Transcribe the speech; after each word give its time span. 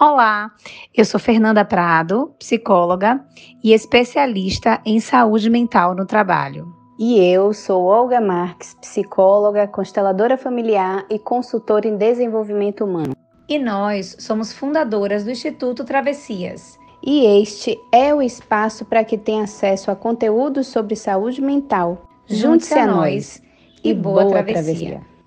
Olá, 0.00 0.50
eu 0.96 1.04
sou 1.04 1.20
Fernanda 1.20 1.62
Prado, 1.62 2.34
psicóloga 2.38 3.22
e 3.62 3.74
especialista 3.74 4.80
em 4.82 4.98
saúde 4.98 5.50
mental 5.50 5.94
no 5.94 6.06
trabalho. 6.06 6.74
E 6.98 7.22
eu 7.22 7.52
sou 7.52 7.84
Olga 7.84 8.18
Marques, 8.18 8.74
psicóloga, 8.80 9.68
consteladora 9.68 10.38
familiar 10.38 11.04
e 11.10 11.18
consultora 11.18 11.86
em 11.86 11.98
desenvolvimento 11.98 12.82
humano. 12.82 13.14
E 13.46 13.58
nós 13.58 14.16
somos 14.18 14.54
fundadoras 14.54 15.22
do 15.22 15.30
Instituto 15.30 15.84
Travessias. 15.84 16.78
E 17.04 17.26
este 17.42 17.78
é 17.92 18.14
o 18.14 18.22
espaço 18.22 18.86
para 18.86 19.04
que 19.04 19.18
tenha 19.18 19.44
acesso 19.44 19.90
a 19.90 19.96
conteúdos 19.96 20.68
sobre 20.68 20.96
saúde 20.96 21.42
mental. 21.42 22.08
Junte-se 22.26 22.72
a, 22.72 22.86
nós 22.86 23.42
e 23.84 23.92
boa, 23.92 24.22
boa 24.22 24.42
travessia. 24.42 24.62
travessia. 24.62 25.19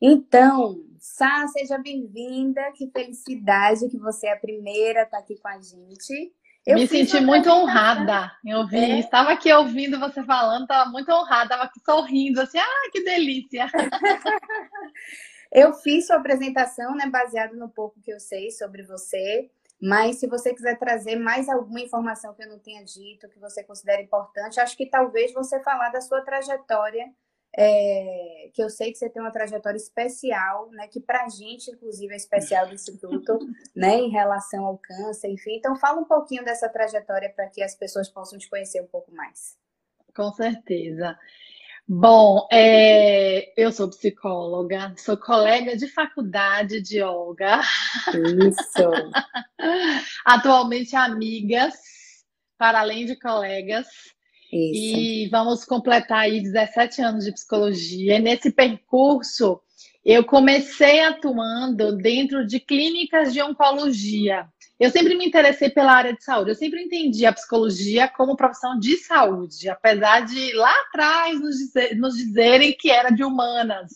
Então, 0.00 0.80
Sá, 1.00 1.46
seja 1.48 1.78
bem-vinda. 1.78 2.60
Que 2.72 2.90
felicidade 2.90 3.88
que 3.88 3.98
você 3.98 4.26
é 4.26 4.34
a 4.34 4.38
primeira 4.38 5.00
a 5.00 5.02
estar 5.04 5.18
aqui 5.18 5.34
com 5.40 5.48
a 5.48 5.60
gente. 5.60 6.30
Eu 6.66 6.76
Me 6.76 6.86
senti 6.86 7.18
muito 7.20 7.48
honrada 7.48 8.30
em 8.44 8.54
ouvir. 8.54 8.76
É? 8.76 8.98
Estava 8.98 9.32
aqui 9.32 9.50
ouvindo 9.50 9.98
você 9.98 10.22
falando, 10.22 10.62
estava 10.62 10.90
muito 10.90 11.10
honrada, 11.10 11.44
estava 11.44 11.62
aqui 11.64 11.80
sorrindo, 11.82 12.42
assim, 12.42 12.58
ah, 12.58 12.90
que 12.92 13.02
delícia! 13.02 13.66
eu 15.50 15.72
fiz 15.72 16.06
sua 16.06 16.16
apresentação, 16.16 16.94
né, 16.94 17.06
baseado 17.06 17.56
no 17.56 17.70
pouco 17.70 17.98
que 18.02 18.12
eu 18.12 18.20
sei 18.20 18.50
sobre 18.50 18.82
você. 18.82 19.50
Mas 19.80 20.20
se 20.20 20.26
você 20.26 20.52
quiser 20.52 20.78
trazer 20.78 21.16
mais 21.16 21.48
alguma 21.48 21.80
informação 21.80 22.34
que 22.34 22.44
eu 22.44 22.48
não 22.48 22.58
tenha 22.58 22.84
dito, 22.84 23.30
que 23.30 23.38
você 23.38 23.64
considera 23.64 24.02
importante, 24.02 24.60
acho 24.60 24.76
que 24.76 24.84
talvez 24.84 25.32
você 25.32 25.62
falar 25.62 25.88
da 25.88 26.02
sua 26.02 26.20
trajetória 26.20 27.06
é, 27.56 28.50
que 28.54 28.62
eu 28.62 28.70
sei 28.70 28.92
que 28.92 28.98
você 28.98 29.08
tem 29.08 29.20
uma 29.20 29.32
trajetória 29.32 29.76
especial, 29.76 30.70
né, 30.70 30.86
que 30.88 31.00
para 31.00 31.24
a 31.24 31.28
gente, 31.28 31.70
inclusive, 31.70 32.12
é 32.12 32.16
especial 32.16 32.66
do 32.66 32.74
Instituto, 32.74 33.38
né, 33.74 33.96
em 33.96 34.10
relação 34.10 34.64
ao 34.64 34.78
câncer, 34.78 35.28
enfim. 35.28 35.56
Então, 35.56 35.76
fala 35.76 36.00
um 36.00 36.04
pouquinho 36.04 36.44
dessa 36.44 36.68
trajetória 36.68 37.30
para 37.30 37.48
que 37.48 37.62
as 37.62 37.74
pessoas 37.74 38.08
possam 38.08 38.38
te 38.38 38.48
conhecer 38.48 38.80
um 38.80 38.86
pouco 38.86 39.12
mais. 39.12 39.58
Com 40.14 40.32
certeza. 40.32 41.18
Bom, 41.92 42.46
é, 42.52 43.52
eu 43.60 43.72
sou 43.72 43.90
psicóloga, 43.90 44.94
sou 44.96 45.16
colega 45.16 45.76
de 45.76 45.88
faculdade 45.88 46.80
de 46.80 47.02
Olga. 47.02 47.60
Isso. 48.46 48.90
Atualmente 50.24 50.94
amigas, 50.94 51.74
para 52.56 52.80
além 52.80 53.06
de 53.06 53.18
colegas. 53.18 53.88
Isso. 54.52 54.98
E 54.98 55.28
vamos 55.28 55.64
completar 55.64 56.20
aí 56.20 56.40
17 56.40 57.02
anos 57.02 57.24
de 57.24 57.32
psicologia. 57.32 58.16
E 58.16 58.20
nesse 58.20 58.50
percurso, 58.50 59.60
eu 60.04 60.24
comecei 60.24 61.00
atuando 61.00 61.96
dentro 61.96 62.46
de 62.46 62.58
clínicas 62.58 63.32
de 63.32 63.42
oncologia. 63.42 64.46
Eu 64.78 64.90
sempre 64.90 65.14
me 65.14 65.26
interessei 65.26 65.68
pela 65.68 65.92
área 65.92 66.14
de 66.14 66.24
saúde. 66.24 66.50
Eu 66.50 66.54
sempre 66.54 66.82
entendi 66.82 67.26
a 67.26 67.32
psicologia 67.32 68.08
como 68.08 68.36
profissão 68.36 68.78
de 68.78 68.96
saúde, 68.96 69.68
apesar 69.68 70.20
de 70.20 70.54
lá 70.54 70.72
atrás 70.88 71.38
nos, 71.38 71.56
dizer, 71.56 71.96
nos 71.96 72.16
dizerem 72.16 72.74
que 72.78 72.90
era 72.90 73.10
de 73.10 73.22
humanas. 73.22 73.90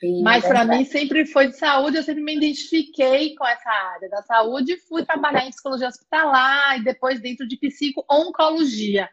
Sim, 0.00 0.22
Mas 0.22 0.44
para 0.44 0.64
mim 0.64 0.84
sempre 0.84 1.24
foi 1.24 1.46
de 1.46 1.56
saúde, 1.56 1.96
eu 1.96 2.02
sempre 2.02 2.22
me 2.22 2.36
identifiquei 2.36 3.34
com 3.34 3.46
essa 3.46 3.70
área 3.70 4.10
da 4.10 4.20
saúde 4.22 4.72
e 4.72 4.80
fui 4.80 5.06
trabalhar 5.06 5.46
em 5.46 5.50
psicologia 5.50 5.88
hospitalar 5.88 6.78
e 6.78 6.84
depois 6.84 7.20
dentro 7.20 7.46
de 7.48 7.56
psico-oncologia. 7.56 9.08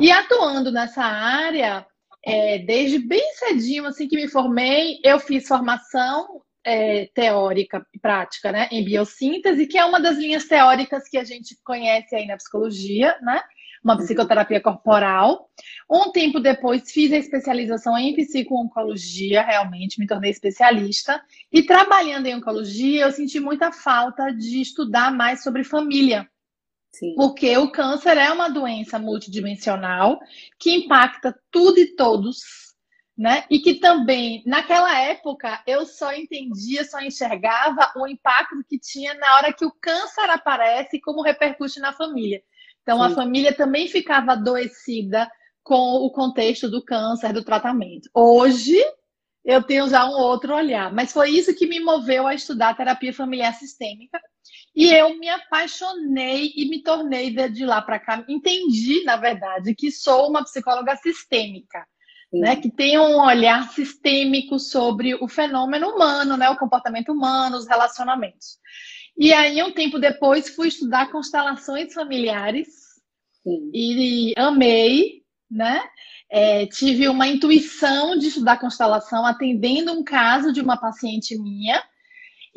E 0.00 0.10
atuando 0.10 0.72
nessa 0.72 1.04
área, 1.04 1.86
é, 2.24 2.58
desde 2.58 2.98
bem 2.98 3.32
cedinho, 3.34 3.86
assim 3.86 4.08
que 4.08 4.16
me 4.16 4.28
formei, 4.28 4.98
eu 5.04 5.18
fiz 5.18 5.46
formação 5.46 6.42
é, 6.64 7.06
teórica 7.14 7.86
e 7.94 7.98
prática, 7.98 8.52
né, 8.52 8.68
em 8.70 8.84
biossíntese, 8.84 9.66
que 9.66 9.78
é 9.78 9.84
uma 9.84 10.00
das 10.00 10.18
linhas 10.18 10.46
teóricas 10.46 11.08
que 11.08 11.16
a 11.16 11.24
gente 11.24 11.56
conhece 11.64 12.14
aí 12.14 12.26
na 12.26 12.36
psicologia, 12.36 13.16
né, 13.22 13.40
uma 13.82 13.94
uhum. 13.94 14.00
psicoterapia 14.00 14.60
corporal. 14.60 15.48
Um 15.90 16.10
tempo 16.10 16.40
depois 16.40 16.90
fiz 16.90 17.12
a 17.12 17.16
especialização 17.16 17.96
em 17.96 18.14
psico-oncologia, 18.14 19.42
realmente 19.42 19.98
me 19.98 20.06
tornei 20.06 20.30
especialista. 20.30 21.20
E 21.52 21.62
trabalhando 21.62 22.26
em 22.26 22.34
oncologia, 22.34 23.04
eu 23.04 23.12
senti 23.12 23.40
muita 23.40 23.72
falta 23.72 24.30
de 24.30 24.60
estudar 24.60 25.12
mais 25.12 25.42
sobre 25.42 25.64
família. 25.64 26.28
Sim. 26.92 27.14
Porque 27.14 27.56
o 27.56 27.70
câncer 27.70 28.16
é 28.16 28.30
uma 28.32 28.48
doença 28.48 28.98
multidimensional 28.98 30.18
que 30.58 30.74
impacta 30.74 31.38
tudo 31.50 31.78
e 31.78 31.94
todos, 31.94 32.38
né? 33.16 33.44
E 33.50 33.60
que 33.60 33.74
também, 33.74 34.42
naquela 34.46 34.98
época, 35.00 35.62
eu 35.66 35.84
só 35.84 36.12
entendia, 36.12 36.84
só 36.84 37.00
enxergava 37.00 37.92
o 37.96 38.06
impacto 38.06 38.64
que 38.68 38.78
tinha 38.78 39.14
na 39.14 39.36
hora 39.36 39.52
que 39.52 39.64
o 39.64 39.74
câncer 39.80 40.30
aparece 40.30 40.96
e 40.96 41.00
como 41.00 41.22
repercute 41.22 41.78
na 41.80 41.92
família. 41.92 42.42
Então, 42.82 42.98
Sim. 42.98 43.04
a 43.04 43.10
família 43.10 43.54
também 43.54 43.86
ficava 43.86 44.32
adoecida 44.32 45.30
com 45.62 45.96
o 45.96 46.10
contexto 46.10 46.70
do 46.70 46.82
câncer, 46.82 47.32
do 47.32 47.44
tratamento. 47.44 48.08
Hoje, 48.14 48.82
eu 49.48 49.62
tenho 49.62 49.88
já 49.88 50.04
um 50.04 50.12
outro 50.12 50.54
olhar, 50.54 50.92
mas 50.92 51.10
foi 51.10 51.30
isso 51.30 51.56
que 51.56 51.66
me 51.66 51.80
moveu 51.80 52.26
a 52.26 52.34
estudar 52.34 52.76
terapia 52.76 53.14
familiar 53.14 53.54
sistêmica 53.54 54.20
e 54.76 54.92
eu 54.92 55.18
me 55.18 55.26
apaixonei 55.26 56.52
e 56.54 56.68
me 56.68 56.82
tornei 56.82 57.30
de 57.48 57.64
lá 57.64 57.80
para 57.80 57.98
cá. 57.98 58.22
Entendi, 58.28 59.02
na 59.04 59.16
verdade, 59.16 59.74
que 59.74 59.90
sou 59.90 60.28
uma 60.28 60.44
psicóloga 60.44 60.94
sistêmica, 60.96 61.82
né? 62.30 62.56
Que 62.56 62.70
tem 62.70 62.98
um 62.98 63.18
olhar 63.18 63.70
sistêmico 63.70 64.58
sobre 64.58 65.14
o 65.14 65.26
fenômeno 65.26 65.94
humano, 65.94 66.36
né? 66.36 66.50
O 66.50 66.58
comportamento 66.58 67.10
humano, 67.10 67.56
os 67.56 67.66
relacionamentos. 67.66 68.58
E 69.16 69.32
aí, 69.32 69.62
um 69.62 69.72
tempo 69.72 69.98
depois, 69.98 70.50
fui 70.50 70.68
estudar 70.68 71.10
constelações 71.10 71.94
familiares 71.94 72.68
Sim. 73.42 73.70
e 73.72 74.34
amei, 74.36 75.22
né? 75.50 75.82
É, 76.30 76.66
tive 76.66 77.08
uma 77.08 77.26
intuição 77.26 78.16
de 78.16 78.28
estudar 78.28 78.58
constelação 78.58 79.24
atendendo 79.24 79.92
um 79.92 80.04
caso 80.04 80.52
de 80.52 80.60
uma 80.60 80.76
paciente 80.76 81.38
minha 81.38 81.82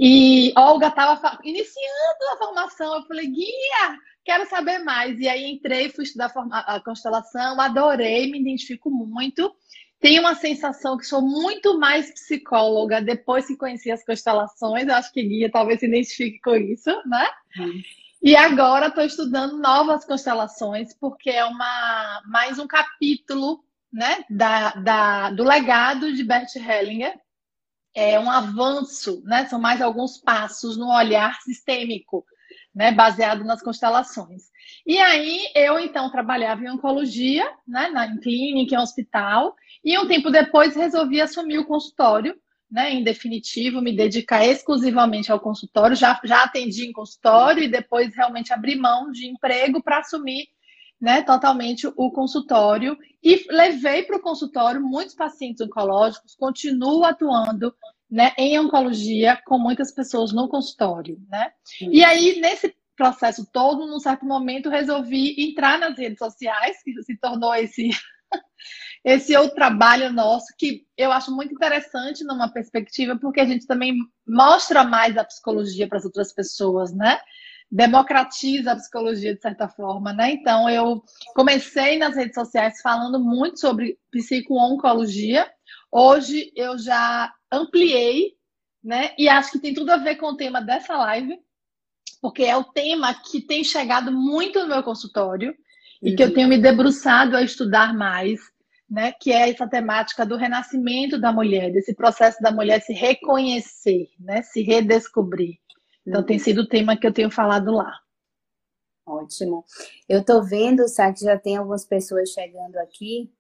e 0.03 0.51
Olga 0.57 0.87
estava 0.87 1.39
iniciando 1.43 2.23
a 2.33 2.37
formação. 2.37 2.95
Eu 2.95 3.03
falei, 3.03 3.27
guia, 3.27 3.97
quero 4.25 4.49
saber 4.49 4.79
mais. 4.79 5.19
E 5.19 5.27
aí 5.27 5.45
entrei, 5.45 5.89
fui 5.89 6.03
estudar 6.03 6.31
a 6.51 6.79
constelação, 6.79 7.61
adorei, 7.61 8.31
me 8.31 8.39
identifico 8.39 8.89
muito. 8.89 9.53
Tenho 9.99 10.21
uma 10.21 10.33
sensação 10.33 10.97
que 10.97 11.05
sou 11.05 11.21
muito 11.21 11.77
mais 11.77 12.11
psicóloga 12.11 12.99
depois 12.99 13.45
que 13.45 13.55
conheci 13.55 13.91
as 13.91 14.03
constelações. 14.03 14.87
Eu 14.87 14.95
acho 14.95 15.13
que 15.13 15.21
guia 15.21 15.51
talvez 15.51 15.79
se 15.79 15.85
identifique 15.85 16.41
com 16.41 16.55
isso, 16.55 16.89
né? 17.05 17.27
Uhum. 17.59 17.81
E 18.21 18.35
agora 18.35 18.87
estou 18.87 19.03
estudando 19.03 19.57
novas 19.57 20.05
constelações, 20.05 20.93
porque 20.93 21.31
é 21.31 21.43
uma 21.43 22.21
mais 22.27 22.59
um 22.59 22.67
capítulo 22.67 23.63
né, 23.91 24.23
da, 24.29 24.71
da, 24.73 25.31
do 25.31 25.43
legado 25.43 26.13
de 26.13 26.23
Bert 26.23 26.55
Hellinger, 26.55 27.19
é 27.95 28.19
um 28.19 28.29
avanço, 28.29 29.23
né? 29.25 29.45
São 29.47 29.59
mais 29.59 29.81
alguns 29.81 30.17
passos 30.19 30.77
no 30.77 30.89
olhar 30.95 31.41
sistêmico, 31.41 32.23
né? 32.73 32.91
Baseado 32.91 33.43
nas 33.43 33.61
constelações. 33.61 34.43
E 34.85 34.99
aí 34.99 35.51
eu 35.55 35.79
então 35.79 36.09
trabalhava 36.11 36.63
em 36.63 36.69
oncologia, 36.69 37.45
né? 37.67 37.89
Na 37.89 38.05
em 38.05 38.19
clínica, 38.19 38.75
em 38.75 38.79
hospital, 38.79 39.55
e 39.83 39.97
um 39.97 40.07
tempo 40.07 40.29
depois 40.29 40.75
resolvi 40.75 41.19
assumir 41.19 41.57
o 41.57 41.65
consultório, 41.65 42.39
né? 42.71 42.93
Em 42.93 43.03
definitivo, 43.03 43.81
me 43.81 43.95
dedicar 43.95 44.45
exclusivamente 44.45 45.31
ao 45.31 45.39
consultório. 45.39 45.95
Já 45.95 46.19
já 46.23 46.43
atendi 46.43 46.85
em 46.85 46.93
consultório 46.93 47.63
e 47.63 47.67
depois 47.67 48.15
realmente 48.15 48.53
abri 48.53 48.75
mão 48.75 49.11
de 49.11 49.27
emprego 49.27 49.83
para 49.83 49.99
assumir 49.99 50.47
né, 51.01 51.23
totalmente 51.23 51.87
o 51.87 52.11
consultório 52.11 52.95
e 53.23 53.45
levei 53.49 54.03
para 54.03 54.17
o 54.17 54.21
consultório 54.21 54.79
muitos 54.79 55.15
pacientes 55.15 55.59
oncológicos, 55.59 56.35
continuo 56.35 57.03
atuando 57.03 57.73
né, 58.09 58.33
em 58.37 58.59
oncologia 58.59 59.41
com 59.45 59.57
muitas 59.57 59.91
pessoas 59.91 60.31
no 60.31 60.47
consultório, 60.47 61.17
né? 61.27 61.51
E 61.79 62.03
aí, 62.03 62.39
nesse 62.39 62.75
processo 62.95 63.49
todo, 63.51 63.87
num 63.87 63.99
certo 63.99 64.25
momento, 64.25 64.69
resolvi 64.69 65.49
entrar 65.49 65.79
nas 65.79 65.97
redes 65.97 66.19
sociais, 66.19 66.83
que 66.83 66.93
se 67.01 67.17
tornou 67.17 67.55
esse, 67.55 67.89
esse 69.03 69.35
outro 69.35 69.55
trabalho 69.55 70.11
nosso, 70.13 70.47
que 70.57 70.85
eu 70.95 71.11
acho 71.11 71.35
muito 71.35 71.53
interessante 71.53 72.23
numa 72.23 72.51
perspectiva, 72.51 73.17
porque 73.19 73.39
a 73.39 73.45
gente 73.45 73.65
também 73.65 73.95
mostra 74.27 74.83
mais 74.83 75.17
a 75.17 75.23
psicologia 75.23 75.87
para 75.87 75.97
as 75.97 76.05
outras 76.05 76.31
pessoas, 76.31 76.93
né? 76.93 77.19
democratiza 77.71 78.73
a 78.73 78.75
psicologia 78.75 79.33
de 79.33 79.41
certa 79.41 79.67
forma, 79.69 80.11
né? 80.11 80.33
Então 80.33 80.69
eu 80.69 81.01
comecei 81.33 81.97
nas 81.97 82.15
redes 82.17 82.35
sociais 82.35 82.81
falando 82.81 83.17
muito 83.17 83.61
sobre 83.61 83.97
psico-oncologia. 84.11 85.49
Hoje 85.89 86.51
eu 86.53 86.77
já 86.77 87.33
ampliei, 87.49 88.33
né? 88.83 89.11
E 89.17 89.29
acho 89.29 89.53
que 89.53 89.59
tem 89.59 89.73
tudo 89.73 89.89
a 89.91 89.97
ver 89.97 90.17
com 90.17 90.27
o 90.27 90.35
tema 90.35 90.61
dessa 90.61 90.97
live, 90.97 91.39
porque 92.21 92.43
é 92.43 92.57
o 92.57 92.63
tema 92.63 93.13
que 93.13 93.39
tem 93.39 93.63
chegado 93.63 94.11
muito 94.11 94.59
no 94.59 94.67
meu 94.67 94.83
consultório 94.83 95.51
uhum. 96.01 96.09
e 96.09 96.15
que 96.15 96.23
eu 96.23 96.27
uhum. 96.27 96.33
tenho 96.33 96.49
me 96.49 96.57
debruçado 96.57 97.37
a 97.37 97.41
estudar 97.41 97.93
mais 97.93 98.41
né, 98.91 99.13
que 99.13 99.31
é 99.31 99.49
essa 99.49 99.65
temática 99.65 100.25
do 100.25 100.35
renascimento 100.35 101.17
da 101.17 101.31
mulher, 101.31 101.71
desse 101.71 101.95
processo 101.95 102.41
da 102.41 102.51
mulher 102.51 102.81
se 102.81 102.91
reconhecer, 102.91 104.09
né, 104.19 104.41
se 104.41 104.61
redescobrir. 104.61 105.57
Então, 106.05 106.19
uhum. 106.19 106.25
tem 106.25 106.37
sido 106.37 106.63
o 106.63 106.67
tema 106.67 106.97
que 106.97 107.07
eu 107.07 107.13
tenho 107.13 107.31
falado 107.31 107.71
lá. 107.71 107.97
Ótimo. 109.05 109.63
Eu 110.09 110.19
estou 110.19 110.43
vendo, 110.43 110.89
sabe, 110.89 111.17
que 111.17 111.23
já 111.23 111.39
tem 111.39 111.55
algumas 111.55 111.85
pessoas 111.85 112.31
chegando 112.31 112.75
aqui, 112.77 113.31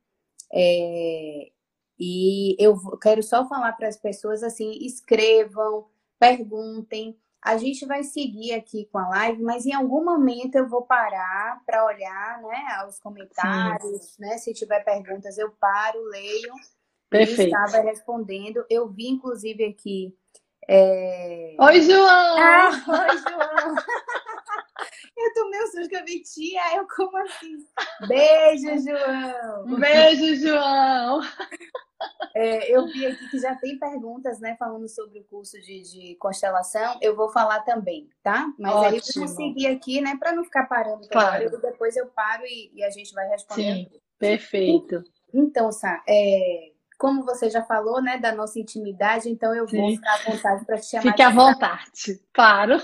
é, 0.53 1.51
e 1.99 2.55
eu 2.57 2.77
quero 3.01 3.21
só 3.21 3.45
falar 3.47 3.73
para 3.73 3.89
as 3.89 3.97
pessoas 3.97 4.43
assim: 4.43 4.71
escrevam, 4.81 5.85
perguntem. 6.17 7.17
A 7.41 7.57
gente 7.57 7.85
vai 7.87 8.03
seguir 8.03 8.53
aqui 8.53 8.87
com 8.91 8.99
a 8.99 9.09
live, 9.09 9.41
mas 9.41 9.65
em 9.65 9.73
algum 9.73 10.03
momento 10.05 10.55
eu 10.55 10.69
vou 10.69 10.83
parar 10.83 11.59
para 11.65 11.83
olhar, 11.85 12.41
né, 12.43 12.85
os 12.87 12.99
comentários, 12.99 14.13
Sim. 14.13 14.21
né? 14.21 14.37
Se 14.37 14.53
tiver 14.53 14.83
perguntas, 14.83 15.37
eu 15.39 15.49
paro, 15.59 16.03
leio. 16.09 16.53
Perfeito. 17.09 17.41
E 17.41 17.45
estava 17.45 17.81
respondendo. 17.81 18.63
Eu 18.69 18.87
vi, 18.87 19.09
inclusive, 19.09 19.65
aqui. 19.65 20.15
É... 20.67 21.55
Oi, 21.59 21.81
João! 21.81 22.37
Ah, 22.37 22.69
oi, 22.87 23.17
João! 23.17 23.75
eu 25.17 25.33
tomei 25.33 25.61
um 25.61 25.67
susto 25.67 25.89
que 25.89 25.95
eu 25.95 26.05
vi, 26.05 26.21
tia, 26.21 26.75
eu 26.75 26.87
como 26.87 27.17
assim? 27.17 27.57
Beijo, 28.07 28.85
João! 28.85 29.79
Beijo, 29.79 30.35
João! 30.35 31.21
É, 32.35 32.71
eu 32.71 32.87
vi 32.87 33.05
aqui 33.05 33.29
que 33.29 33.39
já 33.39 33.55
tem 33.55 33.77
perguntas, 33.77 34.39
né, 34.39 34.55
falando 34.57 34.87
sobre 34.87 35.19
o 35.19 35.23
curso 35.25 35.59
de, 35.61 35.81
de 35.81 36.15
constelação. 36.15 36.97
Eu 37.01 37.15
vou 37.15 37.29
falar 37.29 37.61
também, 37.61 38.09
tá? 38.23 38.51
Mas 38.57 38.73
Ótimo. 38.73 38.95
aí 38.95 39.01
vamos 39.15 39.31
seguir 39.31 39.67
aqui, 39.67 40.01
né, 40.01 40.15
para 40.17 40.33
não 40.33 40.43
ficar 40.43 40.65
parando 40.65 41.07
claro. 41.09 41.49
Depois 41.61 41.95
eu 41.95 42.07
paro 42.07 42.43
e, 42.45 42.71
e, 42.73 42.83
a 42.83 42.89
gente 42.89 43.13
vai 43.13 43.27
respondendo. 43.27 43.89
Sim, 43.89 44.01
perfeito. 44.17 45.03
Então, 45.33 45.71
Sá, 45.71 46.03
é, 46.07 46.71
como 46.97 47.23
você 47.23 47.49
já 47.49 47.63
falou, 47.63 48.01
né, 48.01 48.17
da 48.17 48.33
nossa 48.33 48.59
intimidade, 48.59 49.29
então 49.29 49.53
eu 49.53 49.67
vou 49.67 49.89
Sim. 49.89 49.95
ficar 49.95 50.13
à 50.13 50.31
vontade 50.31 50.65
para 50.65 50.77
te 50.77 50.85
chamar. 50.85 51.03
Fique 51.03 51.21
à 51.21 51.29
vontade, 51.29 52.21
claro. 52.33 52.81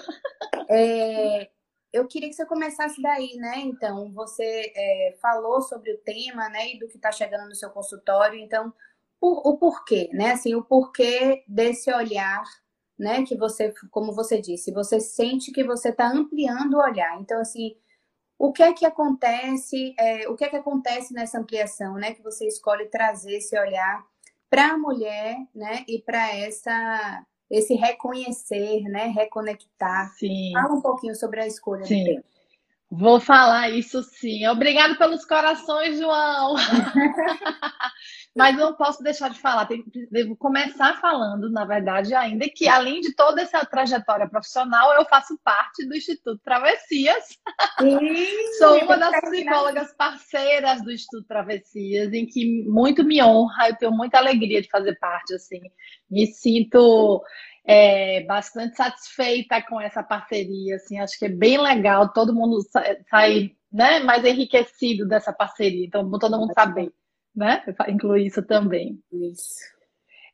É, 0.69 1.50
eu 1.97 2.07
queria 2.07 2.29
que 2.29 2.35
você 2.35 2.45
começasse 2.45 3.01
daí, 3.01 3.35
né? 3.38 3.59
Então, 3.59 4.11
você 4.13 4.71
é, 4.75 5.17
falou 5.21 5.61
sobre 5.61 5.91
o 5.94 5.97
tema, 5.99 6.49
né, 6.49 6.73
e 6.73 6.79
do 6.79 6.88
que 6.88 6.97
está 6.97 7.11
chegando 7.11 7.47
no 7.47 7.55
seu 7.55 7.69
consultório. 7.69 8.39
Então, 8.39 8.73
por, 9.19 9.41
o 9.47 9.57
porquê, 9.57 10.09
né? 10.13 10.31
Assim, 10.31 10.55
o 10.55 10.63
porquê 10.63 11.44
desse 11.47 11.91
olhar, 11.91 12.44
né? 12.97 13.23
Que 13.25 13.35
você, 13.38 13.73
como 13.91 14.13
você 14.13 14.39
disse, 14.41 14.71
você 14.71 14.99
sente 14.99 15.51
que 15.51 15.63
você 15.63 15.89
está 15.89 16.07
ampliando 16.07 16.75
o 16.75 16.81
olhar. 16.81 17.19
Então, 17.19 17.39
assim, 17.41 17.75
o 18.38 18.51
que 18.53 18.63
é 18.63 18.73
que 18.73 18.85
acontece? 18.85 19.95
É, 19.99 20.29
o 20.29 20.35
que 20.35 20.45
é 20.45 20.49
que 20.49 20.55
acontece 20.55 21.13
nessa 21.13 21.39
ampliação, 21.39 21.95
né? 21.95 22.13
Que 22.13 22.21
você 22.23 22.47
escolhe 22.47 22.88
trazer 22.88 23.38
esse 23.38 23.57
olhar 23.59 24.05
para 24.49 24.73
a 24.73 24.77
mulher, 24.77 25.38
né? 25.55 25.83
E 25.88 26.01
para 26.01 26.35
essa 26.35 27.25
esse 27.49 27.75
reconhecer, 27.75 28.81
né? 28.83 29.07
Reconectar. 29.07 30.09
Sim. 30.17 30.51
Fala 30.53 30.73
um 30.73 30.81
pouquinho 30.81 31.15
sobre 31.15 31.41
a 31.41 31.47
escolha 31.47 31.85
sim. 31.85 32.03
do 32.03 32.05
tempo. 32.05 32.25
Vou 32.89 33.19
falar 33.19 33.69
isso 33.69 34.01
sim. 34.01 34.47
Obrigado 34.47 34.97
pelos 34.97 35.25
corações, 35.25 35.99
João. 35.99 36.55
Mas 38.38 38.56
não 38.56 38.75
posso 38.75 39.01
deixar 39.01 39.31
de 39.31 39.39
falar, 39.39 39.68
devo 40.12 40.36
começar 40.36 41.01
falando, 41.01 41.50
na 41.50 41.66
verdade, 41.66 42.13
ainda 42.13 42.48
que 42.48 42.68
além 42.69 43.01
de 43.01 43.16
toda 43.16 43.42
essa 43.42 43.66
trajetória 43.66 44.30
profissional, 44.30 44.94
eu 44.94 45.06
faço 45.06 45.39
parte 45.44 45.84
do 45.88 45.95
Instituto 45.95 46.39
Travessias. 46.44 47.25
Sim, 47.80 48.54
Sou 48.60 48.84
uma 48.84 48.95
das 48.95 49.19
psicólogas 49.22 49.92
parceiras 49.95 50.84
do 50.84 50.92
Instituto 50.92 51.25
Travessias, 51.28 52.13
em 52.13 52.28
que 52.28 52.63
muito 52.69 53.04
me 53.04 53.24
honra, 53.24 53.69
eu 53.69 53.75
tenho 53.75 53.92
muita 53.92 54.19
alegria 54.19 54.62
de 54.62 54.69
fazer 54.69 54.95
parte, 55.00 55.33
assim. 55.33 55.62
Me 56.07 56.28
sinto 56.28 57.24
é, 57.66 58.24
bastante 58.25 58.78
satisfeita 58.78 59.63
com 59.63 59.81
essa 59.81 60.04
parceria, 60.04 60.75
assim, 60.75 61.00
acho 61.00 61.18
que 61.18 61.25
é 61.25 61.30
bem 61.30 61.60
legal, 61.60 62.13
todo 62.13 62.36
mundo 62.36 62.60
sai, 63.10 63.56
né, 63.74 64.00
mais 64.01 64.24
enriquecido 64.24 65.07
dessa 65.07 65.33
parceria, 65.33 65.88
então 65.88 66.07
todo 66.19 66.38
mundo 66.38 66.54
saber 66.54 66.94
né? 67.38 67.63
Incluir 67.88 68.25
isso 68.25 68.42
também. 68.42 69.00
Isso. 69.12 69.78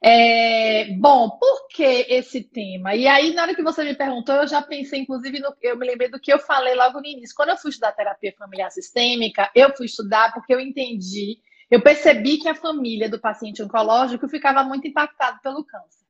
É, 0.06 0.94
bom, 0.98 1.30
por 1.38 1.68
que 1.68 2.06
esse 2.10 2.44
tema? 2.44 2.96
E 2.96 3.08
aí, 3.08 3.34
na 3.34 3.44
hora 3.44 3.56
que 3.56 3.64
você 3.64 3.84
me 3.84 3.96
perguntou, 3.96 4.36
eu 4.36 4.48
já 4.48 4.62
pensei, 4.62 5.00
inclusive, 5.00 5.40
no, 5.40 5.54
eu 5.62 5.78
me 5.78 5.86
lembrei 5.86 6.10
do 6.10 6.20
que 6.20 6.32
eu 6.32 6.40
falei 6.40 6.76
logo 6.76 7.00
no 7.00 7.06
início. 7.06 7.36
Quando 7.36 7.50
eu 7.50 7.58
fui 7.58 7.70
estudar 7.70 7.92
terapia 7.92 8.34
familiar 8.38 8.72
sistêmica, 8.72 9.52
eu 9.54 9.76
fui 9.76 9.86
estudar 9.86 10.34
porque 10.34 10.54
eu 10.54 10.60
entendi, 10.60 11.40
eu 11.70 11.82
percebi 11.82 12.38
que 12.38 12.50
a 12.50 12.56
família 12.56 13.10
do 13.10 13.20
paciente 13.20 13.62
oncológico 13.62 14.28
ficava 14.28 14.64
muito 14.64 14.88
impactado 14.88 15.40
pelo 15.42 15.64
câncer. 15.64 16.06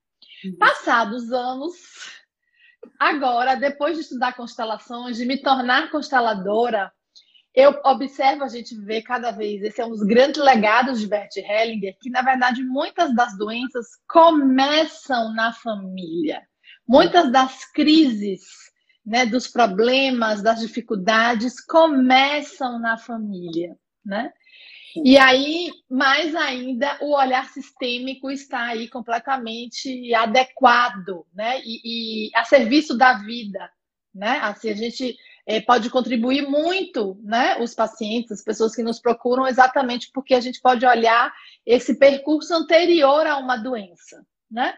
Uhum. 0.45 0.57
Passados 0.57 1.31
anos, 1.31 1.75
agora, 2.99 3.55
depois 3.55 3.95
de 3.95 4.01
estudar 4.01 4.35
constelações, 4.35 5.17
de 5.17 5.25
me 5.25 5.41
tornar 5.41 5.91
consteladora, 5.91 6.91
eu 7.55 7.79
observo, 7.85 8.43
a 8.43 8.47
gente 8.47 8.75
vê 8.75 9.01
cada 9.01 9.31
vez, 9.31 9.61
esse 9.61 9.79
é 9.79 9.85
um 9.85 9.91
dos 9.91 10.03
grandes 10.03 10.41
legados 10.41 10.99
de 10.99 11.07
Bert 11.07 11.35
Hellinger, 11.37 11.95
que 12.01 12.09
na 12.09 12.21
verdade 12.21 12.63
muitas 12.63 13.13
das 13.15 13.37
doenças 13.37 13.85
começam 14.07 15.33
na 15.33 15.53
família. 15.53 16.41
Muitas 16.87 17.31
das 17.31 17.63
crises, 17.71 18.41
né, 19.05 19.25
dos 19.25 19.47
problemas, 19.47 20.41
das 20.41 20.59
dificuldades 20.59 21.63
começam 21.63 22.79
na 22.79 22.97
família, 22.97 23.77
né? 24.03 24.33
E 24.95 25.17
aí, 25.17 25.71
mais 25.89 26.35
ainda, 26.35 26.97
o 27.01 27.15
olhar 27.15 27.49
sistêmico 27.49 28.29
está 28.29 28.67
aí 28.67 28.87
completamente 28.87 30.13
adequado, 30.13 31.25
né? 31.33 31.59
E, 31.63 32.27
e 32.27 32.29
a 32.35 32.43
serviço 32.45 32.95
da 32.95 33.13
vida, 33.13 33.71
né? 34.13 34.39
Assim, 34.41 34.69
a 34.69 34.75
gente 34.75 35.17
é, 35.45 35.59
pode 35.61 35.89
contribuir 35.89 36.47
muito, 36.47 37.19
né? 37.23 37.57
Os 37.61 37.73
pacientes, 37.73 38.31
as 38.31 38.43
pessoas 38.43 38.75
que 38.75 38.83
nos 38.83 38.99
procuram, 38.99 39.47
exatamente 39.47 40.09
porque 40.13 40.33
a 40.33 40.39
gente 40.39 40.61
pode 40.61 40.85
olhar 40.85 41.33
esse 41.65 41.97
percurso 41.97 42.53
anterior 42.53 43.27
a 43.27 43.37
uma 43.37 43.57
doença, 43.57 44.25
né? 44.49 44.73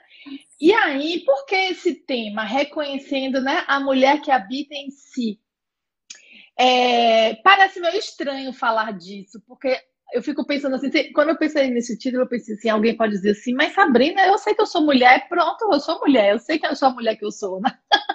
E 0.60 0.74
aí, 0.74 1.24
por 1.24 1.46
que 1.46 1.56
esse 1.56 1.94
tema? 1.94 2.44
Reconhecendo 2.44 3.42
né, 3.42 3.64
a 3.68 3.80
mulher 3.80 4.22
que 4.22 4.32
habita 4.32 4.74
em 4.74 4.90
si. 4.90 5.40
É, 6.58 7.36
parece 7.36 7.80
meio 7.80 7.98
estranho 7.98 8.54
falar 8.54 8.94
disso, 8.94 9.42
porque 9.46 9.78
eu 10.14 10.24
fico 10.24 10.46
pensando 10.46 10.76
assim, 10.76 10.90
quando 11.12 11.30
eu 11.30 11.38
pensei 11.38 11.70
nesse 11.70 11.98
título, 11.98 12.24
eu 12.24 12.30
pensei 12.30 12.56
assim, 12.56 12.70
alguém 12.70 12.96
pode 12.96 13.12
dizer 13.12 13.32
assim, 13.32 13.54
mas 13.54 13.74
Sabrina, 13.74 14.26
eu 14.26 14.38
sei 14.38 14.56
que 14.56 14.62
eu 14.62 14.66
sou 14.66 14.82
mulher, 14.82 15.28
pronto, 15.28 15.68
eu 15.72 15.80
sou 15.80 16.00
mulher, 16.00 16.32
eu 16.32 16.40
sei 16.40 16.58
que 16.58 16.66
eu 16.66 16.76
sou 16.76 16.88
a 16.88 16.94
mulher 16.94 17.18
que 17.18 17.26
eu 17.26 17.32
sou, 17.32 17.60
né? 17.60 17.78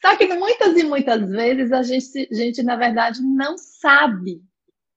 Só 0.00 0.16
que 0.16 0.26
muitas 0.34 0.76
e 0.76 0.84
muitas 0.84 1.28
vezes 1.28 1.72
a 1.72 1.82
gente, 1.82 2.28
gente 2.30 2.62
na 2.62 2.76
verdade, 2.76 3.22
não 3.22 3.56
sabe 3.56 4.42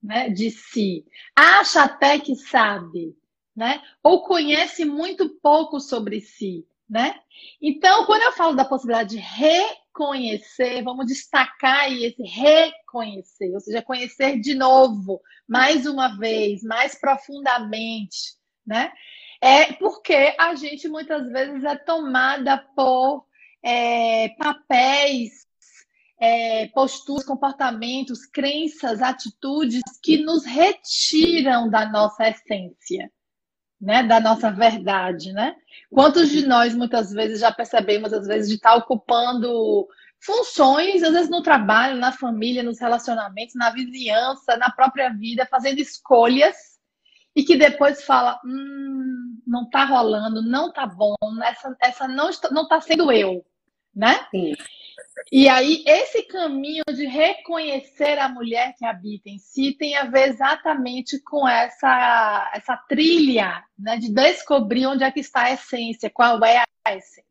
né, 0.01 0.29
de 0.29 0.49
si. 0.51 1.05
Acha 1.35 1.83
até 1.83 2.19
que 2.19 2.35
sabe, 2.35 3.15
né? 3.55 3.81
Ou 4.03 4.23
conhece 4.23 4.85
muito 4.85 5.29
pouco 5.41 5.79
sobre 5.79 6.21
si, 6.21 6.65
né? 6.89 7.15
Então, 7.61 8.05
quando 8.05 8.23
eu 8.23 8.33
falo 8.33 8.55
da 8.55 8.65
possibilidade 8.65 9.11
de 9.11 9.17
reconhecer, 9.17 10.83
vamos 10.83 11.05
destacar 11.05 11.81
aí 11.81 12.05
esse 12.05 12.23
reconhecer, 12.23 13.53
ou 13.53 13.59
seja, 13.59 13.81
conhecer 13.81 14.39
de 14.39 14.55
novo, 14.55 15.21
mais 15.47 15.85
uma 15.85 16.17
vez, 16.17 16.63
mais 16.63 16.99
profundamente, 16.99 18.35
né? 18.65 18.91
É 19.41 19.71
porque 19.73 20.35
a 20.37 20.53
gente 20.55 20.89
muitas 20.89 21.29
vezes 21.31 21.63
é 21.63 21.75
tomada 21.77 22.57
por 22.75 23.25
é, 23.63 24.29
papéis, 24.29 25.47
é, 26.19 26.67
posturas, 26.67 27.25
comportamentos, 27.25 28.25
crenças, 28.25 29.01
atitudes 29.01 29.81
que 30.03 30.17
nos 30.17 30.45
retiram 30.45 31.69
da 31.69 31.89
nossa 31.89 32.27
essência, 32.29 33.11
né? 33.79 34.03
da 34.03 34.19
nossa 34.19 34.51
verdade. 34.51 35.31
Né? 35.31 35.55
Quantos 35.89 36.29
de 36.29 36.45
nós 36.45 36.75
muitas 36.75 37.11
vezes 37.11 37.39
já 37.39 37.51
percebemos, 37.51 38.11
às 38.13 38.27
vezes, 38.27 38.49
de 38.49 38.55
estar 38.55 38.75
ocupando 38.75 39.87
funções, 40.21 41.01
às 41.01 41.13
vezes 41.13 41.29
no 41.29 41.41
trabalho, 41.41 41.97
na 41.97 42.11
família, 42.11 42.61
nos 42.61 42.79
relacionamentos, 42.79 43.55
na 43.55 43.69
vizinhança, 43.69 44.57
na 44.57 44.69
própria 44.69 45.09
vida, 45.09 45.47
fazendo 45.49 45.79
escolhas 45.79 46.77
e 47.33 47.43
que 47.43 47.55
depois 47.55 48.03
fala, 48.03 48.37
hum, 48.43 49.39
não 49.47 49.69
tá 49.69 49.85
rolando, 49.85 50.41
não 50.41 50.73
tá 50.73 50.85
bom, 50.85 51.15
essa, 51.43 51.73
essa 51.81 52.07
não, 52.07 52.29
está, 52.29 52.49
não 52.51 52.67
tá 52.67 52.81
sendo 52.81 53.09
eu 53.13 53.45
né? 53.99 54.25
Sim. 54.31 54.53
E 55.31 55.49
aí, 55.49 55.83
esse 55.85 56.23
caminho 56.23 56.83
de 56.87 57.05
reconhecer 57.05 58.17
a 58.17 58.29
mulher 58.29 58.73
que 58.77 58.85
habita 58.85 59.29
em 59.29 59.37
si 59.37 59.73
tem 59.73 59.95
a 59.97 60.05
ver 60.05 60.29
exatamente 60.29 61.19
com 61.19 61.47
essa, 61.47 62.49
essa 62.53 62.77
trilha, 62.77 63.63
né? 63.77 63.97
De 63.97 64.09
descobrir 64.09 64.87
onde 64.87 65.03
é 65.03 65.11
que 65.11 65.19
está 65.19 65.43
a 65.43 65.51
essência, 65.51 66.09
qual 66.09 66.43
é 66.45 66.63
a 66.85 66.95
essência. 66.95 67.23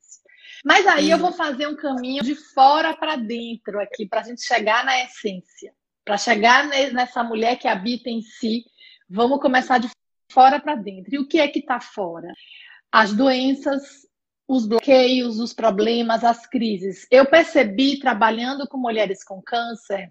Mas 0.64 0.86
aí 0.86 1.06
Sim. 1.06 1.12
eu 1.12 1.18
vou 1.18 1.32
fazer 1.32 1.66
um 1.66 1.76
caminho 1.76 2.22
de 2.22 2.34
fora 2.34 2.94
para 2.94 3.16
dentro 3.16 3.80
aqui, 3.80 4.06
para 4.06 4.20
a 4.20 4.24
gente 4.24 4.42
chegar 4.42 4.84
na 4.84 5.02
essência. 5.02 5.72
Para 6.04 6.18
chegar 6.18 6.66
nessa 6.66 7.24
mulher 7.24 7.56
que 7.56 7.68
habita 7.68 8.10
em 8.10 8.20
si, 8.20 8.64
vamos 9.08 9.40
começar 9.40 9.78
de 9.78 9.88
fora 10.30 10.60
para 10.60 10.74
dentro. 10.74 11.14
E 11.14 11.18
o 11.18 11.26
que 11.26 11.40
é 11.40 11.48
que 11.48 11.60
está 11.60 11.80
fora? 11.80 12.32
As 12.92 13.12
doenças, 13.12 14.07
os 14.48 14.66
bloqueios, 14.66 15.38
os 15.38 15.52
problemas, 15.52 16.24
as 16.24 16.46
crises. 16.46 17.06
Eu 17.10 17.26
percebi 17.26 17.98
trabalhando 18.00 18.66
com 18.66 18.78
mulheres 18.78 19.22
com 19.22 19.42
câncer, 19.42 20.10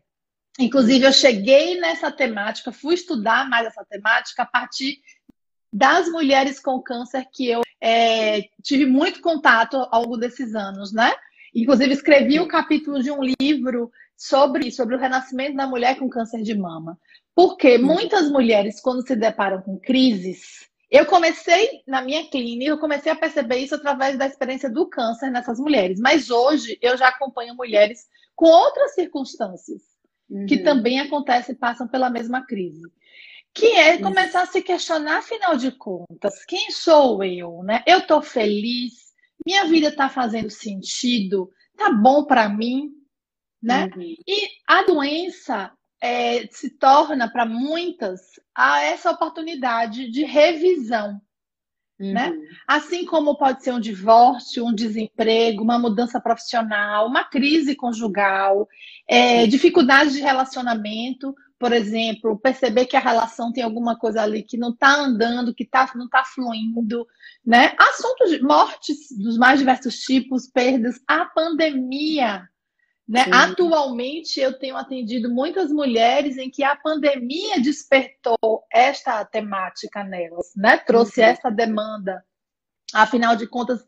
inclusive 0.59 1.05
eu 1.05 1.11
cheguei 1.11 1.79
nessa 1.79 2.11
temática, 2.11 2.71
fui 2.71 2.93
estudar 2.93 3.49
mais 3.49 3.65
essa 3.65 3.83
temática 3.83 4.43
a 4.43 4.45
partir 4.45 4.99
das 5.73 6.07
mulheres 6.07 6.59
com 6.59 6.79
câncer 6.81 7.25
que 7.33 7.49
eu 7.49 7.61
é, 7.81 8.43
tive 8.63 8.85
muito 8.85 9.21
contato 9.21 9.87
ao 9.91 10.03
longo 10.03 10.17
desses 10.17 10.53
anos, 10.55 10.93
né? 10.93 11.11
Inclusive 11.53 11.93
escrevi 11.93 12.39
o 12.39 12.43
um 12.43 12.47
capítulo 12.47 13.01
de 13.01 13.11
um 13.11 13.21
livro 13.41 13.91
sobre 14.15 14.71
sobre 14.71 14.95
o 14.95 14.99
renascimento 14.99 15.57
da 15.57 15.67
mulher 15.67 15.97
com 15.97 16.09
câncer 16.09 16.43
de 16.43 16.55
mama. 16.55 16.97
Porque 17.35 17.77
muitas 17.77 18.31
mulheres, 18.31 18.79
quando 18.79 19.05
se 19.05 19.15
deparam 19.15 19.61
com 19.61 19.79
crises, 19.79 20.67
eu 20.89 21.05
comecei 21.05 21.81
na 21.85 22.01
minha 22.01 22.29
clínica, 22.29 22.71
eu 22.71 22.79
comecei 22.79 23.11
a 23.11 23.15
perceber 23.15 23.57
isso 23.57 23.75
através 23.75 24.17
da 24.17 24.25
experiência 24.25 24.69
do 24.69 24.87
câncer 24.87 25.29
nessas 25.29 25.59
mulheres. 25.59 25.99
Mas 25.99 26.29
hoje 26.29 26.77
eu 26.81 26.97
já 26.97 27.09
acompanho 27.09 27.55
mulheres 27.55 28.07
com 28.35 28.45
outras 28.45 28.93
circunstâncias 28.93 29.81
uhum. 30.29 30.45
que 30.45 30.59
também 30.59 30.99
acontecem 30.99 31.53
e 31.53 31.57
passam 31.57 31.87
pela 31.87 32.09
mesma 32.09 32.45
crise. 32.45 32.83
Que 33.53 33.65
é 33.65 33.97
começar 33.97 34.43
a 34.43 34.45
se 34.45 34.61
questionar, 34.61 35.17
afinal 35.17 35.57
de 35.57 35.71
contas, 35.71 36.45
quem 36.45 36.69
sou 36.69 37.23
eu, 37.23 37.63
né? 37.63 37.83
Eu 37.87 37.99
estou 37.99 38.21
feliz, 38.21 38.93
minha 39.43 39.65
vida 39.65 39.87
está 39.87 40.09
fazendo 40.09 40.51
sentido, 40.51 41.49
tá 41.75 41.91
bom 41.91 42.25
para 42.25 42.47
mim, 42.47 42.91
né? 43.61 43.89
Uhum. 43.95 44.15
E 44.27 44.47
a 44.67 44.83
doença 44.83 45.71
é, 46.01 46.47
se 46.47 46.69
torna 46.69 47.29
para 47.29 47.45
muitas 47.45 48.21
a 48.55 48.81
essa 48.81 49.11
oportunidade 49.11 50.09
de 50.11 50.23
revisão. 50.23 51.21
Né? 51.99 52.29
Uhum. 52.29 52.39
Né? 52.39 52.47
Assim 52.67 53.05
como 53.05 53.37
pode 53.37 53.63
ser 53.63 53.71
um 53.71 53.79
divórcio, 53.79 54.65
um 54.65 54.73
desemprego, 54.73 55.63
uma 55.63 55.79
mudança 55.79 56.19
profissional, 56.21 57.07
uma 57.07 57.23
crise 57.23 57.75
conjugal, 57.75 58.67
é, 59.07 59.47
dificuldades 59.47 60.13
de 60.13 60.21
relacionamento, 60.21 61.33
por 61.59 61.73
exemplo, 61.73 62.37
perceber 62.37 62.85
que 62.85 62.95
a 62.95 62.99
relação 62.99 63.51
tem 63.51 63.63
alguma 63.63 63.97
coisa 63.97 64.21
ali 64.21 64.43
que 64.43 64.57
não 64.57 64.69
está 64.69 64.95
andando, 64.95 65.55
que 65.55 65.65
tá, 65.65 65.91
não 65.95 66.05
está 66.05 66.23
fluindo, 66.23 67.07
né? 67.43 67.73
Assuntos 67.79 68.29
de 68.29 68.43
mortes 68.43 69.11
dos 69.17 69.37
mais 69.39 69.57
diversos 69.57 69.95
tipos, 69.97 70.47
perdas, 70.47 71.01
a 71.07 71.25
pandemia 71.25 72.47
né? 73.07 73.25
Atualmente, 73.31 74.39
eu 74.39 74.59
tenho 74.59 74.75
atendido 74.75 75.33
muitas 75.33 75.71
mulheres 75.71 76.37
em 76.37 76.49
que 76.49 76.63
a 76.63 76.75
pandemia 76.75 77.61
despertou 77.61 78.65
esta 78.71 79.23
temática 79.23 80.03
nelas, 80.03 80.51
né? 80.55 80.77
trouxe 80.79 81.21
uhum. 81.21 81.27
essa 81.27 81.49
demanda. 81.49 82.23
Afinal 82.93 83.35
de 83.35 83.47
contas, 83.47 83.83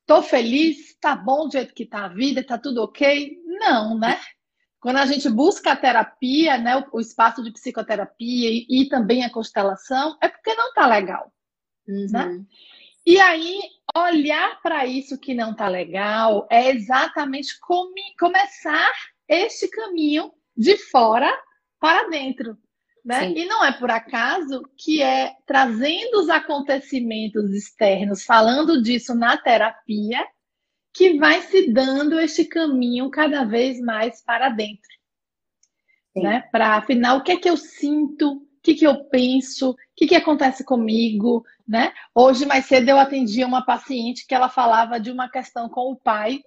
estou 0.00 0.22
feliz, 0.22 0.90
está 0.90 1.14
bom 1.14 1.46
do 1.46 1.52
jeito 1.52 1.74
que 1.74 1.82
está 1.82 2.06
a 2.06 2.08
vida, 2.08 2.40
está 2.40 2.56
tudo 2.56 2.82
ok? 2.82 3.38
Não, 3.44 3.98
né? 3.98 4.18
Quando 4.80 4.96
a 4.96 5.06
gente 5.06 5.28
busca 5.30 5.72
a 5.72 5.76
terapia, 5.76 6.58
né, 6.58 6.76
o, 6.76 6.98
o 6.98 7.00
espaço 7.00 7.42
de 7.42 7.50
psicoterapia 7.50 8.50
e, 8.50 8.66
e, 8.68 8.88
também 8.88 9.24
a 9.24 9.30
constelação, 9.30 10.16
é 10.22 10.28
porque 10.28 10.54
não 10.54 10.68
está 10.68 10.86
legal. 10.86 11.32
Né? 11.86 11.94
Uhum. 11.96 12.38
Né? 12.38 12.44
E 13.06 13.18
aí, 13.18 13.60
olhar 13.96 14.60
para 14.60 14.86
isso 14.86 15.18
que 15.18 15.34
não 15.34 15.52
está 15.52 15.68
legal 15.68 16.46
é 16.50 16.70
exatamente 16.70 17.58
come, 17.60 18.02
começar 18.18 18.92
este 19.28 19.68
caminho 19.68 20.32
de 20.56 20.76
fora 20.76 21.32
para 21.80 22.08
dentro. 22.08 22.58
Né? 23.04 23.32
E 23.32 23.44
não 23.44 23.62
é 23.62 23.70
por 23.72 23.90
acaso 23.90 24.62
que 24.78 25.02
é 25.02 25.36
trazendo 25.46 26.20
os 26.20 26.30
acontecimentos 26.30 27.52
externos, 27.52 28.24
falando 28.24 28.82
disso 28.82 29.14
na 29.14 29.36
terapia, 29.36 30.26
que 30.92 31.18
vai 31.18 31.42
se 31.42 31.70
dando 31.70 32.18
este 32.18 32.46
caminho 32.46 33.10
cada 33.10 33.44
vez 33.44 33.78
mais 33.80 34.22
para 34.22 34.48
dentro. 34.48 34.88
Né? 36.16 36.48
Para 36.50 36.76
afinal, 36.76 37.18
o 37.18 37.22
que 37.22 37.32
é 37.32 37.36
que 37.36 37.50
eu 37.50 37.56
sinto, 37.56 38.40
que, 38.64 38.74
que 38.74 38.86
eu 38.86 39.04
penso, 39.04 39.72
o 39.72 39.76
que, 39.94 40.06
que 40.06 40.14
acontece 40.14 40.64
comigo, 40.64 41.44
né? 41.68 41.92
Hoje, 42.14 42.46
mais 42.46 42.64
cedo, 42.64 42.88
eu 42.88 42.98
atendi 42.98 43.44
uma 43.44 43.64
paciente 43.64 44.26
que 44.26 44.34
ela 44.34 44.48
falava 44.48 44.98
de 44.98 45.10
uma 45.10 45.28
questão 45.28 45.68
com 45.68 45.92
o 45.92 45.96
pai, 45.96 46.42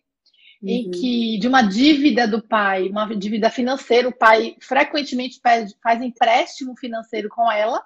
uhum. 0.59 0.67
em 0.67 0.89
que 0.89 1.37
de 1.37 1.47
uma 1.47 1.61
dívida 1.61 2.27
do 2.27 2.41
pai, 2.41 2.89
uma 2.89 3.05
dívida 3.15 3.51
financeira, 3.51 4.09
o 4.09 4.17
pai 4.17 4.55
frequentemente 4.59 5.39
pede, 5.39 5.75
faz 5.81 6.01
empréstimo 6.01 6.75
financeiro 6.75 7.29
com 7.29 7.51
ela. 7.51 7.85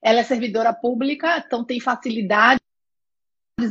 Ela 0.00 0.20
é 0.20 0.24
servidora 0.24 0.72
pública, 0.72 1.44
então 1.46 1.62
tem 1.62 1.78
facilidade 1.78 2.60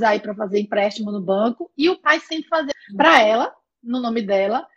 aí 0.05 0.19
para 0.19 0.35
fazer 0.35 0.59
empréstimo 0.59 1.11
no 1.11 1.21
banco 1.21 1.71
e 1.75 1.89
o 1.89 1.97
pai 1.97 2.19
sempre 2.19 2.47
fazer 2.49 2.73
para 2.95 3.21
ela, 3.21 3.55
no 3.81 3.99
nome 3.99 4.21
dela. 4.21 4.67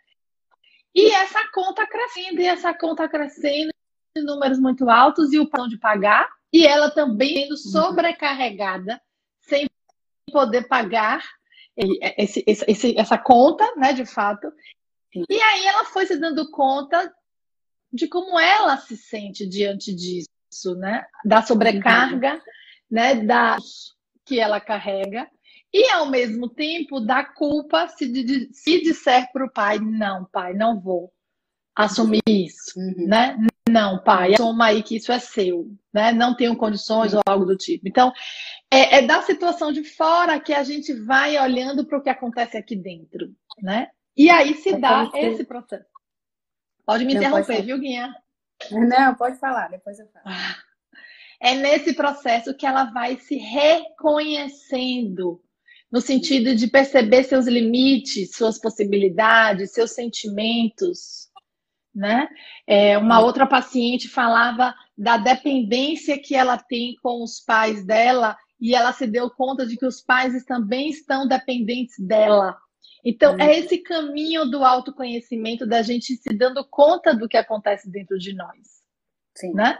E 0.95 1.11
essa 1.11 1.47
conta 1.51 1.85
crescendo, 1.85 2.41
e 2.41 2.47
essa 2.47 2.73
conta 2.73 3.07
crescendo, 3.07 3.70
números 4.19 4.59
muito 4.59 4.89
altos 4.89 5.31
e 5.31 5.39
o 5.39 5.49
plano 5.49 5.69
de 5.69 5.77
pagar 5.77 6.29
e 6.51 6.67
ela 6.67 6.89
também 6.89 7.43
sendo 7.43 7.51
uhum. 7.51 7.57
sobrecarregada, 7.57 9.01
sem 9.41 9.69
poder 10.31 10.67
pagar 10.67 11.23
esse, 11.75 12.43
esse, 12.45 12.97
essa 12.97 13.17
conta, 13.17 13.63
né, 13.75 13.93
de 13.93 14.05
fato. 14.05 14.51
E 15.29 15.41
aí 15.41 15.65
ela 15.65 15.85
foi 15.85 16.05
se 16.05 16.17
dando 16.17 16.49
conta 16.51 17.13
de 17.91 18.07
como 18.07 18.39
ela 18.39 18.77
se 18.77 18.97
sente 18.97 19.47
diante 19.47 19.93
disso, 19.93 20.75
né? 20.75 21.05
Da 21.25 21.41
sobrecarga, 21.41 22.35
uhum. 22.35 22.41
né? 22.89 23.15
Da 23.15 23.57
que 24.25 24.39
ela 24.39 24.59
carrega 24.61 25.29
e 25.73 25.89
ao 25.89 26.09
mesmo 26.09 26.47
tempo 26.47 26.99
da 26.99 27.25
culpa 27.25 27.87
se, 27.87 28.53
se 28.53 28.81
disser 28.81 29.31
para 29.31 29.45
o 29.45 29.51
pai 29.51 29.79
não, 29.79 30.25
pai, 30.25 30.53
não 30.53 30.79
vou 30.79 31.11
assumir 31.75 32.21
isso, 32.27 32.79
uhum. 32.79 33.07
né? 33.07 33.37
Não, 33.69 34.03
pai, 34.03 34.33
assuma 34.33 34.65
aí 34.65 34.83
que 34.83 34.97
isso 34.97 35.11
é 35.11 35.19
seu, 35.19 35.67
né? 35.93 36.11
Não 36.11 36.35
tenho 36.35 36.57
condições 36.57 37.13
ou 37.13 37.21
algo 37.25 37.45
do 37.45 37.55
tipo. 37.55 37.87
Então, 37.87 38.11
é, 38.71 38.97
é 38.97 39.01
da 39.01 39.21
situação 39.21 39.71
de 39.71 39.83
fora 39.83 40.39
que 40.39 40.53
a 40.53 40.63
gente 40.63 40.93
vai 40.93 41.37
olhando 41.37 41.85
para 41.85 41.97
o 41.97 42.01
que 42.01 42.09
acontece 42.09 42.57
aqui 42.57 42.75
dentro, 42.75 43.33
né? 43.61 43.89
E 44.17 44.29
aí 44.29 44.55
se 44.55 44.75
dá 44.77 45.09
esse 45.13 45.45
processo. 45.45 45.85
Pode 46.85 47.05
me 47.05 47.13
Não, 47.13 47.21
interromper, 47.21 47.55
pode 47.55 47.65
viu, 47.65 47.79
Guinha? 47.79 48.13
Não, 48.71 49.15
pode 49.15 49.39
falar, 49.39 49.69
depois 49.69 49.97
eu 49.99 50.07
falo. 50.07 50.25
É 51.39 51.55
nesse 51.55 51.93
processo 51.93 52.53
que 52.53 52.65
ela 52.65 52.91
vai 52.91 53.17
se 53.17 53.35
reconhecendo, 53.35 55.41
no 55.91 55.99
sentido 55.99 56.53
de 56.53 56.67
perceber 56.67 57.23
seus 57.23 57.47
limites, 57.47 58.35
suas 58.35 58.59
possibilidades, 58.59 59.71
seus 59.71 59.91
sentimentos, 59.91 61.30
né? 61.93 62.27
É, 62.65 62.97
uma 62.97 63.19
outra 63.19 63.45
paciente 63.45 64.07
falava 64.07 64.73
da 64.97 65.17
dependência 65.17 66.19
que 66.21 66.35
ela 66.35 66.57
tem 66.57 66.95
com 67.01 67.23
os 67.23 67.39
pais 67.39 67.85
dela 67.85 68.37
e 68.59 68.75
ela 68.75 68.93
se 68.93 69.07
deu 69.07 69.29
conta 69.29 69.65
de 69.65 69.75
que 69.75 69.85
os 69.85 70.01
pais 70.01 70.43
também 70.45 70.89
estão 70.89 71.27
dependentes 71.27 71.99
dela. 71.99 72.57
Então, 73.03 73.35
é 73.39 73.57
esse 73.57 73.79
caminho 73.79 74.45
do 74.45 74.63
autoconhecimento, 74.63 75.65
da 75.65 75.81
gente 75.81 76.15
se 76.15 76.33
dando 76.35 76.63
conta 76.69 77.15
do 77.15 77.27
que 77.27 77.37
acontece 77.37 77.89
dentro 77.89 78.17
de 78.19 78.33
nós. 78.33 78.83
Sim. 79.35 79.53
Né? 79.53 79.79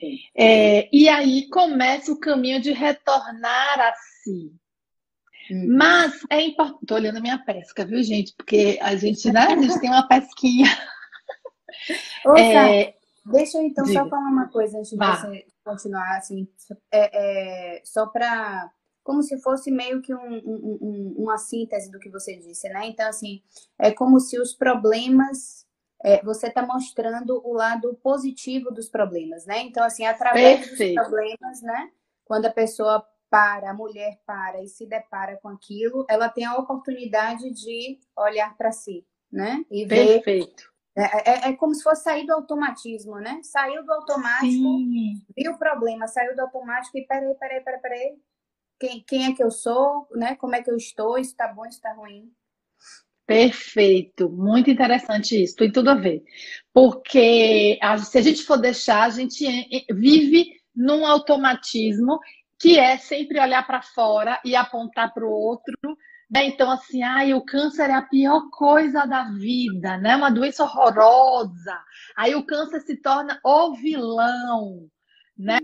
Sim. 0.00 0.18
É, 0.36 0.88
e 0.92 1.08
aí 1.08 1.48
começa 1.48 2.10
o 2.10 2.18
caminho 2.18 2.60
de 2.60 2.72
retornar 2.72 3.80
a 3.80 3.94
si. 3.94 4.52
Uhum. 5.50 5.76
Mas 5.76 6.20
é 6.28 6.42
importante. 6.42 6.82
Estou 6.82 6.96
olhando 6.96 7.18
a 7.18 7.20
minha 7.20 7.38
pesca, 7.38 7.84
viu, 7.84 8.02
gente? 8.02 8.34
Porque 8.36 8.78
a 8.82 8.96
gente, 8.96 9.30
né, 9.30 9.40
a 9.40 9.56
gente 9.56 9.80
tem 9.80 9.90
uma 9.90 10.08
pesquinha. 10.08 10.66
Ouça, 12.24 12.42
é... 12.42 12.94
deixa 13.26 13.58
eu 13.58 13.62
então 13.62 13.84
Diga. 13.84 14.00
só 14.00 14.08
falar 14.08 14.28
uma 14.28 14.48
coisa 14.48 14.78
antes 14.78 14.90
de 14.90 14.96
você 14.96 15.46
continuar, 15.64 16.16
assim, 16.16 16.48
é, 16.92 17.76
é 17.78 17.82
só 17.84 18.06
para 18.06 18.70
como 19.02 19.22
se 19.22 19.40
fosse 19.40 19.70
meio 19.70 20.00
que 20.02 20.14
um, 20.14 20.18
um, 20.18 20.78
um, 20.80 21.14
uma 21.18 21.38
síntese 21.38 21.90
do 21.90 21.98
que 21.98 22.10
você 22.10 22.36
disse, 22.36 22.68
né? 22.68 22.86
Então, 22.86 23.08
assim, 23.08 23.42
é 23.78 23.90
como 23.90 24.20
se 24.20 24.38
os 24.38 24.52
problemas, 24.52 25.66
é, 26.04 26.22
você 26.22 26.48
está 26.48 26.64
mostrando 26.64 27.40
o 27.44 27.52
lado 27.52 27.98
positivo 28.02 28.70
dos 28.70 28.88
problemas, 28.88 29.46
né? 29.46 29.62
Então, 29.62 29.82
assim, 29.82 30.04
através 30.04 30.66
Perfeito. 30.66 30.94
dos 30.94 31.08
problemas, 31.08 31.62
né? 31.62 31.90
Quando 32.24 32.46
a 32.46 32.52
pessoa 32.52 33.04
para, 33.28 33.70
a 33.70 33.74
mulher 33.74 34.20
para 34.26 34.62
e 34.62 34.68
se 34.68 34.86
depara 34.86 35.38
com 35.42 35.48
aquilo, 35.48 36.04
ela 36.08 36.28
tem 36.28 36.44
a 36.44 36.56
oportunidade 36.56 37.50
de 37.50 37.98
olhar 38.16 38.56
para 38.56 38.72
si, 38.72 39.06
né? 39.30 39.64
E 39.70 39.84
ver 39.84 40.22
Perfeito. 40.22 40.69
É, 40.96 41.30
é, 41.30 41.48
é, 41.48 41.52
como 41.56 41.74
se 41.74 41.82
fosse 41.82 42.02
sair 42.02 42.26
do 42.26 42.32
automatismo, 42.32 43.16
né? 43.16 43.40
Saiu 43.42 43.84
do 43.84 43.92
automático, 43.92 44.48
Sim. 44.48 45.14
viu 45.36 45.52
o 45.52 45.58
problema, 45.58 46.08
saiu 46.08 46.34
do 46.34 46.42
automático 46.42 46.98
e 46.98 47.06
peraí, 47.06 47.34
peraí, 47.34 47.60
peraí, 47.62 47.80
peraí. 47.80 48.18
Quem, 48.78 49.04
quem 49.06 49.26
é 49.26 49.34
que 49.34 49.42
eu 49.42 49.50
sou, 49.50 50.08
né? 50.12 50.34
Como 50.36 50.54
é 50.54 50.62
que 50.62 50.70
eu 50.70 50.76
estou? 50.76 51.18
Isso 51.18 51.36
tá 51.36 51.48
bom, 51.48 51.64
isso 51.66 51.80
tá 51.80 51.92
ruim. 51.92 52.32
Perfeito, 53.26 54.28
muito 54.28 54.70
interessante 54.70 55.40
isso, 55.40 55.54
tem 55.54 55.70
tudo 55.70 55.90
a 55.90 55.94
ver. 55.94 56.24
Porque 56.72 57.78
se 58.04 58.18
a 58.18 58.22
gente 58.22 58.42
for 58.42 58.56
deixar, 58.56 59.04
a 59.04 59.10
gente 59.10 59.46
vive 59.92 60.46
num 60.74 61.06
automatismo 61.06 62.18
que 62.58 62.76
é 62.76 62.96
sempre 62.98 63.38
olhar 63.40 63.64
para 63.64 63.82
fora 63.82 64.40
e 64.44 64.56
apontar 64.56 65.14
para 65.14 65.24
o 65.24 65.30
outro. 65.30 65.76
Né? 66.30 66.44
Então, 66.46 66.70
assim, 66.70 67.02
ai, 67.02 67.34
o 67.34 67.40
câncer 67.40 67.90
é 67.90 67.94
a 67.94 68.02
pior 68.02 68.50
coisa 68.50 69.04
da 69.04 69.24
vida, 69.32 69.96
né? 69.98 70.14
Uma 70.14 70.30
doença 70.30 70.62
horrorosa. 70.62 71.76
Aí 72.16 72.34
o 72.36 72.44
câncer 72.44 72.80
se 72.82 72.96
torna 72.96 73.40
o 73.44 73.74
vilão, 73.74 74.88
né? 75.36 75.58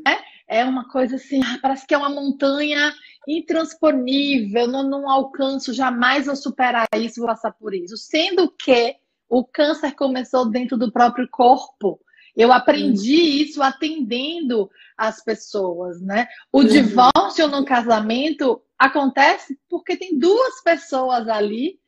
É 0.48 0.64
uma 0.64 0.88
coisa 0.88 1.16
assim, 1.16 1.40
ah, 1.42 1.58
parece 1.62 1.86
que 1.86 1.94
é 1.94 1.98
uma 1.98 2.08
montanha 2.08 2.92
intransponível, 3.28 4.66
não, 4.66 4.82
não 4.88 5.10
alcanço, 5.10 5.72
jamais 5.72 6.26
vou 6.26 6.36
superar 6.36 6.86
isso, 6.94 7.20
vou 7.20 7.28
passar 7.28 7.52
por 7.52 7.74
isso. 7.74 7.96
Sendo 7.96 8.50
que 8.50 8.96
o 9.28 9.44
câncer 9.44 9.92
começou 9.94 10.48
dentro 10.48 10.76
do 10.76 10.90
próprio 10.90 11.28
corpo. 11.30 12.00
Eu 12.36 12.52
aprendi 12.52 13.42
isso 13.42 13.62
atendendo 13.62 14.70
as 14.96 15.24
pessoas, 15.24 16.02
né? 16.02 16.28
O 16.52 16.60
uhum. 16.60 16.66
divórcio 16.66 17.48
no 17.48 17.64
casamento 17.64 18.62
acontece 18.78 19.58
porque 19.70 19.96
tem 19.96 20.18
duas 20.18 20.62
pessoas 20.62 21.28
ali 21.28 21.80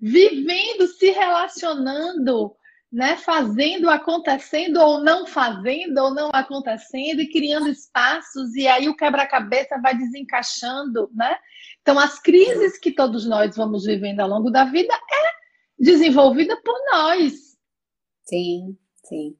vivendo, 0.00 0.88
se 0.88 1.10
relacionando, 1.10 2.52
né? 2.90 3.16
Fazendo, 3.16 3.88
acontecendo 3.88 4.80
ou 4.80 5.04
não 5.04 5.24
fazendo 5.24 5.98
ou 5.98 6.12
não 6.12 6.30
acontecendo 6.32 7.20
e 7.20 7.30
criando 7.30 7.68
espaços 7.68 8.56
e 8.56 8.66
aí 8.66 8.88
o 8.88 8.96
quebra-cabeça 8.96 9.78
vai 9.80 9.96
desencaixando, 9.96 11.08
né? 11.14 11.38
Então 11.80 11.96
as 11.96 12.18
crises 12.18 12.76
que 12.76 12.90
todos 12.90 13.24
nós 13.24 13.56
vamos 13.56 13.84
vivendo 13.84 14.18
ao 14.18 14.28
longo 14.28 14.50
da 14.50 14.64
vida 14.64 14.92
é 14.92 15.32
desenvolvida 15.78 16.60
por 16.60 16.76
nós. 16.90 17.56
Sim, 18.24 18.76
sim. 19.04 19.36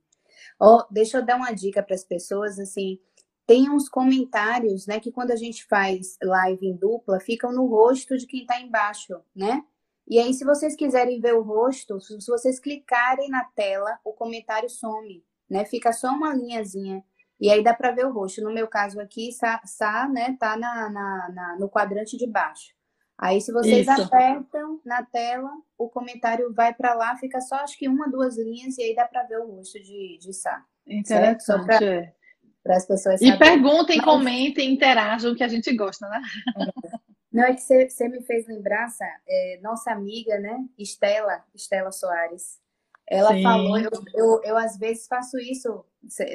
Oh, 0.64 0.85
deixa 0.88 1.19
eu 1.19 1.25
dar 1.25 1.35
uma 1.35 1.50
dica 1.50 1.83
para 1.83 1.97
as 1.97 2.04
pessoas, 2.04 2.57
assim, 2.57 3.00
tem 3.45 3.69
uns 3.69 3.88
comentários, 3.88 4.87
né, 4.87 5.00
que 5.00 5.11
quando 5.11 5.33
a 5.33 5.37
gente 5.37 5.64
faz 5.66 6.16
live 6.23 6.64
em 6.64 6.76
dupla, 6.76 7.19
ficam 7.19 7.52
no 7.52 7.66
rosto 7.66 8.16
de 8.16 8.28
quem 8.28 8.42
está 8.42 8.61
embaixo, 8.61 9.21
né? 9.35 9.64
E 10.07 10.21
aí, 10.21 10.33
se 10.33 10.45
vocês 10.45 10.76
quiserem 10.76 11.21
ver 11.21 11.35
o 11.35 11.42
rosto, 11.42 12.00
se 12.00 12.16
vocês 12.28 12.61
clicarem 12.61 13.28
na 13.28 13.42
tela, 13.45 13.99
o 14.04 14.12
comentário 14.12 14.71
some, 14.71 15.25
né? 15.50 15.64
Fica 15.64 15.92
só 15.92 16.09
uma 16.12 16.33
linhazinha. 16.33 17.04
E 17.40 17.50
aí 17.50 17.62
dá 17.62 17.75
para 17.75 17.90
ver 17.90 18.07
o 18.07 18.12
rosto. 18.12 18.40
No 18.40 18.52
meu 18.52 18.69
caso 18.69 19.00
aqui, 19.00 19.33
Sá, 19.33 19.61
Sá 19.64 20.09
né, 20.09 20.37
tá 20.38 20.57
na, 20.57 20.88
na, 20.88 21.28
na, 21.31 21.57
no 21.59 21.69
quadrante 21.69 22.16
de 22.16 22.26
baixo. 22.26 22.73
Aí, 23.22 23.40
se 23.40 23.52
vocês 23.52 23.86
Isso. 23.86 24.02
apertam 24.02 24.80
na 24.84 25.04
tela, 25.04 25.48
o 25.78 25.88
comentário 25.88 26.52
vai 26.52 26.74
para 26.74 26.92
lá, 26.92 27.16
fica 27.16 27.40
só 27.40 27.54
acho 27.54 27.78
que 27.78 27.86
uma, 27.86 28.10
duas 28.10 28.36
linhas, 28.36 28.76
e 28.76 28.82
aí 28.82 28.96
dá 28.96 29.04
para 29.04 29.22
ver 29.22 29.38
o 29.38 29.46
rosto 29.46 29.80
de, 29.80 30.18
de 30.20 30.32
Sá. 30.32 30.60
Interessante. 30.84 32.12
Para 32.64 32.76
as 32.76 32.84
pessoas 32.84 33.20
saberem. 33.20 33.36
E 33.36 33.38
perguntem, 33.38 33.98
Mas... 33.98 34.04
comentem, 34.04 34.72
interajam, 34.72 35.36
que 35.36 35.44
a 35.44 35.46
gente 35.46 35.72
gosta, 35.76 36.08
né? 36.08 36.20
É. 36.56 36.98
Não, 37.32 37.44
é 37.44 37.54
que 37.54 37.60
você 37.60 38.08
me 38.08 38.22
fez 38.24 38.48
lembrar, 38.48 38.88
Sá, 38.88 39.06
é, 39.28 39.60
nossa 39.62 39.92
amiga, 39.92 40.36
né, 40.40 40.58
Estela, 40.76 41.44
Estela 41.54 41.92
Soares. 41.92 42.60
Ela 43.08 43.34
Sim. 43.34 43.42
falou, 43.44 43.78
eu, 43.78 43.90
eu, 44.14 44.40
eu 44.42 44.56
às 44.56 44.76
vezes 44.76 45.06
faço 45.06 45.38
isso, 45.38 45.84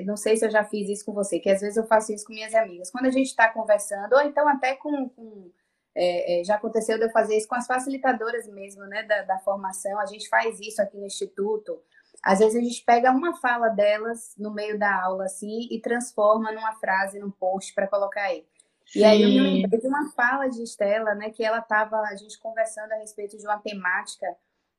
não 0.05 0.15
sei 0.15 0.37
se 0.37 0.45
eu 0.45 0.49
já 0.49 0.63
fiz 0.63 0.89
isso 0.89 1.03
com 1.03 1.11
você, 1.11 1.37
que 1.37 1.49
às 1.49 1.59
vezes 1.59 1.75
eu 1.75 1.85
faço 1.85 2.13
isso 2.13 2.25
com 2.25 2.33
minhas 2.33 2.55
amigas. 2.55 2.89
Quando 2.89 3.07
a 3.07 3.11
gente 3.11 3.27
está 3.27 3.49
conversando, 3.49 4.13
ou 4.13 4.21
então 4.21 4.47
até 4.47 4.73
com, 4.75 5.09
com 5.09 5.51
é, 5.99 6.41
é, 6.41 6.43
já 6.43 6.55
aconteceu 6.55 6.99
de 6.99 7.05
eu 7.05 7.09
fazer 7.09 7.35
isso 7.35 7.47
com 7.47 7.55
as 7.55 7.65
facilitadoras 7.65 8.47
mesmo, 8.47 8.83
né, 8.85 9.01
da, 9.01 9.23
da, 9.23 9.39
formação. 9.39 9.99
A 9.99 10.05
gente 10.05 10.29
faz 10.29 10.59
isso 10.59 10.79
aqui 10.79 10.95
no 10.95 11.07
Instituto. 11.07 11.81
Às 12.21 12.37
vezes 12.37 12.55
a 12.55 12.61
gente 12.61 12.83
pega 12.85 13.11
uma 13.11 13.35
fala 13.37 13.69
delas 13.69 14.35
no 14.37 14.53
meio 14.53 14.77
da 14.77 15.03
aula, 15.03 15.25
assim, 15.25 15.67
e 15.71 15.81
transforma 15.81 16.51
numa 16.51 16.73
frase, 16.73 17.19
num 17.19 17.31
post 17.31 17.73
para 17.73 17.87
colocar 17.87 18.21
aí. 18.21 18.45
Sim. 18.85 18.99
E 18.99 19.03
aí 19.03 19.21
eu 19.23 19.29
me 19.29 19.39
lembrei 19.39 19.79
de 19.79 19.87
uma 19.87 20.11
fala 20.11 20.47
de 20.47 20.61
Estela, 20.61 21.15
né, 21.15 21.31
que 21.31 21.43
ela 21.43 21.59
estava, 21.59 21.97
a 21.97 22.15
gente 22.15 22.39
conversando 22.39 22.91
a 22.91 22.97
respeito 22.97 23.35
de 23.35 23.45
uma 23.45 23.57
temática 23.57 24.27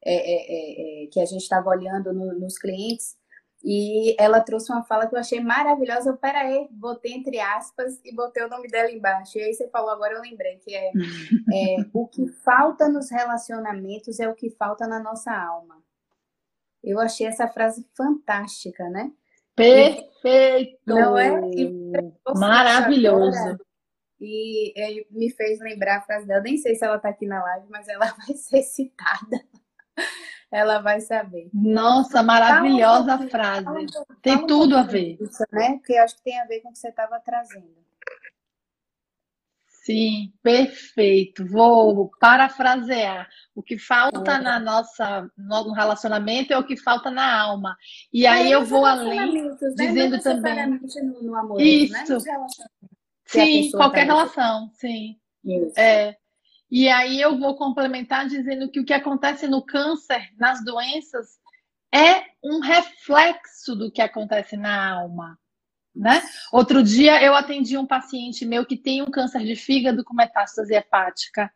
é, 0.05 0.15
é, 0.15 1.03
é, 1.03 1.05
é 1.05 1.07
que 1.09 1.21
a 1.21 1.27
gente 1.27 1.43
estava 1.43 1.69
olhando 1.69 2.13
no, 2.13 2.39
nos 2.39 2.57
clientes, 2.57 3.17
e 3.63 4.15
ela 4.19 4.41
trouxe 4.41 4.71
uma 4.71 4.85
fala 4.85 5.07
que 5.07 5.15
eu 5.15 5.19
achei 5.19 5.41
maravilhosa. 5.41 6.11
Eu, 6.11 6.17
peraí, 6.17 6.69
botei 6.71 7.13
entre 7.13 7.41
aspas 7.41 8.01
e 8.05 8.15
botei 8.15 8.45
o 8.45 8.49
nome 8.49 8.69
dela 8.69 8.91
embaixo. 8.91 9.37
E 9.39 9.43
aí 9.43 9.53
você 9.53 9.69
falou 9.69 9.91
agora, 9.91 10.15
eu 10.15 10.21
lembrei 10.21 10.59
que 10.59 10.75
é, 10.75 10.93
é 11.53 11.77
o 11.93 12.07
que 12.07 12.29
falta 12.29 12.89
nos 12.89 13.11
relacionamentos 13.11 14.21
é 14.21 14.29
o 14.29 14.35
que 14.35 14.51
falta 14.51 14.87
na 14.87 15.01
nossa 15.01 15.33
alma. 15.33 15.83
Eu 16.83 17.01
achei 17.01 17.27
essa 17.27 17.49
frase 17.49 17.85
fantástica, 17.97 18.89
né? 18.89 19.11
Perfeito! 19.57 20.79
Não 20.87 21.19
é? 21.19 21.33
Maravilhoso! 22.37 23.59
E, 24.21 24.73
e 24.77 25.07
me 25.11 25.31
fez 25.31 25.59
lembrar 25.59 25.99
a 25.99 26.03
frase 26.03 26.27
dela. 26.27 26.41
Nem 26.41 26.57
sei 26.57 26.77
se 26.77 26.85
ela 26.85 26.97
está 26.97 27.09
aqui 27.09 27.27
na 27.27 27.43
live, 27.43 27.67
mas 27.69 27.89
ela 27.89 28.07
vai 28.27 28.37
ser 28.37 28.63
citada 28.63 29.45
ela 30.51 30.79
vai 30.81 31.01
saber. 31.01 31.49
Nossa, 31.53 32.23
maravilhosa 32.23 33.17
fala, 33.19 33.31
frase. 33.31 33.65
Fala, 33.65 33.87
tem 34.23 34.35
fala 34.35 34.47
tudo 34.47 34.77
a 34.77 34.83
ver. 34.83 35.19
Isso, 35.21 35.45
né? 35.53 35.75
Porque 35.75 35.93
eu 35.93 36.03
acho 36.03 36.17
que 36.17 36.23
tem 36.23 36.41
a 36.41 36.47
ver 36.47 36.61
com 36.61 36.71
o 36.71 36.73
que 36.73 36.79
você 36.79 36.89
estava 36.89 37.21
trazendo. 37.21 37.79
Sim, 39.89 40.35
perfeito. 40.43 41.47
Vou 41.47 42.11
parafrasear. 42.21 43.27
O 43.55 43.63
que 43.63 43.79
falta 43.79 44.33
é. 44.33 44.39
na 44.39 44.61
nossa 44.61 45.31
no 45.35 45.73
relacionamento 45.73 46.53
é 46.53 46.59
o 46.59 46.67
que 46.67 46.77
falta 46.77 47.11
na 47.11 47.41
alma. 47.41 47.75
E 48.13 48.27
é, 48.27 48.29
aí 48.29 48.53
eu 48.53 48.67
vou 48.67 48.85
além, 48.85 49.45
né? 49.45 49.57
dizendo 49.77 50.21
também. 50.21 50.79
No, 51.03 51.23
no 51.23 51.35
amor, 51.35 51.59
Isso. 51.59 52.19
Né? 52.19 52.47
Sim, 53.25 53.71
qualquer 53.71 54.07
tá 54.07 54.13
relação, 54.13 54.71
sim. 54.75 55.19
Isso. 55.43 55.79
É. 55.79 56.17
E 56.71 56.89
aí 56.89 57.21
eu 57.21 57.39
vou 57.39 57.57
complementar 57.57 58.27
dizendo 58.27 58.71
que 58.71 58.81
o 58.81 58.85
que 58.85 58.93
acontece 58.93 59.47
no 59.47 59.65
câncer, 59.65 60.29
nas 60.39 60.63
doenças, 60.65 61.39
é 61.93 62.25
um 62.45 62.61
reflexo 62.61 63.75
do 63.75 63.91
que 63.91 64.03
acontece 64.03 64.57
na 64.57 64.93
alma. 64.93 65.39
Né? 65.95 66.23
Outro 66.53 66.83
dia 66.83 67.23
eu 67.23 67.35
atendi 67.35 67.77
um 67.77 67.87
paciente 67.87 68.45
meu 68.45 68.65
que 68.65 68.77
tem 68.77 69.03
um 69.03 69.11
câncer 69.11 69.45
de 69.45 69.57
fígado 69.57 70.05
com 70.05 70.15
metástase 70.15 70.75
hepática. 70.75 71.51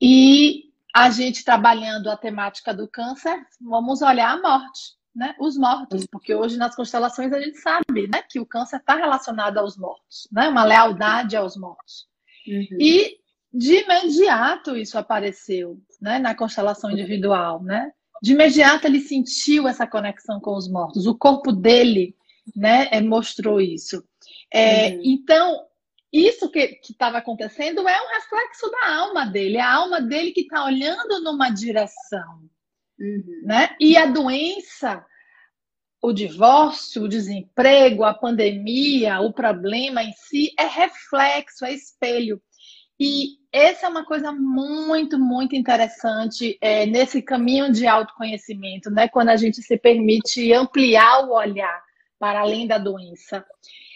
E 0.00 0.70
a 0.94 1.10
gente 1.10 1.44
trabalhando 1.44 2.10
a 2.10 2.16
temática 2.16 2.74
do 2.74 2.88
câncer, 2.88 3.38
vamos 3.60 4.02
olhar 4.02 4.32
a 4.32 4.40
morte, 4.40 4.94
né? 5.14 5.36
Os 5.38 5.56
mortos, 5.56 6.06
porque 6.10 6.34
hoje 6.34 6.56
nas 6.56 6.74
constelações 6.74 7.32
a 7.32 7.40
gente 7.40 7.58
sabe, 7.58 8.08
né, 8.08 8.22
que 8.28 8.40
o 8.40 8.46
câncer 8.46 8.78
está 8.78 8.96
relacionado 8.96 9.58
aos 9.58 9.76
mortos, 9.76 10.26
né? 10.32 10.48
Uma 10.48 10.64
lealdade 10.64 11.36
aos 11.36 11.56
mortos. 11.56 12.08
Uhum. 12.48 12.78
E 12.80 13.20
de 13.52 13.82
imediato 13.82 14.76
isso 14.76 14.96
apareceu, 14.96 15.80
né, 16.00 16.18
na 16.18 16.34
constelação 16.34 16.90
individual, 16.90 17.62
né? 17.62 17.92
De 18.22 18.32
imediato 18.32 18.86
ele 18.86 19.00
sentiu 19.00 19.66
essa 19.66 19.86
conexão 19.86 20.40
com 20.40 20.54
os 20.56 20.68
mortos. 20.68 21.06
O 21.06 21.16
corpo 21.16 21.52
dele, 21.52 22.14
né, 22.54 22.88
é, 22.90 23.00
mostrou 23.00 23.60
isso. 23.60 24.04
É, 24.52 24.90
uhum. 24.90 25.00
Então, 25.04 25.66
isso 26.12 26.50
que 26.50 26.78
estava 26.82 27.18
acontecendo 27.18 27.88
é 27.88 28.00
um 28.00 28.08
reflexo 28.08 28.70
da 28.70 28.96
alma 28.96 29.24
dele, 29.24 29.56
é 29.56 29.60
a 29.60 29.74
alma 29.74 30.00
dele 30.00 30.32
que 30.32 30.42
está 30.42 30.64
olhando 30.64 31.22
numa 31.22 31.50
direção, 31.50 32.42
uhum. 32.98 33.42
né? 33.44 33.74
E 33.80 33.96
a 33.96 34.06
doença, 34.06 35.04
o 36.02 36.12
divórcio, 36.12 37.04
o 37.04 37.08
desemprego, 37.08 38.04
a 38.04 38.12
pandemia, 38.12 39.20
o 39.20 39.32
problema 39.32 40.02
em 40.02 40.12
si 40.12 40.52
é 40.58 40.64
reflexo, 40.64 41.64
é 41.64 41.72
espelho. 41.72 42.42
E 43.00 43.38
essa 43.50 43.86
é 43.86 43.88
uma 43.88 44.04
coisa 44.04 44.30
muito, 44.30 45.18
muito 45.18 45.56
interessante 45.56 46.58
é, 46.60 46.84
nesse 46.84 47.22
caminho 47.22 47.72
de 47.72 47.86
autoconhecimento, 47.86 48.90
né? 48.90 49.08
Quando 49.08 49.30
a 49.30 49.36
gente 49.36 49.62
se 49.62 49.78
permite 49.78 50.52
ampliar 50.52 51.24
o 51.24 51.32
olhar 51.32 51.82
para 52.18 52.40
além 52.40 52.66
da 52.66 52.76
doença 52.76 53.42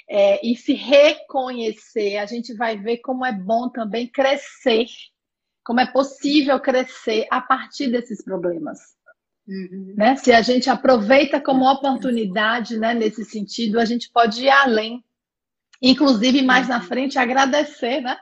é, 0.09 0.45
e 0.45 0.57
se 0.57 0.73
reconhecer, 0.73 2.17
a 2.17 2.25
gente 2.25 2.55
vai 2.55 2.79
ver 2.79 2.99
como 2.99 3.27
é 3.27 3.33
bom 3.33 3.69
também 3.69 4.07
crescer, 4.07 4.87
como 5.63 5.81
é 5.81 5.87
possível 5.87 6.59
crescer 6.59 7.27
a 7.31 7.43
partir 7.43 7.89
desses 7.89 8.25
problemas. 8.25 8.79
Uhum. 9.47 9.93
Né? 9.99 10.17
Se 10.17 10.33
a 10.33 10.41
gente 10.41 10.71
aproveita 10.71 11.39
como 11.39 11.71
oportunidade 11.71 12.79
né, 12.79 12.95
nesse 12.95 13.23
sentido, 13.23 13.79
a 13.79 13.85
gente 13.85 14.11
pode 14.11 14.45
ir 14.45 14.51
além. 14.51 15.05
Inclusive, 15.83 16.41
mais 16.41 16.69
uhum. 16.69 16.75
na 16.75 16.81
frente, 16.81 17.19
agradecer, 17.19 18.01
né? 18.01 18.17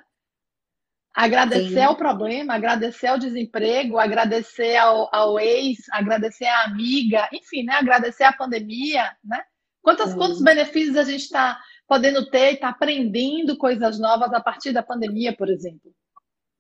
Agradecer 1.15 1.75
Sim. 1.75 1.85
ao 1.85 1.95
problema, 1.95 2.55
agradecer 2.55 3.09
ao 3.09 3.19
desemprego, 3.19 3.99
agradecer 3.99 4.77
ao, 4.77 5.15
ao, 5.15 5.39
ex, 5.39 5.79
agradecer 5.91 6.47
à 6.47 6.65
amiga, 6.65 7.29
enfim, 7.33 7.65
né? 7.65 7.75
Agradecer 7.75 8.25
à 8.25 8.33
pandemia, 8.33 9.15
né? 9.23 9.43
Quantos, 9.83 10.15
quantos 10.15 10.41
benefícios 10.41 10.97
a 10.97 11.05
gente 11.05 11.23
está 11.23 11.61
podendo 11.87 12.31
ter 12.31 12.53
e 12.53 12.55
está 12.55 12.71
aprendendo 12.71 13.59
coisas 13.59 13.99
novas 13.99 14.33
a 14.33 14.41
partir 14.41 14.73
da 14.73 14.83
pandemia, 14.83 15.37
por 15.37 15.51
exemplo, 15.51 15.93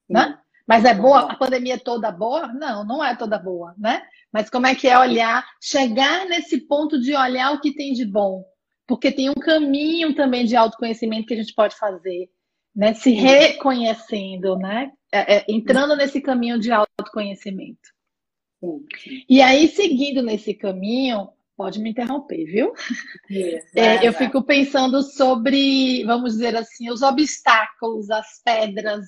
né? 0.08 0.38
Mas 0.66 0.84
é 0.84 0.94
boa, 0.94 1.32
a 1.32 1.36
pandemia 1.36 1.74
é 1.74 1.78
toda 1.78 2.10
boa? 2.10 2.48
Não, 2.48 2.84
não 2.84 3.02
é 3.02 3.16
toda 3.16 3.38
boa, 3.38 3.74
né? 3.78 4.02
Mas 4.30 4.50
como 4.50 4.66
é 4.66 4.74
que 4.74 4.86
é 4.86 4.98
olhar, 4.98 5.46
chegar 5.60 6.26
nesse 6.26 6.60
ponto 6.66 7.00
de 7.00 7.14
olhar 7.14 7.52
o 7.52 7.60
que 7.60 7.74
tem 7.74 7.92
de 7.92 8.04
bom, 8.04 8.44
porque 8.86 9.10
tem 9.10 9.30
um 9.30 9.34
caminho 9.34 10.14
também 10.14 10.44
de 10.44 10.56
autoconhecimento 10.56 11.26
que 11.26 11.34
a 11.34 11.36
gente 11.38 11.54
pode 11.54 11.74
fazer, 11.76 12.28
né? 12.74 12.94
Se 12.94 13.10
reconhecendo, 13.12 14.56
né? 14.56 14.90
É, 15.12 15.36
é, 15.36 15.44
entrando 15.48 15.94
nesse 15.96 16.20
caminho 16.20 16.58
de 16.58 16.72
autoconhecimento. 16.72 17.90
Sim, 18.60 18.86
sim. 18.98 19.24
E 19.28 19.42
aí, 19.42 19.68
seguindo 19.68 20.22
nesse 20.22 20.54
caminho, 20.54 21.28
pode 21.56 21.80
me 21.80 21.90
interromper, 21.90 22.44
viu? 22.44 22.72
é, 23.74 24.06
eu 24.06 24.12
fico 24.12 24.42
pensando 24.42 25.02
sobre, 25.02 26.04
vamos 26.04 26.32
dizer 26.32 26.56
assim, 26.56 26.90
os 26.90 27.02
obstáculos, 27.02 28.10
as 28.10 28.40
pedras 28.44 29.06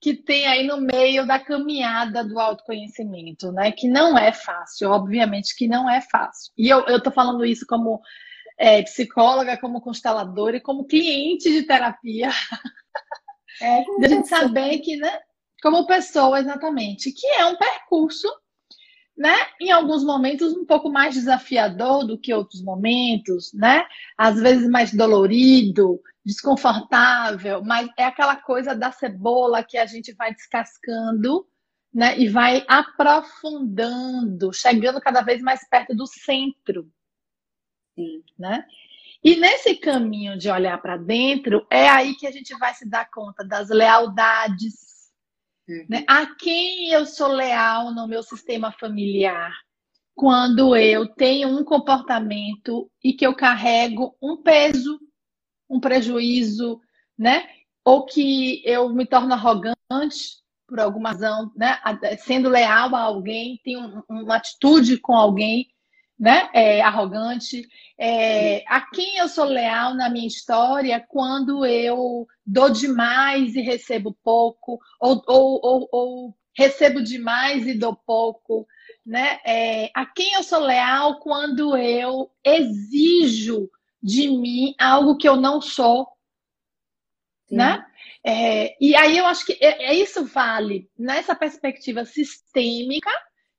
que 0.00 0.14
tem 0.14 0.46
aí 0.46 0.66
no 0.66 0.80
meio 0.80 1.26
da 1.26 1.38
caminhada 1.38 2.24
do 2.24 2.38
autoconhecimento, 2.40 3.52
né? 3.52 3.70
Que 3.70 3.86
não 3.86 4.16
é 4.16 4.32
fácil, 4.32 4.90
obviamente 4.90 5.54
que 5.54 5.68
não 5.68 5.90
é 5.90 6.00
fácil. 6.00 6.50
E 6.56 6.68
eu, 6.68 6.80
eu 6.86 7.02
tô 7.02 7.10
falando 7.10 7.44
isso 7.44 7.66
como 7.66 8.00
é, 8.60 8.82
psicóloga, 8.82 9.56
como 9.56 9.80
consteladora 9.80 10.58
e 10.58 10.60
como 10.60 10.84
cliente 10.84 11.50
de 11.50 11.62
terapia. 11.62 12.30
É, 13.62 13.84
a 14.04 14.08
gente 14.08 14.28
saber 14.28 14.78
que, 14.78 14.96
né? 14.96 15.20
Como 15.62 15.86
pessoa, 15.86 16.38
exatamente, 16.38 17.12
que 17.12 17.26
é 17.26 17.44
um 17.44 17.56
percurso 17.56 18.28
né? 19.20 19.36
Em 19.60 19.70
alguns 19.70 20.02
momentos 20.02 20.56
um 20.56 20.64
pouco 20.64 20.88
mais 20.88 21.14
desafiador 21.14 22.06
do 22.06 22.18
que 22.18 22.32
outros 22.32 22.62
momentos, 22.62 23.52
né? 23.52 23.84
Às 24.16 24.40
vezes 24.40 24.66
mais 24.66 24.94
dolorido, 24.94 26.00
desconfortável, 26.24 27.62
mas 27.62 27.90
é 27.98 28.04
aquela 28.04 28.34
coisa 28.34 28.74
da 28.74 28.90
cebola 28.90 29.62
que 29.62 29.76
a 29.76 29.84
gente 29.84 30.14
vai 30.14 30.32
descascando, 30.32 31.46
né? 31.92 32.18
E 32.18 32.30
vai 32.30 32.64
aprofundando, 32.66 34.54
chegando 34.54 34.98
cada 35.02 35.20
vez 35.20 35.42
mais 35.42 35.68
perto 35.68 35.94
do 35.94 36.06
centro, 36.06 36.90
Sim. 38.00 38.22
né? 38.38 38.66
E 39.22 39.36
nesse 39.36 39.74
caminho 39.76 40.38
de 40.38 40.48
olhar 40.48 40.80
para 40.80 40.96
dentro, 40.96 41.66
é 41.70 41.88
aí 41.88 42.14
que 42.14 42.26
a 42.26 42.30
gente 42.30 42.56
vai 42.58 42.72
se 42.74 42.88
dar 42.88 43.10
conta 43.10 43.44
das 43.44 43.68
lealdades, 43.68 44.90
né? 45.88 46.04
A 46.08 46.26
quem 46.34 46.90
eu 46.90 47.04
sou 47.06 47.28
leal 47.28 47.94
no 47.94 48.08
meu 48.08 48.22
sistema 48.22 48.72
familiar? 48.72 49.52
Quando 50.14 50.74
eu 50.74 51.06
tenho 51.06 51.48
um 51.48 51.62
comportamento 51.62 52.90
e 53.04 53.12
que 53.12 53.26
eu 53.26 53.34
carrego 53.34 54.16
um 54.20 54.36
peso, 54.36 54.98
um 55.68 55.78
prejuízo, 55.78 56.80
né? 57.16 57.48
Ou 57.84 58.04
que 58.04 58.62
eu 58.64 58.88
me 58.88 59.06
torno 59.06 59.32
arrogante 59.34 60.40
por 60.66 60.80
alguma 60.80 61.10
razão, 61.10 61.52
né? 61.54 61.78
Sendo 62.18 62.48
leal 62.48 62.94
a 62.94 63.02
alguém, 63.02 63.60
tenho 63.62 64.02
uma 64.08 64.36
atitude 64.36 64.98
com 64.98 65.14
alguém 65.14 65.68
né? 66.20 66.50
É, 66.52 66.82
arrogante. 66.82 67.66
É, 67.98 68.62
a 68.68 68.82
quem 68.82 69.16
eu 69.16 69.26
sou 69.26 69.46
leal 69.46 69.94
na 69.94 70.10
minha 70.10 70.26
história 70.26 71.02
quando 71.08 71.64
eu 71.64 72.26
dou 72.44 72.68
demais 72.68 73.56
e 73.56 73.62
recebo 73.62 74.14
pouco, 74.22 74.78
ou, 75.00 75.22
ou, 75.26 75.60
ou, 75.62 75.88
ou 75.90 76.36
recebo 76.54 77.02
demais 77.02 77.66
e 77.66 77.72
dou 77.72 77.96
pouco, 77.96 78.66
né? 79.04 79.40
É, 79.46 79.90
a 79.94 80.04
quem 80.04 80.34
eu 80.34 80.42
sou 80.42 80.60
leal 80.60 81.20
quando 81.20 81.74
eu 81.74 82.30
exijo 82.44 83.70
de 84.02 84.28
mim 84.28 84.74
algo 84.78 85.16
que 85.16 85.28
eu 85.28 85.36
não 85.36 85.58
sou, 85.62 86.06
Sim. 87.48 87.56
né? 87.56 87.86
É, 88.22 88.76
e 88.78 88.94
aí 88.94 89.16
eu 89.16 89.24
acho 89.24 89.46
que 89.46 89.56
é, 89.58 89.86
é 89.86 89.94
isso 89.94 90.26
vale 90.26 90.90
nessa 90.98 91.34
perspectiva 91.34 92.04
sistêmica 92.04 93.10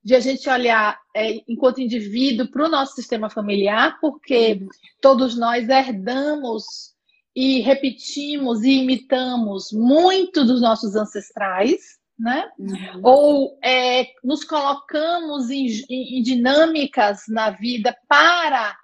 de 0.04 0.14
a 0.14 0.20
gente 0.20 0.48
olhar 0.48 0.98
é, 1.14 1.42
enquanto 1.48 1.80
indivíduo 1.80 2.48
para 2.50 2.66
o 2.66 2.68
nosso 2.68 2.94
sistema 2.94 3.30
familiar, 3.30 3.98
porque 4.00 4.66
todos 5.00 5.36
nós 5.36 5.68
herdamos 5.68 6.92
e 7.34 7.60
repetimos 7.60 8.62
e 8.62 8.82
imitamos 8.82 9.72
muito 9.72 10.44
dos 10.44 10.60
nossos 10.60 10.96
ancestrais, 10.96 11.98
né? 12.18 12.50
Uhum. 12.58 13.00
Ou 13.02 13.58
é, 13.62 14.08
nos 14.22 14.44
colocamos 14.44 15.50
em, 15.50 15.66
em, 15.88 16.18
em 16.18 16.22
dinâmicas 16.22 17.22
na 17.28 17.50
vida 17.50 17.96
para 18.08 18.76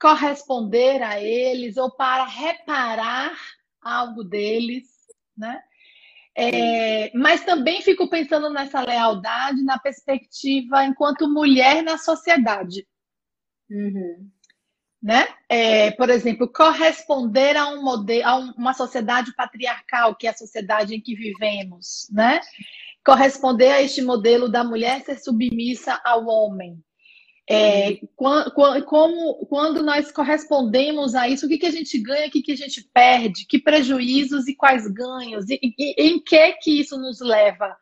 corresponder 0.00 1.02
a 1.02 1.20
eles 1.20 1.76
ou 1.76 1.90
para 1.90 2.24
reparar 2.24 3.36
algo 3.80 4.24
deles, 4.24 4.88
né? 5.36 5.60
É, 6.34 7.10
mas 7.14 7.44
também 7.44 7.82
fico 7.82 8.08
pensando 8.08 8.48
nessa 8.50 8.80
lealdade 8.80 9.62
na 9.62 9.78
perspectiva 9.78 10.84
enquanto 10.84 11.28
mulher 11.28 11.82
na 11.82 11.98
sociedade. 11.98 12.86
Uhum. 13.70 14.30
Né? 15.02 15.26
É, 15.48 15.90
por 15.90 16.08
exemplo, 16.08 16.50
corresponder 16.50 17.56
a 17.56 17.68
um 17.68 17.82
modelo, 17.82 18.24
a 18.24 18.36
uma 18.36 18.72
sociedade 18.72 19.34
patriarcal, 19.34 20.14
que 20.14 20.26
é 20.26 20.30
a 20.30 20.36
sociedade 20.36 20.94
em 20.94 21.00
que 21.00 21.14
vivemos, 21.14 22.08
né? 22.10 22.40
Corresponder 23.04 23.72
a 23.72 23.82
este 23.82 24.00
modelo 24.00 24.48
da 24.48 24.62
mulher 24.62 25.02
ser 25.02 25.18
submissa 25.18 26.00
ao 26.04 26.26
homem, 26.26 26.80
é, 27.52 28.00
quando, 28.16 28.50
como, 28.86 29.46
quando 29.46 29.82
nós 29.82 30.10
correspondemos 30.10 31.14
a 31.14 31.28
isso, 31.28 31.44
o 31.44 31.48
que, 31.48 31.58
que 31.58 31.66
a 31.66 31.70
gente 31.70 31.98
ganha, 31.98 32.28
o 32.28 32.30
que, 32.30 32.40
que 32.40 32.52
a 32.52 32.56
gente 32.56 32.82
perde, 32.94 33.46
que 33.46 33.58
prejuízos 33.58 34.48
e 34.48 34.54
quais 34.54 34.86
ganhos, 34.86 35.50
e, 35.50 35.58
e, 35.62 35.94
em 35.98 36.18
que 36.18 36.52
que 36.54 36.80
isso 36.80 36.96
nos 36.96 37.20
leva 37.20 37.76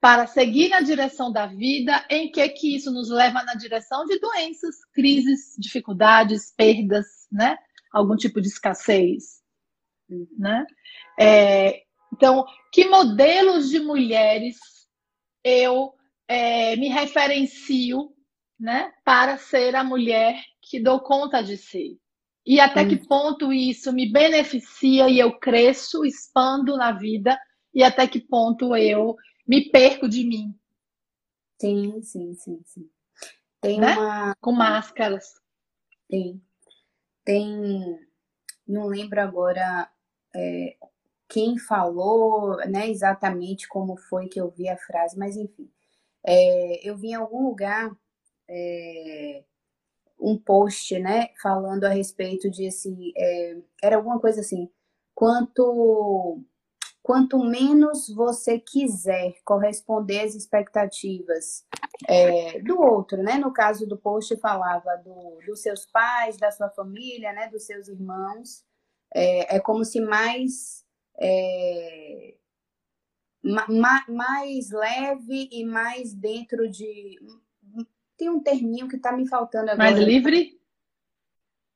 para 0.00 0.26
seguir 0.26 0.70
na 0.70 0.80
direção 0.80 1.30
da 1.30 1.46
vida, 1.46 2.04
em 2.10 2.30
que 2.30 2.48
que 2.48 2.74
isso 2.74 2.90
nos 2.90 3.08
leva 3.08 3.44
na 3.44 3.54
direção 3.54 4.04
de 4.06 4.18
doenças, 4.18 4.74
crises, 4.92 5.54
dificuldades, 5.56 6.52
perdas, 6.56 7.06
né? 7.30 7.56
Algum 7.92 8.16
tipo 8.16 8.40
de 8.40 8.48
escassez, 8.48 9.40
né? 10.36 10.66
É, 11.18 11.82
então, 12.12 12.44
que 12.72 12.86
modelos 12.88 13.70
de 13.70 13.78
mulheres 13.78 14.56
eu 15.44 15.94
é, 16.26 16.74
me 16.76 16.88
referencio 16.88 18.15
né, 18.58 18.92
para 19.04 19.36
ser 19.36 19.74
a 19.76 19.84
mulher 19.84 20.40
que 20.62 20.80
dou 20.80 21.00
conta 21.00 21.42
de 21.42 21.56
ser. 21.56 21.98
E 22.44 22.60
até 22.60 22.82
hum. 22.82 22.88
que 22.88 22.96
ponto 22.96 23.52
isso 23.52 23.92
me 23.92 24.10
beneficia 24.10 25.08
e 25.08 25.18
eu 25.18 25.38
cresço, 25.38 26.04
expando 26.04 26.76
na 26.76 26.92
vida, 26.92 27.38
e 27.74 27.82
até 27.82 28.06
que 28.06 28.20
ponto 28.20 28.76
eu 28.76 29.16
me 29.46 29.70
perco 29.70 30.08
de 30.08 30.24
mim. 30.24 30.54
Sim, 31.60 32.00
sim, 32.02 32.34
sim, 32.34 32.60
sim. 32.64 32.90
Tem 33.60 33.80
né? 33.80 33.92
uma. 33.92 34.34
Com 34.40 34.52
máscaras. 34.52 35.34
Tem. 36.08 36.40
Tem. 37.24 37.98
Não 38.66 38.86
lembro 38.86 39.20
agora 39.20 39.90
é, 40.34 40.76
quem 41.28 41.58
falou, 41.58 42.56
né, 42.68 42.88
exatamente 42.88 43.66
como 43.68 43.96
foi 43.96 44.28
que 44.28 44.40
eu 44.40 44.50
vi 44.50 44.68
a 44.68 44.76
frase, 44.76 45.18
mas 45.18 45.36
enfim. 45.36 45.70
É, 46.24 46.88
eu 46.88 46.96
vi 46.96 47.08
em 47.08 47.14
algum 47.14 47.44
lugar 47.44 47.90
é, 48.48 49.44
um 50.18 50.38
post, 50.38 50.98
né, 50.98 51.28
falando 51.42 51.84
a 51.84 51.90
respeito 51.90 52.50
de 52.50 52.66
assim, 52.66 53.12
é, 53.16 53.56
era 53.82 53.96
alguma 53.96 54.20
coisa 54.20 54.40
assim, 54.40 54.70
quanto 55.14 56.42
quanto 57.02 57.38
menos 57.38 58.08
você 58.08 58.58
quiser 58.58 59.36
corresponder 59.44 60.22
às 60.22 60.34
expectativas 60.34 61.64
é, 62.08 62.60
do 62.60 62.80
outro, 62.80 63.22
né? 63.22 63.38
No 63.38 63.52
caso 63.52 63.86
do 63.86 63.96
post 63.96 64.36
falava 64.38 64.96
do, 65.04 65.38
dos 65.46 65.60
seus 65.62 65.86
pais, 65.86 66.36
da 66.36 66.50
sua 66.50 66.68
família, 66.70 67.32
né? 67.32 67.48
Dos 67.48 67.64
seus 67.64 67.86
irmãos. 67.86 68.64
É, 69.14 69.54
é 69.54 69.60
como 69.60 69.84
se 69.84 70.00
mais 70.00 70.84
é, 71.16 72.34
ma, 73.42 74.04
mais 74.08 74.70
leve 74.70 75.48
e 75.52 75.64
mais 75.64 76.12
dentro 76.12 76.68
de 76.68 77.20
tem 78.16 78.30
um 78.30 78.40
terminho 78.40 78.88
que 78.88 78.96
está 78.96 79.12
me 79.12 79.28
faltando 79.28 79.70
agora. 79.70 79.90
Mais 79.90 79.98
livre? 79.98 80.60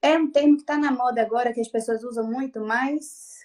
É 0.03 0.17
um 0.17 0.31
termo 0.31 0.57
que 0.57 0.63
está 0.63 0.79
na 0.79 0.91
moda 0.91 1.21
agora, 1.21 1.53
que 1.53 1.61
as 1.61 1.69
pessoas 1.69 2.03
usam 2.03 2.31
muito, 2.31 2.61
mas 2.61 3.41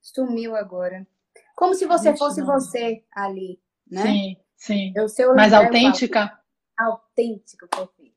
sumiu 0.00 0.56
agora. 0.56 1.06
Como 1.54 1.74
se 1.74 1.86
você 1.86 2.16
fosse 2.16 2.40
não. 2.40 2.46
você 2.46 3.04
ali, 3.12 3.60
né? 3.88 4.02
Sim, 4.02 4.36
sim. 4.56 4.92
Eu, 4.96 5.08
seu 5.08 5.34
Mais 5.34 5.52
autêntica? 5.52 6.38
Autêntico, 6.76 7.68
perfeito. 7.68 8.14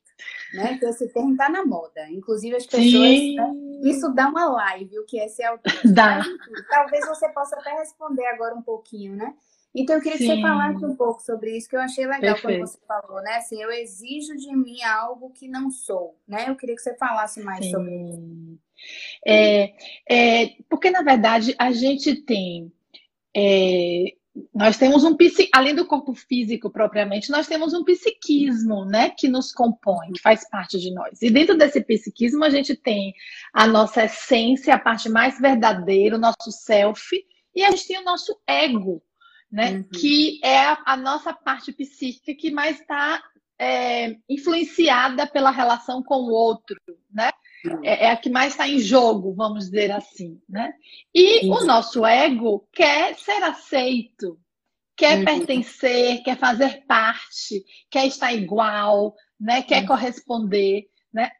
Né? 0.54 0.78
Que 0.80 0.86
esse 0.86 1.08
termo 1.10 1.34
está 1.34 1.48
na 1.48 1.64
moda. 1.64 2.10
Inclusive, 2.10 2.56
as 2.56 2.66
pessoas. 2.66 2.92
Né? 2.92 3.54
Isso 3.84 4.12
dá 4.14 4.28
uma 4.28 4.50
live, 4.50 4.98
o 4.98 5.06
que 5.06 5.20
é 5.20 5.28
ser 5.28 5.44
autêntico. 5.44 5.94
Dá. 5.94 6.22
Talvez 6.70 7.06
você 7.06 7.30
possa 7.30 7.56
até 7.56 7.72
responder 7.78 8.26
agora 8.26 8.56
um 8.56 8.64
pouquinho, 8.64 9.16
né? 9.16 9.36
Então, 9.80 9.96
eu 9.96 10.02
queria 10.02 10.18
Sim. 10.18 10.28
que 10.28 10.36
você 10.36 10.42
falasse 10.42 10.86
um 10.86 10.96
pouco 10.96 11.22
sobre 11.22 11.56
isso, 11.56 11.70
que 11.70 11.76
eu 11.76 11.82
achei 11.82 12.06
legal 12.06 12.34
Perfeito. 12.34 12.60
quando 12.60 12.68
você 12.68 12.80
falou, 12.88 13.22
né? 13.22 13.36
Assim, 13.36 13.62
eu 13.62 13.72
exijo 13.72 14.36
de 14.36 14.56
mim 14.56 14.82
algo 14.84 15.30
que 15.30 15.48
não 15.48 15.70
sou, 15.70 16.18
né? 16.28 16.46
Eu 16.48 16.56
queria 16.56 16.76
que 16.76 16.82
você 16.82 16.96
falasse 16.96 17.42
mais 17.42 17.66
Sim. 17.66 17.72
sobre 17.72 17.96
isso. 17.96 18.60
É, 19.26 19.74
é, 20.10 20.56
porque, 20.70 20.90
na 20.90 21.02
verdade, 21.02 21.56
a 21.58 21.72
gente 21.72 22.16
tem 22.16 22.72
é, 23.36 24.14
nós 24.54 24.78
temos 24.78 25.04
um 25.04 25.16
além 25.54 25.74
do 25.74 25.86
corpo 25.86 26.14
físico 26.14 26.70
propriamente, 26.70 27.32
nós 27.32 27.48
temos 27.48 27.74
um 27.74 27.84
psiquismo, 27.84 28.86
né, 28.86 29.10
que 29.10 29.28
nos 29.28 29.52
compõe, 29.52 30.12
que 30.14 30.22
faz 30.22 30.48
parte 30.50 30.80
de 30.80 30.94
nós. 30.94 31.22
E 31.22 31.30
dentro 31.30 31.58
desse 31.58 31.82
psiquismo 31.82 32.44
a 32.44 32.50
gente 32.50 32.76
tem 32.76 33.14
a 33.54 33.68
nossa 33.68 34.06
essência, 34.06 34.74
a 34.74 34.80
parte 34.80 35.10
mais 35.10 35.40
verdadeira, 35.40 36.16
o 36.16 36.20
nosso 36.20 36.52
self, 36.52 37.16
e 37.56 37.64
a 37.64 37.72
gente 37.72 37.88
tem 37.88 38.00
o 38.00 38.04
nosso 38.04 38.40
ego, 38.48 39.02
né, 39.52 39.72
uhum. 39.72 39.84
que 39.84 40.40
é 40.44 40.60
a, 40.60 40.82
a, 40.86 40.98
nossa 40.98 41.34
parte 41.34 41.72
psíquica 41.72 42.34
que 42.36 42.52
mais 42.52 42.80
está 42.80 43.24
é, 43.60 44.16
influenciada 44.30 45.26
pela 45.26 45.52
relação 45.52 46.04
com 46.04 46.16
o 46.16 46.32
outro, 46.32 46.78
né? 47.12 47.32
É, 47.84 48.06
é 48.06 48.12
a 48.12 48.18
que 48.18 48.30
mais 48.30 48.54
está 48.54 48.68
em 48.68 48.80
jogo, 48.80 49.34
vamos 49.34 49.66
dizer 49.66 49.92
assim, 49.92 50.40
né? 50.48 50.74
E 51.14 51.42
Sim. 51.42 51.52
o 51.52 51.66
nosso 51.66 52.06
ego 52.06 52.68
quer 52.72 53.16
ser 53.16 53.42
aceito, 53.44 54.40
quer 54.96 55.20
uhum. 55.20 55.26
pertencer, 55.26 56.24
quer 56.24 56.38
fazer 56.38 56.86
parte, 56.86 57.66
quer 57.90 58.06
estar 58.06 58.32
igual, 58.32 59.16
né? 59.40 59.64
Quer 59.64 59.82
uhum. 59.82 59.88
corresponder, 59.88 60.86
né? 61.12 61.32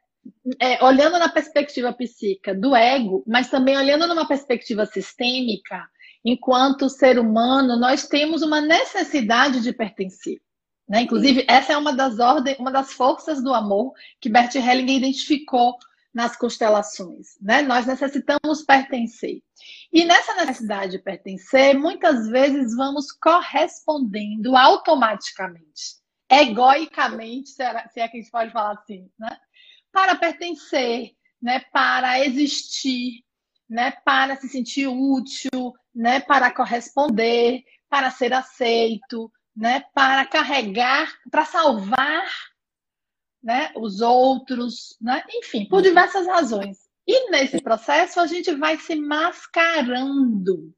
É, 0.60 0.84
olhando 0.84 1.18
na 1.18 1.28
perspectiva 1.28 1.92
psíquica 1.92 2.54
do 2.54 2.74
ego, 2.74 3.24
mas 3.26 3.48
também 3.48 3.76
olhando 3.76 4.06
numa 4.06 4.26
perspectiva 4.26 4.84
sistêmica, 4.84 5.88
enquanto 6.30 6.88
ser 6.88 7.18
humano, 7.18 7.78
nós 7.78 8.06
temos 8.06 8.42
uma 8.42 8.60
necessidade 8.60 9.60
de 9.60 9.72
pertencer. 9.72 10.40
Né? 10.88 11.02
Inclusive, 11.02 11.44
essa 11.48 11.72
é 11.72 11.76
uma 11.76 11.92
das 11.92 12.18
ordens, 12.18 12.58
uma 12.58 12.72
das 12.72 12.92
forças 12.92 13.42
do 13.42 13.52
amor 13.52 13.92
que 14.20 14.28
Bert 14.28 14.54
Hellinger 14.54 14.96
identificou 14.96 15.76
nas 16.14 16.36
constelações. 16.36 17.38
Né? 17.40 17.62
Nós 17.62 17.86
necessitamos 17.86 18.62
pertencer. 18.62 19.42
E 19.92 20.04
nessa 20.04 20.34
necessidade 20.34 20.92
de 20.92 20.98
pertencer, 20.98 21.78
muitas 21.78 22.28
vezes 22.28 22.74
vamos 22.74 23.12
correspondendo 23.12 24.56
automaticamente, 24.56 25.98
egoicamente, 26.30 27.50
se 27.50 27.62
é 27.62 28.08
que 28.08 28.16
a 28.16 28.20
gente 28.20 28.30
pode 28.30 28.50
falar 28.50 28.72
assim, 28.72 29.08
né? 29.18 29.36
para 29.92 30.16
pertencer, 30.16 31.12
né? 31.40 31.60
para 31.72 32.24
existir, 32.24 33.22
né? 33.68 33.92
para 34.04 34.36
se 34.36 34.48
sentir 34.48 34.86
útil, 34.86 35.74
né? 35.94 36.20
para 36.20 36.52
corresponder, 36.52 37.62
para 37.88 38.10
ser 38.10 38.32
aceito, 38.32 39.30
né? 39.56 39.84
para 39.94 40.24
carregar, 40.24 41.12
para 41.30 41.44
salvar 41.44 42.28
né, 43.42 43.72
os 43.76 44.00
outros, 44.00 44.96
né? 45.00 45.22
enfim, 45.30 45.66
por 45.66 45.82
diversas 45.82 46.26
razões. 46.26 46.88
E 47.06 47.30
nesse 47.30 47.62
processo 47.62 48.20
a 48.20 48.26
gente 48.26 48.54
vai 48.54 48.76
se 48.76 48.94
mascarando, 48.94 50.74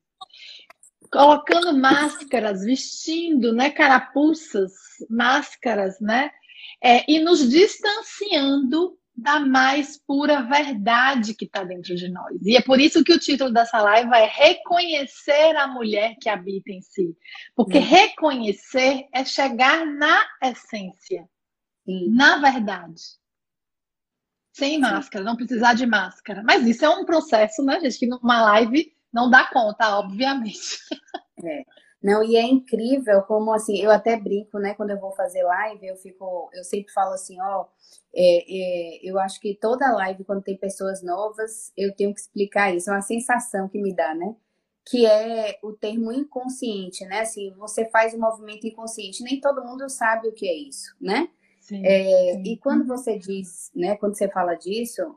colocando 1.10 1.76
máscaras, 1.76 2.64
vestindo 2.64 3.52
né, 3.52 3.70
carapuças, 3.70 4.72
máscaras, 5.08 6.00
né? 6.00 6.30
É, 6.82 7.04
e 7.10 7.18
nos 7.18 7.48
distanciando 7.48 8.96
da 9.16 9.40
mais 9.40 9.98
pura 10.06 10.42
verdade 10.42 11.34
que 11.34 11.44
está 11.44 11.62
dentro 11.62 11.94
de 11.94 12.08
nós. 12.08 12.40
E 12.42 12.56
é 12.56 12.62
por 12.62 12.80
isso 12.80 13.04
que 13.04 13.12
o 13.12 13.18
título 13.18 13.52
dessa 13.52 13.80
live 13.80 14.10
é 14.14 14.26
Reconhecer 14.26 15.56
a 15.56 15.66
mulher 15.66 16.16
que 16.20 16.28
habita 16.28 16.70
em 16.70 16.80
si. 16.80 17.16
Porque 17.54 17.78
hum. 17.78 17.84
reconhecer 17.84 19.06
é 19.12 19.24
chegar 19.24 19.84
na 19.84 20.26
essência 20.42 21.28
Sim. 21.84 22.10
na 22.10 22.38
verdade. 22.38 23.02
Sem 24.52 24.74
Sim. 24.74 24.80
máscara, 24.80 25.24
não 25.24 25.36
precisar 25.36 25.74
de 25.74 25.86
máscara. 25.86 26.42
Mas 26.42 26.66
isso 26.66 26.84
é 26.84 26.88
um 26.88 27.04
processo, 27.04 27.64
né, 27.64 27.80
gente, 27.80 27.98
que 27.98 28.06
numa 28.06 28.42
live 28.42 28.92
não 29.12 29.30
dá 29.30 29.44
conta, 29.44 29.98
obviamente. 29.98 30.78
É. 31.42 31.64
Não, 32.02 32.24
e 32.24 32.36
é 32.36 32.42
incrível 32.42 33.22
como 33.22 33.52
assim, 33.52 33.78
eu 33.78 33.90
até 33.90 34.16
brinco, 34.16 34.58
né? 34.58 34.74
Quando 34.74 34.90
eu 34.90 34.98
vou 34.98 35.12
fazer 35.12 35.42
live, 35.42 35.86
eu 35.86 35.96
fico, 35.96 36.48
eu 36.54 36.64
sempre 36.64 36.92
falo 36.92 37.12
assim, 37.12 37.38
ó, 37.40 37.66
é, 38.14 38.98
é, 38.98 39.10
eu 39.10 39.18
acho 39.18 39.38
que 39.40 39.54
toda 39.54 39.92
live, 39.92 40.24
quando 40.24 40.42
tem 40.42 40.56
pessoas 40.56 41.02
novas, 41.02 41.72
eu 41.76 41.94
tenho 41.94 42.14
que 42.14 42.20
explicar 42.20 42.74
isso, 42.74 42.90
é 42.90 42.94
uma 42.94 43.02
sensação 43.02 43.68
que 43.68 43.80
me 43.80 43.94
dá, 43.94 44.14
né? 44.14 44.34
Que 44.84 45.06
é 45.06 45.58
o 45.62 45.72
termo 45.72 46.10
inconsciente, 46.12 47.04
né? 47.04 47.20
Assim, 47.20 47.52
você 47.58 47.84
faz 47.90 48.14
um 48.14 48.20
movimento 48.20 48.66
inconsciente, 48.66 49.22
nem 49.22 49.40
todo 49.40 49.64
mundo 49.64 49.88
sabe 49.90 50.28
o 50.28 50.32
que 50.32 50.48
é 50.48 50.54
isso, 50.54 50.94
né? 51.00 51.28
Sim, 51.60 51.82
é, 51.84 52.34
sim. 52.34 52.42
E 52.44 52.56
quando 52.58 52.86
você 52.86 53.18
diz, 53.18 53.70
né, 53.74 53.96
quando 53.96 54.16
você 54.16 54.28
fala 54.28 54.54
disso, 54.54 55.16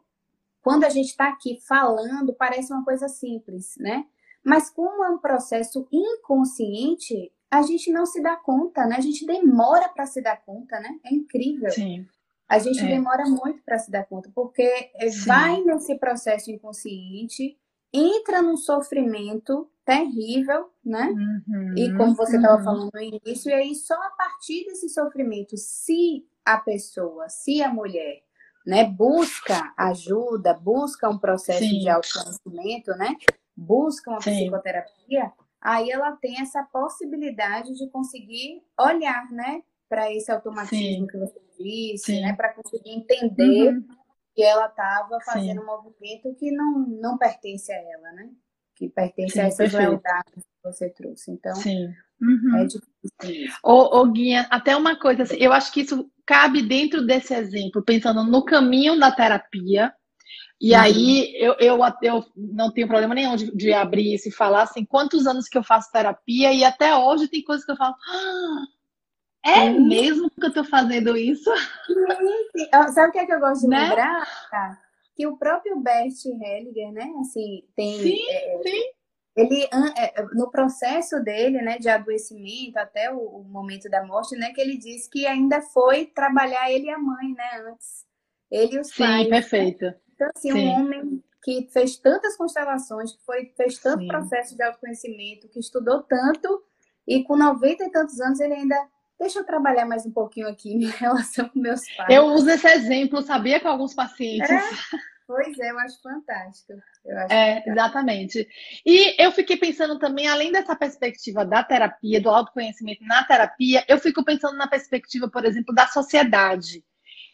quando 0.62 0.84
a 0.86 0.90
gente 0.90 1.10
está 1.10 1.30
aqui 1.30 1.60
falando, 1.68 2.34
parece 2.34 2.72
uma 2.74 2.84
coisa 2.86 3.08
simples, 3.08 3.76
né? 3.78 4.06
Mas 4.44 4.70
como 4.70 5.04
é 5.04 5.10
um 5.10 5.18
processo 5.18 5.88
inconsciente, 5.92 7.32
a 7.50 7.62
gente 7.62 7.92
não 7.92 8.06
se 8.06 8.22
dá 8.22 8.36
conta, 8.36 8.86
né? 8.86 8.96
A 8.98 9.02
gente 9.02 9.26
demora 9.26 9.88
para 9.90 10.06
se 10.06 10.22
dar 10.22 10.44
conta, 10.44 10.80
né? 10.80 11.00
É 11.06 11.14
incrível. 11.14 11.70
Sim. 11.72 12.06
A 12.50 12.60
gente 12.60 12.80
é. 12.82 12.88
demora 12.88 13.26
muito 13.26 13.64
para 13.64 13.80
se 13.80 13.90
dar 13.90 14.06
conta, 14.06 14.30
porque 14.34 14.92
Sim. 15.10 15.26
vai 15.26 15.62
nesse 15.62 15.96
processo 15.96 16.52
inconsciente, 16.52 17.58
entra 17.92 18.42
num 18.42 18.58
sofrimento 18.58 19.70
terrível, 19.86 20.70
né? 20.84 21.10
Uhum, 21.48 21.76
e 21.78 21.96
como 21.96 22.16
você 22.16 22.38
estava 22.38 22.58
uhum. 22.58 22.64
falando 22.64 22.90
no 22.94 23.02
início, 23.02 23.50
e 23.50 23.54
aí 23.54 23.76
só 23.76 23.96
a 23.96 24.10
partir 24.12 24.66
desse 24.66 24.90
sofrimento, 24.90 25.56
se 25.58 26.26
a 26.46 26.58
pessoa, 26.58 27.30
se 27.30 27.62
a 27.62 27.74
mulher, 27.74 28.24
né, 28.66 28.86
busca 28.86 29.74
ajuda, 29.78 30.54
busca 30.54 31.10
um 31.10 31.18
processo 31.18 31.60
Sim. 31.60 31.80
de 31.80 31.90
autoconhecimento, 31.90 32.92
né, 32.92 33.16
busca 33.56 34.12
uma 34.12 34.22
Sim. 34.22 34.32
psicoterapia, 34.32 35.32
aí 35.62 35.90
ela 35.92 36.12
tem 36.14 36.40
essa 36.42 36.64
possibilidade 36.64 37.74
de 37.74 37.90
conseguir 37.90 38.62
olhar, 38.80 39.32
né, 39.32 39.64
para 39.88 40.12
esse 40.12 40.32
automatismo 40.32 41.06
Sim. 41.06 41.08
que 41.08 41.18
você 41.18 41.42
disse, 41.60 42.22
né, 42.22 42.34
para 42.34 42.54
conseguir 42.54 42.92
entender 42.92 43.74
uhum. 43.74 43.88
que 44.36 44.44
ela 44.44 44.68
estava 44.68 45.20
fazendo 45.22 45.62
um 45.62 45.66
movimento 45.66 46.34
que 46.36 46.52
não, 46.52 46.80
não 46.80 47.18
pertence 47.18 47.72
a 47.72 47.78
ela, 47.78 48.12
né, 48.14 48.30
que 48.76 48.90
pertence 48.90 49.40
a 49.40 49.46
essas 49.46 49.72
lealdades 49.72 50.44
que 50.44 50.64
você 50.64 50.90
trouxe. 50.90 51.32
Então, 51.32 51.56
Sim. 51.56 51.94
Uhum. 52.22 52.58
É 52.58 52.66
difícil. 52.66 53.58
Ô, 53.64 54.00
ô, 54.00 54.12
Guinha, 54.12 54.48
até 54.50 54.76
uma 54.76 54.98
coisa, 54.98 55.24
assim, 55.24 55.36
eu 55.36 55.52
acho 55.52 55.72
que 55.74 55.82
isso 55.82 56.10
cabe 56.26 56.62
dentro 56.62 57.06
desse 57.06 57.34
exemplo, 57.34 57.84
pensando 57.84 58.24
no 58.24 58.44
caminho 58.46 58.98
da 58.98 59.12
terapia. 59.12 59.94
E 60.64 60.74
uhum. 60.74 60.80
aí 60.80 61.36
eu, 61.36 61.56
eu, 61.60 61.78
eu 62.02 62.26
não 62.38 62.72
tenho 62.72 62.88
problema 62.88 63.14
nenhum 63.14 63.36
de, 63.36 63.54
de, 63.54 63.74
abrir 63.74 64.14
isso 64.14 64.30
e 64.30 64.32
falar 64.32 64.62
assim, 64.62 64.86
quantos 64.86 65.28
anos 65.28 65.50
que 65.50 65.58
eu 65.58 65.64
faço 65.64 65.92
terapia, 65.92 66.54
e 66.54 66.64
até 66.64 66.96
hoje 66.96 67.28
tem 67.28 67.44
coisas 67.44 67.66
que 67.66 67.74
eu 67.74 67.76
falo. 67.76 67.94
Ah, 68.08 68.64
é 69.46 69.60
uhum. 69.66 69.86
mesmo 69.90 70.30
que 70.30 70.46
eu 70.46 70.48
estou 70.48 70.64
fazendo 70.64 71.18
isso? 71.18 71.52
Sabe 72.94 73.10
o 73.10 73.12
que 73.12 73.20
é 73.20 73.26
que 73.26 73.34
eu 73.34 73.42
gosto 73.42 73.64
de 73.64 73.68
né? 73.68 73.90
lembrar? 73.90 74.26
Que 75.18 75.28
o 75.28 75.36
próprio 75.36 75.82
Bert 75.82 76.16
Hellinger, 76.26 76.94
né? 76.94 77.12
Assim, 77.20 77.66
tem. 77.76 78.00
Sim, 78.00 78.30
é, 78.30 78.62
sim 78.64 78.84
ele 79.36 79.64
é, 79.64 80.22
é, 80.22 80.24
no 80.34 80.50
processo 80.50 81.20
dele, 81.22 81.60
né, 81.62 81.78
de 81.80 81.90
adoecimento 81.90 82.78
até 82.78 83.12
o, 83.12 83.18
o, 83.18 83.44
momento 83.44 83.90
da 83.90 84.06
morte, 84.06 84.36
né, 84.36 84.54
que 84.54 84.62
ele 84.62 84.78
disse 84.78 85.10
que 85.10 85.26
ainda 85.26 85.60
foi 85.60 86.06
trabalhar 86.06 86.72
ele 86.72 86.86
e 86.86 86.92
a 86.92 87.00
mãe, 87.00 87.34
né, 87.34 87.64
antes. 87.68 88.06
Ele 88.52 88.76
e 88.76 88.80
os 88.80 88.90
Sim, 88.90 89.04
pais. 89.04 89.24
Sim, 89.24 89.30
perfeito. 89.30 89.86
Né? 89.86 89.96
Então, 90.14 90.30
assim, 90.36 90.52
Sim. 90.52 90.68
um 90.68 90.72
homem 90.72 91.24
que 91.44 91.70
fez 91.72 91.98
tantas 91.98 92.38
constelações, 92.38 93.12
que 93.12 93.26
foi, 93.26 93.54
fez 93.58 93.78
tanto 93.80 94.02
Sim. 94.02 94.08
processo 94.08 94.56
de 94.56 94.64
autoconhecimento, 94.64 95.50
que 95.50 95.60
estudou 95.60 96.02
tanto, 96.04 96.64
e 97.08 97.24
com 97.24 97.36
90 97.36 97.84
e 97.84 97.92
tantos 97.92 98.20
anos 98.22 98.40
ele 98.40 98.54
ainda 98.54 98.76
deixa 99.20 99.40
eu 99.40 99.46
trabalhar 99.46 99.86
mais 99.86 100.06
um 100.06 100.12
pouquinho 100.12 100.48
aqui 100.48 100.74
em 100.74 100.86
relação 100.86 101.50
com 101.50 101.60
meus 101.60 101.82
pais. 101.96 102.14
Eu 102.14 102.26
uso 102.28 102.50
esse 102.50 102.68
exemplo, 102.68 103.22
sabia, 103.22 103.60
com 103.60 103.68
alguns 103.68 103.94
pacientes. 103.94 104.50
É? 104.50 104.60
Pois 105.26 105.58
é, 105.58 105.72
eu 105.72 105.80
acho 105.80 106.02
fantástico. 106.02 106.74
Eu 107.06 107.18
acho 107.18 107.34
é, 107.34 107.46
fantástico. 107.46 107.70
exatamente. 107.72 108.48
E 108.86 109.24
eu 109.24 109.32
fiquei 109.32 109.56
pensando 109.56 109.98
também, 109.98 110.28
além 110.28 110.52
dessa 110.52 110.76
perspectiva 110.76 111.46
da 111.46 111.64
terapia, 111.64 112.22
do 112.22 112.30
autoconhecimento 112.30 113.04
na 113.06 113.24
terapia, 113.24 113.86
eu 113.88 113.98
fico 113.98 114.24
pensando 114.24 114.58
na 114.58 114.68
perspectiva, 114.68 115.30
por 115.30 115.46
exemplo, 115.46 115.74
da 115.74 115.88
sociedade. 115.88 116.84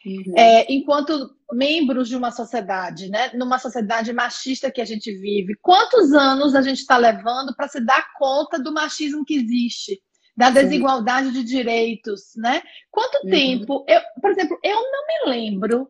Uhum. 0.06 0.38
É, 0.38 0.72
enquanto 0.72 1.36
membros 1.52 2.08
de 2.08 2.16
uma 2.16 2.32
sociedade, 2.32 3.10
né? 3.10 3.32
Numa 3.34 3.60
sociedade 3.60 4.14
machista 4.14 4.72
que 4.72 4.82
a 4.82 4.86
gente 4.86 5.12
vive, 5.12 5.56
quantos 5.62 6.14
anos 6.14 6.56
a 6.56 6.62
gente 6.62 6.80
está 6.80 6.98
levando 6.98 7.54
para 7.56 7.68
se 7.68 7.84
dar 7.84 8.14
conta 8.18 8.58
do 8.58 8.74
machismo 8.74 9.26
que 9.26 9.36
existe? 9.36 10.00
da 10.40 10.50
desigualdade 10.50 11.28
Sim. 11.28 11.34
de 11.34 11.44
direitos, 11.44 12.32
né? 12.38 12.62
Quanto 12.90 13.26
uhum. 13.26 13.30
tempo? 13.30 13.86
Eu, 13.86 14.00
por 14.22 14.32
exemplo, 14.32 14.58
eu 14.64 14.78
não 14.78 15.06
me 15.06 15.32
lembro 15.32 15.90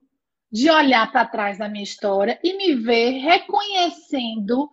de 0.52 0.72
olhar 0.72 1.12
para 1.12 1.28
trás 1.28 1.60
da 1.60 1.70
minha 1.70 1.84
história 1.84 2.40
e 2.44 2.58
me 2.58 2.74
ver 2.74 3.20
reconhecendo 3.20 4.68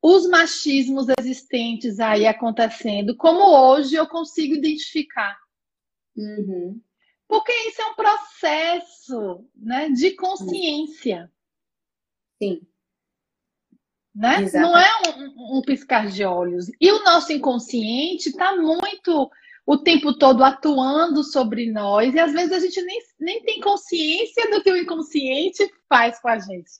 os 0.00 0.28
machismos 0.28 1.06
existentes 1.18 1.98
aí 1.98 2.24
acontecendo, 2.24 3.16
como 3.16 3.42
hoje 3.50 3.96
eu 3.96 4.06
consigo 4.06 4.54
identificar. 4.54 5.36
Uhum. 6.16 6.80
Porque 7.30 7.52
isso 7.68 7.80
é 7.80 7.86
um 7.86 7.94
processo 7.94 9.48
né, 9.54 9.88
de 9.88 10.16
consciência. 10.16 11.30
Sim. 12.42 12.60
Né? 14.12 14.50
Não 14.52 14.76
é 14.76 14.90
um, 15.16 15.58
um, 15.58 15.62
piscar 15.62 16.08
de 16.08 16.24
olhos. 16.24 16.66
E 16.80 16.90
o 16.90 17.04
nosso 17.04 17.32
inconsciente 17.32 18.30
está 18.30 18.56
muito 18.56 19.30
o 19.64 19.78
tempo 19.78 20.18
todo 20.18 20.42
atuando 20.42 21.22
sobre 21.22 21.70
nós, 21.70 22.12
e 22.12 22.18
às 22.18 22.32
vezes 22.32 22.50
a 22.50 22.58
gente 22.58 22.82
nem, 22.82 23.00
nem 23.20 23.42
tem 23.44 23.60
consciência 23.60 24.50
do 24.50 24.60
que 24.60 24.72
o 24.72 24.76
inconsciente 24.76 25.72
faz 25.88 26.18
com 26.18 26.28
a 26.28 26.38
gente. 26.40 26.70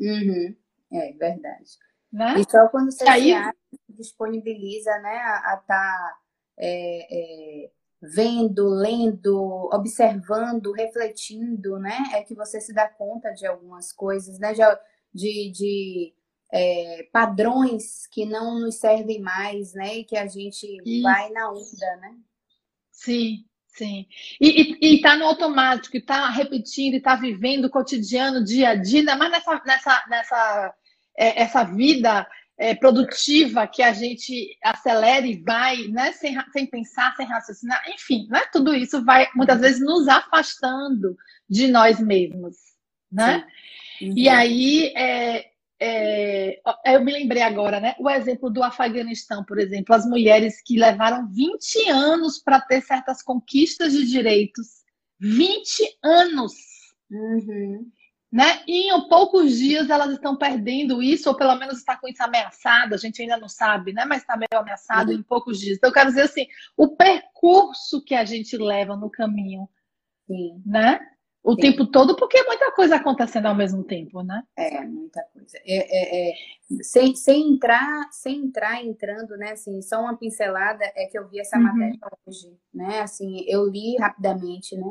Uhum. 0.00 0.56
É 0.90 1.12
verdade. 1.12 1.70
Né? 2.10 2.40
E 2.40 2.50
só 2.50 2.66
quando 2.68 2.90
você 2.90 3.06
aí... 3.06 3.34
se 3.34 3.78
disponibiliza 3.90 4.90
né, 5.00 5.18
a 5.18 5.58
estar 5.60 5.66
tá, 5.66 6.18
é, 6.56 7.64
é, 7.66 7.70
vendo, 8.02 8.68
lendo, 8.68 9.70
observando, 9.72 10.72
refletindo, 10.72 11.78
né, 11.78 11.96
é 12.14 12.22
que 12.22 12.34
você 12.34 12.60
se 12.60 12.74
dá 12.74 12.88
conta 12.88 13.32
de 13.32 13.46
algumas 13.46 13.92
coisas, 13.92 14.38
né, 14.38 14.52
de, 15.14 15.50
de 15.52 16.14
é, 16.52 17.08
padrões 17.12 18.06
que 18.08 18.26
não 18.26 18.60
nos 18.60 18.76
servem 18.76 19.20
mais, 19.20 19.72
né, 19.72 19.98
e 19.98 20.04
que 20.04 20.16
a 20.16 20.26
gente 20.26 20.66
vai 21.00 21.30
na 21.30 21.50
onda, 21.50 21.96
né? 22.00 22.16
Sim, 22.90 23.44
Sim. 23.74 24.06
E, 24.38 24.96
está 24.96 25.16
no 25.16 25.24
automático, 25.24 25.96
está 25.96 26.28
repetindo, 26.28 26.94
está 26.94 27.16
vivendo 27.16 27.64
o 27.64 27.70
cotidiano, 27.70 28.44
dia 28.44 28.70
a 28.70 28.74
dia, 28.74 29.00
ainda 29.00 29.16
mais 29.16 29.32
nessa, 29.32 29.62
nessa, 29.64 30.04
nessa 30.10 30.74
é, 31.16 31.42
essa 31.42 31.64
vida 31.64 32.26
é, 32.62 32.76
produtiva 32.76 33.66
que 33.66 33.82
a 33.82 33.92
gente 33.92 34.56
acelera 34.62 35.26
e 35.26 35.42
vai, 35.42 35.88
né, 35.88 36.12
sem, 36.12 36.36
sem 36.52 36.64
pensar, 36.64 37.12
sem 37.16 37.26
raciocinar, 37.26 37.82
enfim, 37.92 38.28
né, 38.30 38.42
tudo 38.52 38.72
isso 38.72 39.04
vai 39.04 39.28
muitas 39.34 39.60
vezes 39.60 39.80
nos 39.80 40.06
afastando 40.06 41.16
de 41.50 41.66
nós 41.66 41.98
mesmos, 41.98 42.54
né? 43.10 43.44
Uhum. 44.00 44.14
E 44.16 44.28
aí, 44.28 44.92
é, 44.96 45.50
é, 45.80 46.60
eu 46.86 47.04
me 47.04 47.12
lembrei 47.12 47.42
agora, 47.42 47.80
né, 47.80 47.96
o 47.98 48.08
exemplo 48.08 48.48
do 48.48 48.62
Afeganistão, 48.62 49.44
por 49.44 49.58
exemplo, 49.58 49.92
as 49.92 50.06
mulheres 50.06 50.62
que 50.64 50.78
levaram 50.78 51.28
20 51.32 51.90
anos 51.90 52.38
para 52.38 52.60
ter 52.60 52.80
certas 52.80 53.24
conquistas 53.24 53.92
de 53.92 54.06
direitos, 54.06 54.84
20 55.18 55.98
anos. 56.00 56.52
Uhum 57.10 57.90
né? 58.32 58.62
E 58.66 58.90
em 58.90 59.08
poucos 59.08 59.58
dias 59.58 59.90
elas 59.90 60.10
estão 60.10 60.34
perdendo 60.34 61.02
isso, 61.02 61.28
ou 61.28 61.36
pelo 61.36 61.54
menos 61.56 61.76
está 61.76 61.98
com 61.98 62.08
isso 62.08 62.22
ameaçado, 62.22 62.94
a 62.94 62.96
gente 62.96 63.20
ainda 63.20 63.36
não 63.36 63.48
sabe, 63.48 63.92
né? 63.92 64.06
Mas 64.06 64.22
está 64.22 64.38
meio 64.38 64.48
ameaçado 64.54 65.12
uhum. 65.12 65.18
em 65.18 65.22
poucos 65.22 65.60
dias. 65.60 65.76
Então, 65.76 65.90
eu 65.90 65.94
quero 65.94 66.08
dizer 66.08 66.22
assim, 66.22 66.46
o 66.74 66.96
percurso 66.96 68.02
que 68.02 68.14
a 68.14 68.24
gente 68.24 68.56
leva 68.56 68.96
no 68.96 69.10
caminho, 69.10 69.68
Sim. 70.26 70.62
né? 70.64 70.98
O 71.44 71.54
Sim. 71.56 71.60
tempo 71.60 71.84
todo, 71.84 72.16
porque 72.16 72.38
é 72.38 72.46
muita 72.46 72.72
coisa 72.72 72.96
acontecendo 72.96 73.46
ao 73.46 73.54
mesmo 73.54 73.84
tempo, 73.84 74.22
né? 74.22 74.42
É, 74.56 74.80
muita 74.86 75.22
coisa. 75.24 75.58
É, 75.66 76.30
é, 76.30 76.30
é, 76.30 76.34
sem, 76.82 77.14
sem 77.14 77.52
entrar, 77.52 78.08
sem 78.12 78.46
entrar 78.46 78.82
entrando, 78.82 79.36
né? 79.36 79.50
Assim, 79.50 79.82
só 79.82 80.00
uma 80.00 80.16
pincelada 80.16 80.84
é 80.96 81.04
que 81.04 81.18
eu 81.18 81.28
vi 81.28 81.38
essa 81.38 81.58
uhum. 81.58 81.64
matéria 81.64 81.98
hoje, 82.26 82.56
né? 82.72 83.00
Assim, 83.00 83.44
eu 83.46 83.68
li 83.68 83.98
rapidamente, 83.98 84.74
né? 84.74 84.90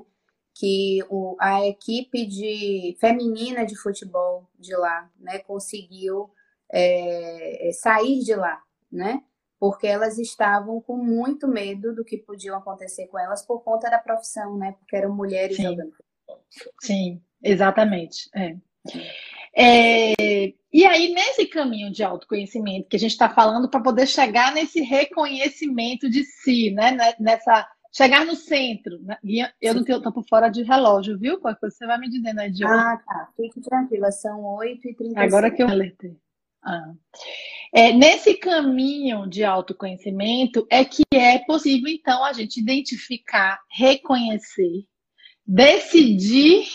Que 0.61 1.03
o, 1.09 1.35
a 1.39 1.65
equipe 1.65 2.23
de 2.23 2.95
feminina 2.99 3.65
de 3.65 3.75
futebol 3.75 4.47
de 4.59 4.75
lá, 4.75 5.09
né, 5.19 5.39
conseguiu 5.39 6.29
é, 6.71 7.67
é, 7.67 7.71
sair 7.71 8.19
de 8.19 8.35
lá, 8.35 8.61
né, 8.91 9.23
porque 9.59 9.87
elas 9.87 10.19
estavam 10.19 10.79
com 10.79 10.97
muito 10.97 11.47
medo 11.47 11.95
do 11.95 12.05
que 12.05 12.15
podia 12.15 12.55
acontecer 12.55 13.07
com 13.07 13.17
elas 13.17 13.43
por 13.43 13.63
conta 13.63 13.89
da 13.89 13.97
profissão, 13.97 14.55
né, 14.55 14.73
porque 14.73 14.95
eram 14.95 15.15
mulheres 15.15 15.57
Sim. 15.57 15.63
jogando. 15.63 15.93
Sim, 16.79 17.21
exatamente. 17.41 18.29
É. 18.35 18.55
É, 19.55 20.13
e 20.71 20.85
aí, 20.85 21.11
nesse 21.11 21.47
caminho 21.47 21.91
de 21.91 22.03
autoconhecimento 22.03 22.87
que 22.87 22.97
a 22.97 22.99
gente 22.99 23.11
está 23.11 23.27
falando, 23.29 23.67
para 23.67 23.81
poder 23.81 24.07
chegar 24.07 24.53
nesse 24.53 24.79
reconhecimento 24.81 26.07
de 26.07 26.23
si, 26.23 26.71
né? 26.71 27.15
Nessa 27.19 27.67
chegar 27.91 28.25
no 28.25 28.35
centro. 28.35 28.99
Né? 29.01 29.17
Eu 29.61 29.73
não 29.73 29.81
estou 29.81 30.11
por 30.11 30.25
fora 30.27 30.49
de 30.49 30.63
relógio, 30.63 31.17
viu? 31.17 31.39
Qualquer 31.39 31.59
coisa 31.59 31.75
você 31.75 31.85
vai 31.85 31.99
me 31.99 32.09
dizendo 32.09 32.39
aí 32.39 32.51
de 32.51 32.65
Ah, 32.65 32.97
tá. 33.05 33.29
Fique 33.35 33.61
tranquila, 33.61 34.11
são 34.11 34.41
8h35. 34.41 35.17
Agora 35.17 35.51
que 35.51 35.61
eu 35.61 35.67
alertei. 35.67 36.17
Ah. 36.63 36.93
É, 37.73 37.91
nesse 37.91 38.35
caminho 38.35 39.27
de 39.27 39.43
autoconhecimento 39.43 40.67
é 40.69 40.85
que 40.85 41.03
é 41.13 41.39
possível, 41.39 41.89
então, 41.89 42.23
a 42.23 42.33
gente 42.33 42.59
identificar, 42.59 43.59
reconhecer, 43.71 44.85
decidir 45.45 46.67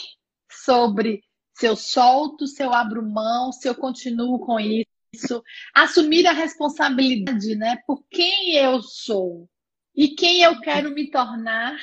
sobre 0.51 1.23
se 1.55 1.67
eu 1.67 1.77
solto, 1.77 2.47
se 2.47 2.63
eu 2.63 2.73
abro 2.73 3.03
mão, 3.03 3.53
se 3.53 3.69
eu 3.69 3.75
continuo 3.75 4.39
com 4.41 4.59
isso, 4.59 5.43
assumir 5.75 6.27
a 6.27 6.33
responsabilidade, 6.33 7.55
né, 7.55 7.79
por 7.87 8.03
quem 8.11 8.57
eu 8.57 8.83
sou, 8.83 9.49
e 9.97 10.09
quem 10.09 10.43
eu 10.43 10.61
quero 10.61 10.91
me 10.91 11.11
tornar, 11.11 11.79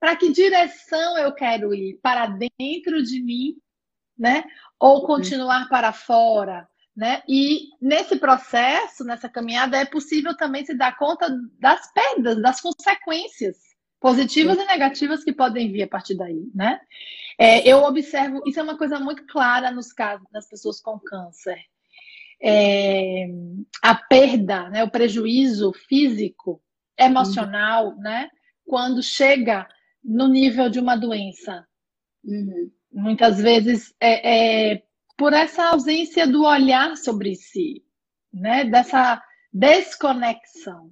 para 0.00 0.16
que 0.16 0.32
direção 0.32 1.18
eu 1.18 1.32
quero 1.32 1.74
ir, 1.74 1.98
para 2.02 2.26
dentro 2.26 3.02
de 3.02 3.22
mim, 3.22 3.56
né? 4.18 4.44
Ou 4.80 5.06
continuar 5.06 5.68
para 5.68 5.92
fora, 5.92 6.66
né? 6.96 7.22
E 7.28 7.68
nesse 7.80 8.16
processo, 8.16 9.04
nessa 9.04 9.28
caminhada, 9.28 9.76
é 9.76 9.84
possível 9.84 10.36
também 10.36 10.64
se 10.64 10.74
dar 10.74 10.96
conta 10.96 11.28
das 11.60 11.92
perdas, 11.92 12.40
das 12.40 12.60
consequências 12.60 13.58
positivas 14.00 14.58
e 14.58 14.66
negativas 14.66 15.24
que 15.24 15.32
podem 15.32 15.70
vir 15.70 15.82
a 15.82 15.88
partir 15.88 16.14
daí, 16.14 16.50
né? 16.54 16.80
É, 17.38 17.66
eu 17.68 17.78
observo, 17.78 18.42
isso 18.46 18.60
é 18.60 18.62
uma 18.62 18.78
coisa 18.78 18.98
muito 19.00 19.26
clara 19.26 19.70
nos 19.70 19.92
casos 19.92 20.26
das 20.30 20.48
pessoas 20.48 20.80
com 20.80 20.98
câncer. 20.98 21.58
É, 22.42 23.26
a 23.82 23.94
perda, 23.94 24.68
né, 24.68 24.84
o 24.84 24.90
prejuízo 24.90 25.72
físico 25.72 26.62
emocional, 26.98 27.88
uhum. 27.88 28.00
né? 28.00 28.28
Quando 28.66 29.02
chega 29.02 29.68
no 30.02 30.28
nível 30.28 30.68
de 30.68 30.80
uma 30.80 30.96
doença. 30.96 31.66
Uhum. 32.24 32.70
Muitas 32.92 33.38
vezes 33.38 33.94
é, 34.00 34.72
é, 34.72 34.82
por 35.16 35.32
essa 35.32 35.70
ausência 35.70 36.26
do 36.26 36.44
olhar 36.44 36.96
sobre 36.96 37.34
si, 37.34 37.82
né? 38.32 38.64
Dessa 38.64 39.22
desconexão, 39.52 40.90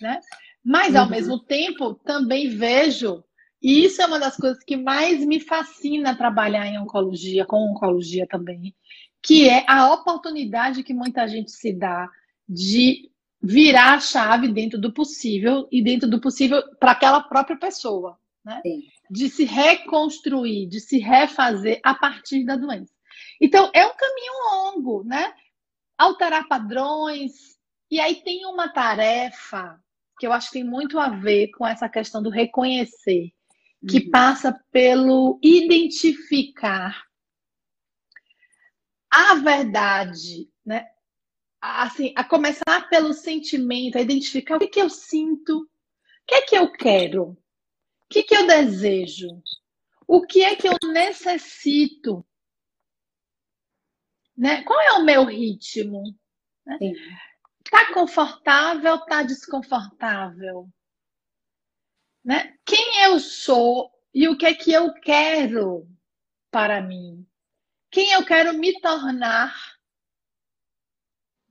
né? 0.00 0.20
Mas 0.64 0.94
ao 0.94 1.04
uhum. 1.04 1.10
mesmo 1.10 1.38
tempo 1.38 1.94
também 1.94 2.48
vejo 2.48 3.24
e 3.62 3.84
isso 3.84 4.02
é 4.02 4.06
uma 4.06 4.18
das 4.18 4.36
coisas 4.36 4.62
que 4.64 4.76
mais 4.76 5.24
me 5.24 5.38
fascina 5.38 6.16
trabalhar 6.16 6.66
em 6.66 6.78
oncologia, 6.78 7.46
com 7.46 7.70
oncologia 7.70 8.26
também, 8.26 8.74
que 9.22 9.48
é 9.48 9.64
a 9.68 9.94
oportunidade 9.94 10.82
que 10.82 10.92
muita 10.92 11.28
gente 11.28 11.52
se 11.52 11.72
dá 11.72 12.10
de 12.48 13.11
virar 13.42 13.94
a 13.94 14.00
chave 14.00 14.48
dentro 14.48 14.78
do 14.78 14.92
possível 14.92 15.66
e 15.72 15.82
dentro 15.82 16.08
do 16.08 16.20
possível 16.20 16.62
para 16.76 16.92
aquela 16.92 17.20
própria 17.20 17.56
pessoa, 17.56 18.18
né? 18.44 18.60
Sim. 18.62 18.82
De 19.10 19.28
se 19.28 19.44
reconstruir, 19.44 20.68
de 20.68 20.80
se 20.80 20.98
refazer 20.98 21.80
a 21.82 21.94
partir 21.94 22.44
da 22.44 22.56
doença. 22.56 22.92
Então, 23.40 23.70
é 23.74 23.84
um 23.84 23.94
caminho 23.96 24.32
longo, 24.52 25.04
né? 25.04 25.34
Alterar 25.98 26.46
padrões. 26.46 27.58
E 27.90 27.98
aí 28.00 28.22
tem 28.22 28.46
uma 28.46 28.68
tarefa 28.68 29.78
que 30.18 30.26
eu 30.26 30.32
acho 30.32 30.48
que 30.48 30.60
tem 30.60 30.64
muito 30.64 30.98
a 30.98 31.08
ver 31.08 31.48
com 31.48 31.66
essa 31.66 31.88
questão 31.88 32.22
do 32.22 32.30
reconhecer, 32.30 33.32
que 33.88 33.98
uhum. 33.98 34.10
passa 34.10 34.58
pelo 34.70 35.38
identificar 35.42 37.02
a 39.10 39.34
verdade, 39.34 40.48
né? 40.64 40.86
Assim, 41.62 42.12
a 42.16 42.24
começar 42.24 42.88
pelo 42.88 43.12
sentimento, 43.12 43.96
a 43.96 44.00
identificar 44.00 44.56
o 44.56 44.58
que, 44.58 44.66
que 44.66 44.82
eu 44.82 44.90
sinto, 44.90 45.60
o 45.60 45.68
que 46.26 46.34
é 46.34 46.42
que 46.42 46.56
eu 46.56 46.72
quero, 46.72 47.22
o 47.30 47.36
que, 48.10 48.24
que 48.24 48.34
eu 48.34 48.46
desejo, 48.46 49.28
o 50.08 50.26
que 50.26 50.42
é 50.42 50.56
que 50.56 50.68
eu 50.68 50.76
necessito, 50.92 52.26
né? 54.36 54.62
Qual 54.64 54.80
é 54.80 54.92
o 54.94 55.04
meu 55.04 55.24
ritmo? 55.24 56.02
Né? 56.66 56.78
Tá 57.70 57.92
confortável, 57.94 58.98
tá 59.06 59.22
desconfortável? 59.22 60.68
Né? 62.24 62.56
Quem 62.64 63.04
eu 63.04 63.20
sou 63.20 63.92
e 64.12 64.28
o 64.28 64.36
que 64.36 64.46
é 64.46 64.54
que 64.54 64.72
eu 64.72 64.92
quero 64.94 65.88
para 66.50 66.82
mim? 66.82 67.26
Quem 67.90 68.10
eu 68.12 68.24
quero 68.24 68.52
me 68.54 68.80
tornar 68.80 69.54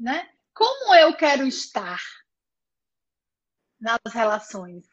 né? 0.02 0.28
Como 0.54 0.96
eu 0.96 1.16
quero 1.16 1.46
estar 1.46 2.02
nas 3.80 4.00
relações, 4.14 4.84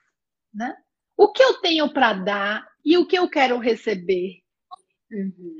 né? 0.52 0.76
O 1.16 1.32
que 1.32 1.42
eu 1.42 1.61
tenho 1.61 1.92
para 1.92 2.12
dar 2.12 2.68
e 2.84 2.96
o 2.96 3.06
que 3.06 3.18
eu 3.18 3.28
quero 3.28 3.59
receber. 3.59 4.42
Uhum. 5.11 5.56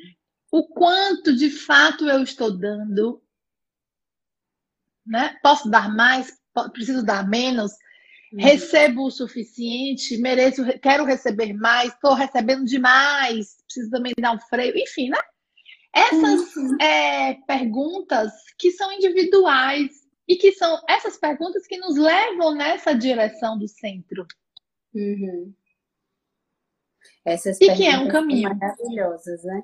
O 0.53 0.68
quanto 0.68 1.34
de 1.34 1.51
fato 1.51 2.09
eu 2.09 2.22
estou 2.22 2.57
dando, 2.57 3.22
né? 5.05 5.36
Posso 5.42 5.68
dar 5.70 5.94
mais, 5.94 6.38
preciso 6.72 7.05
dar 7.05 7.26
menos, 7.26 7.72
uhum. 8.32 8.40
recebo 8.40 9.07
o 9.07 9.11
suficiente, 9.11 10.18
mereço, 10.18 10.62
quero 10.80 11.05
receber 11.05 11.55
mais, 11.55 11.92
estou 11.92 12.14
recebendo 12.14 12.64
demais, 12.64 13.57
preciso 13.64 13.90
também 13.90 14.12
dar 14.20 14.32
um 14.32 14.40
freio, 14.40 14.76
enfim, 14.76 15.09
né? 15.09 15.18
Essas 15.99 16.80
é, 16.80 17.34
perguntas 17.46 18.32
que 18.59 18.70
são 18.70 18.92
individuais 18.92 19.90
e 20.26 20.36
que 20.36 20.53
são 20.53 20.80
essas 20.88 21.16
perguntas 21.16 21.66
que 21.66 21.78
nos 21.78 21.96
levam 21.96 22.55
nessa 22.55 22.94
direção 22.94 23.59
do 23.59 23.66
centro. 23.66 24.26
Uhum. 24.94 25.55
Essas 27.24 27.61
e 27.61 27.74
que 27.74 27.86
é 27.86 27.99
um 27.99 28.09
caminho 28.09 28.55
maravilhosas, 28.55 29.42
né? 29.44 29.62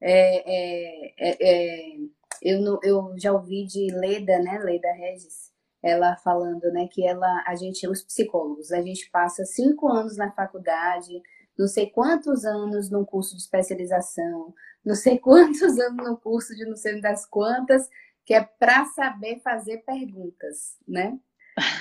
É, 0.00 0.42
é, 0.46 1.14
é, 1.18 1.36
é, 1.40 1.96
eu, 2.42 2.78
eu 2.82 3.14
já 3.18 3.32
ouvi 3.32 3.64
de 3.64 3.86
Leda, 3.92 4.38
né? 4.38 4.58
Leda 4.58 4.92
Regis, 4.92 5.52
ela 5.82 6.16
falando, 6.16 6.70
né? 6.72 6.88
Que 6.90 7.06
ela, 7.06 7.44
a 7.46 7.54
gente, 7.54 7.88
os 7.88 8.02
psicólogos, 8.02 8.72
a 8.72 8.82
gente 8.82 9.10
passa 9.10 9.44
cinco 9.44 9.88
anos 9.88 10.16
na 10.16 10.30
faculdade, 10.32 11.22
não 11.58 11.66
sei 11.66 11.88
quantos 11.90 12.44
anos 12.44 12.90
num 12.90 13.04
curso 13.04 13.34
de 13.34 13.42
especialização, 13.42 14.54
não 14.86 14.94
sei 14.94 15.18
quantos 15.20 15.78
anos 15.78 16.06
no 16.06 16.16
curso 16.16 16.54
de 16.54 16.64
não 16.64 16.76
sei 16.76 17.00
das 17.00 17.26
quantas, 17.26 17.90
que 18.24 18.32
é 18.32 18.42
para 18.42 18.86
saber 18.86 19.40
fazer 19.40 19.78
perguntas, 19.78 20.78
né? 20.86 21.18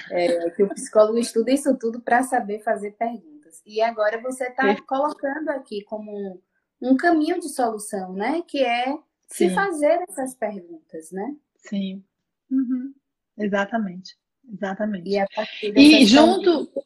É, 0.10 0.50
que 0.52 0.64
o 0.64 0.70
psicólogo 0.70 1.18
estuda 1.18 1.52
isso 1.52 1.78
tudo 1.78 2.00
para 2.00 2.24
saber 2.24 2.60
fazer 2.62 2.92
perguntas. 2.92 3.62
E 3.66 3.82
agora 3.82 4.22
você 4.22 4.46
está 4.48 4.82
colocando 4.84 5.50
aqui 5.50 5.84
como 5.84 6.12
um, 6.12 6.42
um, 6.82 6.96
caminho 6.96 7.40
de 7.40 7.50
solução, 7.50 8.14
né? 8.14 8.42
Que 8.48 8.64
é 8.64 8.94
Sim. 9.28 9.50
se 9.50 9.50
fazer 9.50 10.02
essas 10.08 10.34
perguntas, 10.34 11.12
né? 11.12 11.36
Sim. 11.58 12.04
Uhum. 12.50 12.94
Exatamente. 13.38 14.18
Exatamente. 14.48 15.10
E, 15.10 16.04
e 16.04 16.06
junto. 16.06 16.68
Perguntas... 16.68 16.84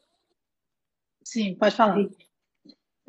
Sim, 1.24 1.56
pode 1.56 1.76
falar. 1.76 2.10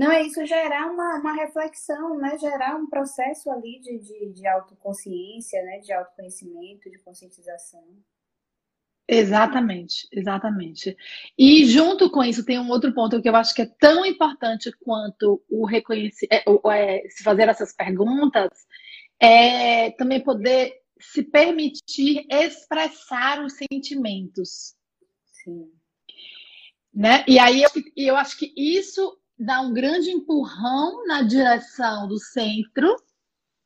Não, 0.00 0.10
é 0.10 0.22
isso 0.22 0.46
gerar 0.46 0.90
uma, 0.90 1.18
uma 1.18 1.34
reflexão, 1.34 2.16
né? 2.16 2.38
Gerar 2.38 2.74
um 2.74 2.88
processo 2.88 3.50
ali 3.50 3.78
de, 3.80 3.98
de, 3.98 4.32
de 4.32 4.46
autoconsciência, 4.46 5.62
né? 5.62 5.78
De 5.80 5.92
autoconhecimento, 5.92 6.90
de 6.90 6.98
conscientização. 7.00 7.84
Exatamente, 9.06 10.08
exatamente. 10.10 10.96
E 11.36 11.66
junto 11.66 12.10
com 12.10 12.24
isso 12.24 12.46
tem 12.46 12.58
um 12.58 12.70
outro 12.70 12.94
ponto 12.94 13.20
que 13.20 13.28
eu 13.28 13.36
acho 13.36 13.54
que 13.54 13.60
é 13.60 13.70
tão 13.78 14.06
importante 14.06 14.72
quanto 14.82 15.42
o 15.50 15.66
reconhecer, 15.66 16.28
é, 16.30 16.44
é, 16.72 17.08
se 17.10 17.22
fazer 17.22 17.50
essas 17.50 17.74
perguntas, 17.74 18.48
é 19.20 19.90
também 19.90 20.22
poder 20.22 20.80
se 20.98 21.22
permitir 21.22 22.24
expressar 22.30 23.44
os 23.44 23.52
sentimentos. 23.52 24.74
Sim. 25.26 25.70
Né? 26.94 27.22
E 27.28 27.38
aí 27.38 27.62
eu, 27.62 27.70
eu 27.96 28.16
acho 28.16 28.38
que 28.38 28.50
isso 28.56 29.19
dá 29.40 29.62
um 29.62 29.72
grande 29.72 30.10
empurrão 30.10 31.06
na 31.06 31.22
direção 31.22 32.06
do 32.06 32.18
centro, 32.18 32.94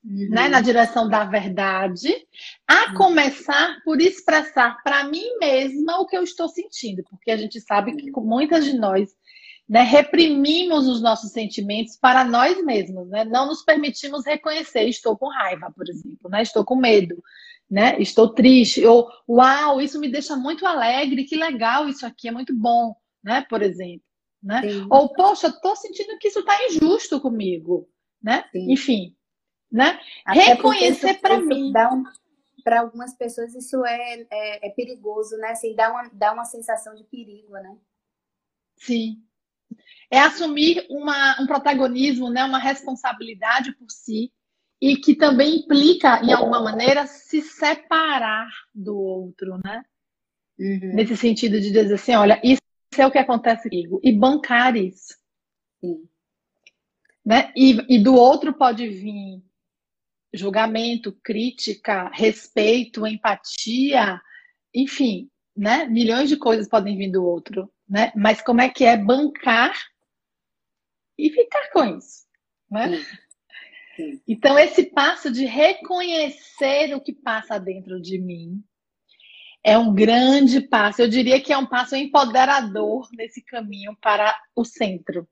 uhum. 0.05 0.29
né, 0.31 0.49
na 0.49 0.61
direção 0.61 1.09
da 1.09 1.25
verdade, 1.25 2.15
a 2.67 2.91
uhum. 2.91 2.95
começar 2.95 3.83
por 3.85 4.01
expressar 4.01 4.81
para 4.85 5.03
mim 5.05 5.37
mesma 5.41 5.99
o 5.99 6.07
que 6.07 6.17
eu 6.17 6.23
estou 6.23 6.49
sentindo, 6.49 7.03
porque 7.11 7.33
a 7.33 7.37
gente 7.37 7.61
sabe 7.61 7.97
que 7.97 8.09
muitas 8.21 8.65
de 8.65 8.79
nós 8.79 9.11
né, 9.69 9.83
reprimimos 9.83 10.87
os 10.87 11.03
nossos 11.03 11.33
sentimentos 11.33 11.97
para 11.97 12.23
nós 12.23 12.63
mesmos, 12.65 13.09
né? 13.09 13.25
não 13.25 13.47
nos 13.47 13.63
permitimos 13.63 14.25
reconhecer, 14.25 14.85
estou 14.85 15.19
com 15.19 15.29
raiva, 15.29 15.73
por 15.75 15.89
exemplo, 15.89 16.31
né? 16.31 16.43
estou 16.43 16.65
com 16.65 16.77
medo, 16.77 17.21
né? 17.69 18.01
estou 18.01 18.29
triste, 18.29 18.87
ou 18.87 19.11
uau, 19.29 19.81
isso 19.81 19.99
me 19.99 20.09
deixa 20.09 20.37
muito 20.37 20.65
alegre, 20.65 21.25
que 21.25 21.35
legal 21.35 21.89
isso 21.89 22.07
aqui, 22.07 22.29
é 22.29 22.31
muito 22.31 22.55
bom, 22.55 22.95
né? 23.25 23.45
por 23.49 23.61
exemplo 23.61 24.04
né? 24.45 24.61
Sim. 24.63 24.87
Ou, 24.91 25.09
poxa, 25.09 25.49
estou 25.49 25.75
sentindo 25.75 26.19
que 26.19 26.29
isso 26.29 26.41
está 26.41 26.55
injusto 26.67 27.19
comigo, 27.21 27.89
né? 28.23 28.45
Sim. 28.53 28.73
Enfim, 28.73 29.17
né? 29.73 29.99
Reconhecer 30.27 31.15
para 31.15 31.41
mim. 31.41 31.73
Um, 31.93 32.05
para 32.63 32.81
algumas 32.81 33.15
pessoas 33.17 33.55
isso 33.55 33.85
é, 33.85 34.27
é, 34.31 34.69
é, 34.69 34.71
perigoso, 34.71 35.37
né? 35.39 35.49
Assim, 35.49 35.75
dá 35.75 35.91
uma, 35.91 36.11
dá 36.13 36.33
uma 36.33 36.45
sensação 36.45 36.95
de 36.95 37.05
perigo, 37.05 37.53
né? 37.55 37.77
Sim. 38.77 39.23
É 40.11 40.21
assumir 40.21 40.87
uma, 40.91 41.41
um 41.41 41.47
protagonismo, 41.47 42.31
né? 42.31 42.45
uma 42.45 42.59
responsabilidade 42.59 43.75
por 43.75 43.91
si, 43.91 44.31
e 44.81 44.97
que 44.97 45.15
também 45.15 45.61
implica, 45.61 46.23
em 46.23 46.33
alguma 46.33 46.63
maneira, 46.63 47.07
se 47.07 47.41
separar 47.41 48.49
do 48.75 48.97
outro, 48.97 49.59
né? 49.65 49.83
Uhum. 50.59 50.95
Nesse 50.95 51.17
sentido 51.17 51.61
de 51.61 51.71
dizer 51.71 51.95
assim, 51.95 52.15
olha, 52.15 52.41
isso 52.45 52.63
é 53.01 53.07
o 53.07 53.11
que 53.11 53.19
acontece 53.19 53.69
comigo 53.69 54.01
e 54.03 54.13
bancar 54.13 54.77
isso. 54.77 55.15
Sim. 55.81 56.09
Né? 57.25 57.53
E, 57.57 57.97
e 57.97 57.99
do 58.03 58.15
outro 58.15 58.53
pode 58.53 58.89
vir 58.89 59.43
julgamento, 60.33 61.13
crítica, 61.23 62.11
respeito, 62.13 63.07
empatia, 63.07 64.21
enfim, 64.75 65.31
né? 65.57 65.87
Milhões 65.87 66.29
de 66.29 66.37
coisas 66.37 66.69
podem 66.69 66.97
vir 66.97 67.11
do 67.11 67.25
outro, 67.25 67.73
né? 67.89 68.13
Mas 68.17 68.43
como 68.43 68.61
é 68.61 68.69
que 68.69 68.85
é 68.85 68.97
bancar 68.97 69.75
e 71.17 71.31
ficar 71.31 71.71
com 71.71 71.97
isso, 71.97 72.27
né? 72.71 72.99
Sim. 72.99 73.05
Sim. 73.97 74.21
Então 74.27 74.59
esse 74.59 74.87
passo 74.87 75.31
de 75.31 75.45
reconhecer 75.45 76.93
o 76.97 77.01
que 77.01 77.13
passa 77.13 77.61
dentro 77.61 78.01
de 78.01 78.19
mim, 78.19 78.61
é 79.65 79.79
um 79.79 79.95
grande 79.95 80.61
passo. 80.61 81.01
Eu 81.01 81.09
diria 81.09 81.41
que 81.41 81.53
é 81.53 81.57
um 81.57 81.67
passo 81.67 81.97
empoderador 81.97 83.09
nesse 83.17 83.43
caminho 83.43 83.97
para 84.01 84.39
o 84.55 84.65
centro. 84.65 85.27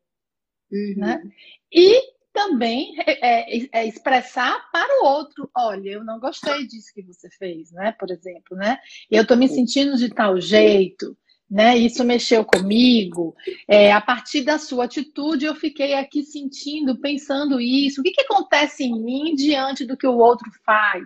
Uhum. 0.72 0.94
Né? 0.96 1.22
E 1.70 2.00
também 2.32 2.94
é, 3.06 3.58
é, 3.58 3.68
é, 3.72 3.86
expressar 3.86 4.70
para 4.72 5.02
o 5.02 5.06
outro, 5.06 5.50
olha, 5.54 5.90
eu 5.90 6.04
não 6.04 6.18
gostei 6.18 6.66
disso 6.66 6.92
que 6.94 7.02
você 7.02 7.28
fez, 7.28 7.70
né? 7.72 7.92
Por 7.92 8.10
exemplo, 8.10 8.56
né? 8.56 8.78
Eu 9.10 9.22
estou 9.22 9.36
me 9.36 9.46
sentindo 9.46 9.98
de 9.98 10.08
tal 10.08 10.40
jeito, 10.40 11.14
né? 11.50 11.76
Isso 11.76 12.02
mexeu 12.02 12.42
comigo. 12.42 13.36
É, 13.68 13.92
a 13.92 14.00
partir 14.00 14.42
da 14.42 14.58
sua 14.58 14.86
atitude, 14.86 15.44
eu 15.44 15.54
fiquei 15.54 15.92
aqui 15.92 16.22
sentindo, 16.24 16.98
pensando 16.98 17.60
isso. 17.60 18.00
O 18.00 18.04
que, 18.04 18.12
que 18.12 18.22
acontece 18.22 18.84
em 18.84 18.98
mim 18.98 19.34
diante 19.34 19.84
do 19.84 19.94
que 19.94 20.06
o 20.06 20.16
outro 20.16 20.50
faz? 20.64 21.04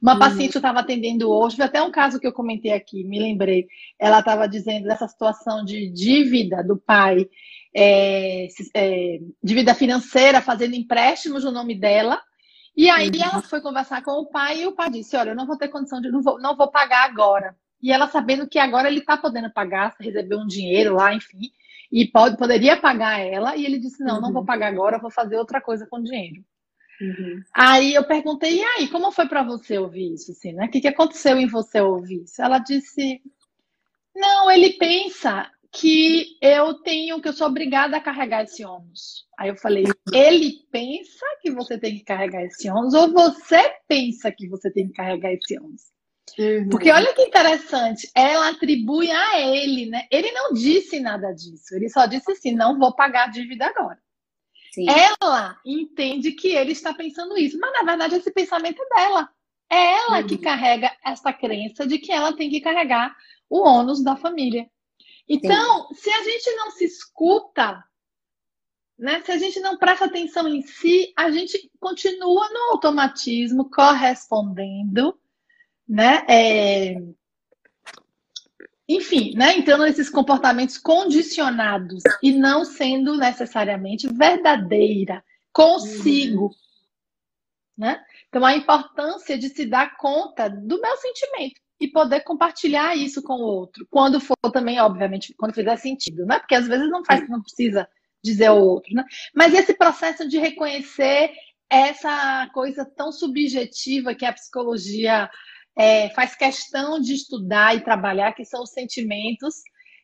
Uma 0.00 0.14
uhum. 0.14 0.18
paciente 0.18 0.54
eu 0.54 0.58
estava 0.58 0.80
atendendo 0.80 1.30
hoje, 1.30 1.56
foi 1.56 1.64
até 1.64 1.82
um 1.82 1.90
caso 1.90 2.18
que 2.18 2.26
eu 2.26 2.32
comentei 2.32 2.72
aqui, 2.72 3.04
me 3.04 3.18
lembrei. 3.18 3.66
Ela 3.98 4.20
estava 4.20 4.48
dizendo 4.48 4.84
dessa 4.84 5.08
situação 5.08 5.64
de 5.64 5.90
dívida 5.90 6.62
do 6.62 6.76
pai, 6.76 7.28
é, 7.74 8.48
é, 8.74 9.18
dívida 9.42 9.74
financeira, 9.74 10.40
fazendo 10.40 10.74
empréstimos 10.74 11.44
no 11.44 11.52
nome 11.52 11.74
dela. 11.74 12.20
E 12.76 12.88
aí 12.88 13.08
uhum. 13.08 13.22
ela 13.22 13.42
foi 13.42 13.60
conversar 13.60 14.02
com 14.02 14.12
o 14.12 14.26
pai 14.26 14.62
e 14.62 14.66
o 14.66 14.72
pai 14.72 14.90
disse: 14.90 15.16
Olha, 15.16 15.30
eu 15.30 15.36
não 15.36 15.46
vou 15.46 15.56
ter 15.56 15.68
condição 15.68 16.00
de, 16.00 16.10
não 16.10 16.22
vou, 16.22 16.40
não 16.40 16.56
vou 16.56 16.70
pagar 16.70 17.04
agora. 17.04 17.54
E 17.82 17.90
ela 17.92 18.06
sabendo 18.06 18.48
que 18.48 18.58
agora 18.58 18.88
ele 18.88 19.00
está 19.00 19.16
podendo 19.16 19.52
pagar, 19.52 19.94
recebeu 20.00 20.38
um 20.38 20.46
dinheiro 20.46 20.94
lá, 20.94 21.12
enfim, 21.12 21.50
e 21.90 22.06
pode, 22.06 22.36
poderia 22.38 22.76
pagar 22.76 23.20
ela, 23.20 23.56
e 23.56 23.66
ele 23.66 23.78
disse: 23.78 24.02
Não, 24.02 24.16
uhum. 24.16 24.20
não 24.22 24.32
vou 24.32 24.40
uhum. 24.40 24.46
pagar 24.46 24.68
agora, 24.68 24.98
vou 24.98 25.10
fazer 25.10 25.36
outra 25.36 25.60
coisa 25.60 25.86
com 25.86 25.98
o 25.98 26.02
dinheiro. 26.02 26.42
Uhum. 27.02 27.42
Aí 27.52 27.94
eu 27.94 28.04
perguntei, 28.04 28.60
e 28.60 28.62
aí, 28.62 28.88
como 28.88 29.10
foi 29.10 29.26
para 29.26 29.42
você 29.42 29.76
ouvir 29.76 30.14
isso? 30.14 30.30
Assim, 30.30 30.52
né? 30.52 30.66
O 30.66 30.70
que, 30.70 30.80
que 30.80 30.88
aconteceu 30.88 31.36
em 31.36 31.48
você 31.48 31.80
ouvir 31.80 32.22
isso? 32.22 32.40
Ela 32.40 32.58
disse, 32.58 33.20
não, 34.14 34.48
ele 34.48 34.74
pensa 34.74 35.50
que 35.72 36.36
eu 36.40 36.74
tenho, 36.74 37.20
que 37.20 37.28
eu 37.28 37.32
sou 37.32 37.48
obrigada 37.48 37.96
a 37.96 38.00
carregar 38.00 38.44
esse 38.44 38.64
ônus. 38.64 39.26
Aí 39.36 39.48
eu 39.48 39.56
falei, 39.56 39.84
ele 40.12 40.60
pensa 40.70 41.24
que 41.40 41.50
você 41.50 41.76
tem 41.76 41.96
que 41.96 42.04
carregar 42.04 42.44
esse 42.44 42.70
ônus 42.70 42.94
ou 42.94 43.12
você 43.12 43.74
pensa 43.88 44.30
que 44.30 44.46
você 44.48 44.70
tem 44.70 44.86
que 44.86 44.92
carregar 44.92 45.32
esse 45.32 45.58
ônus? 45.58 45.90
Uhum. 46.38 46.68
Porque 46.68 46.90
olha 46.90 47.12
que 47.14 47.22
interessante, 47.22 48.08
ela 48.14 48.50
atribui 48.50 49.10
a 49.10 49.40
ele, 49.40 49.86
né? 49.86 50.06
Ele 50.10 50.30
não 50.30 50.52
disse 50.52 51.00
nada 51.00 51.32
disso, 51.32 51.74
ele 51.74 51.88
só 51.88 52.06
disse 52.06 52.30
assim: 52.30 52.54
não 52.54 52.78
vou 52.78 52.94
pagar 52.94 53.24
a 53.24 53.30
dívida 53.30 53.66
agora. 53.66 53.98
Sim. 54.72 54.86
Ela 54.88 55.60
entende 55.64 56.32
que 56.32 56.48
ele 56.48 56.72
está 56.72 56.94
pensando 56.94 57.36
isso, 57.36 57.58
mas 57.58 57.72
na 57.72 57.82
verdade 57.82 58.14
esse 58.14 58.30
pensamento 58.30 58.82
é 58.82 58.88
dela. 58.96 59.28
É 59.70 59.98
ela 59.98 60.20
uhum. 60.20 60.26
que 60.26 60.38
carrega 60.38 60.94
essa 61.04 61.32
crença 61.32 61.86
de 61.86 61.98
que 61.98 62.10
ela 62.10 62.34
tem 62.34 62.50
que 62.50 62.60
carregar 62.60 63.14
o 63.48 63.60
ônus 63.66 64.02
da 64.02 64.16
família. 64.16 64.68
Então, 65.28 65.88
Sim. 65.88 65.94
se 65.94 66.10
a 66.10 66.24
gente 66.24 66.50
não 66.56 66.70
se 66.70 66.84
escuta, 66.84 67.84
né, 68.98 69.22
se 69.22 69.32
a 69.32 69.38
gente 69.38 69.60
não 69.60 69.76
presta 69.76 70.06
atenção 70.06 70.48
em 70.48 70.62
si, 70.62 71.12
a 71.16 71.30
gente 71.30 71.70
continua 71.78 72.48
no 72.50 72.72
automatismo, 72.72 73.70
correspondendo, 73.70 75.18
né? 75.88 76.24
É, 76.28 76.94
enfim, 78.88 79.34
né, 79.34 79.56
entrando 79.56 79.84
nesses 79.84 80.10
comportamentos 80.10 80.76
condicionados 80.76 82.02
e 82.22 82.32
não 82.32 82.64
sendo 82.64 83.16
necessariamente 83.16 84.08
verdadeira 84.12 85.24
consigo, 85.52 86.46
uhum. 86.46 86.50
né? 87.78 88.02
Então 88.28 88.44
a 88.44 88.56
importância 88.56 89.38
de 89.38 89.48
se 89.50 89.66
dar 89.66 89.96
conta 89.96 90.48
do 90.48 90.80
meu 90.80 90.96
sentimento 90.96 91.60
e 91.80 91.88
poder 91.88 92.20
compartilhar 92.20 92.96
isso 92.96 93.22
com 93.22 93.34
o 93.34 93.44
outro, 93.44 93.86
quando 93.90 94.20
for 94.20 94.36
também, 94.52 94.80
obviamente, 94.80 95.34
quando 95.34 95.54
fizer 95.54 95.76
sentido, 95.76 96.24
né? 96.24 96.38
Porque 96.38 96.54
às 96.54 96.66
vezes 96.66 96.88
não 96.90 97.04
faz, 97.04 97.28
não 97.28 97.42
precisa 97.42 97.88
dizer 98.22 98.46
ao 98.46 98.62
outro, 98.62 98.94
né? 98.94 99.04
Mas 99.34 99.52
esse 99.52 99.74
processo 99.74 100.28
de 100.28 100.38
reconhecer 100.38 101.32
essa 101.68 102.48
coisa 102.52 102.84
tão 102.84 103.10
subjetiva 103.10 104.14
que 104.14 104.24
a 104.24 104.32
psicologia 104.32 105.30
é, 105.76 106.10
faz 106.10 106.34
questão 106.34 107.00
de 107.00 107.14
estudar 107.14 107.76
e 107.76 107.84
trabalhar, 107.84 108.32
que 108.32 108.44
são 108.44 108.62
os 108.62 108.70
sentimentos, 108.70 109.56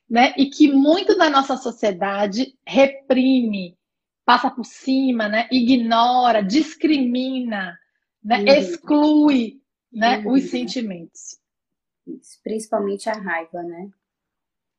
né? 0.08 0.34
E 0.36 0.46
que 0.46 0.72
muito 0.72 1.16
da 1.16 1.28
nossa 1.28 1.56
sociedade 1.56 2.54
reprime, 2.66 3.76
passa 4.24 4.50
por 4.50 4.64
cima, 4.64 5.28
né? 5.28 5.48
Ignora, 5.50 6.42
discrimina, 6.42 7.78
né? 8.22 8.38
Uhum. 8.38 8.46
Exclui, 8.48 9.60
né? 9.92 10.18
Uhum. 10.18 10.32
Os 10.32 10.50
sentimentos. 10.50 11.38
Principalmente 12.42 13.08
a 13.08 13.14
raiva, 13.14 13.62
né? 13.62 13.90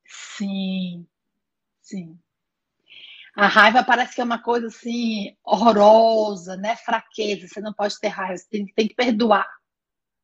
Sim, 0.06 1.06
sim. 1.82 2.18
A 3.36 3.48
raiva 3.48 3.84
parece 3.84 4.16
que 4.16 4.22
é 4.22 4.24
uma 4.24 4.42
coisa 4.42 4.68
assim 4.68 5.36
horrorosa, 5.44 6.58
né? 6.58 6.76
Fraqueza. 6.76 7.48
Você 7.48 7.62
não 7.62 7.74
pode 7.74 8.00
ter 8.00 8.08
raiva, 8.08 8.38
você 8.38 8.48
tem, 8.50 8.66
tem 8.68 8.88
que 8.88 8.96
perdoar. 8.96 9.48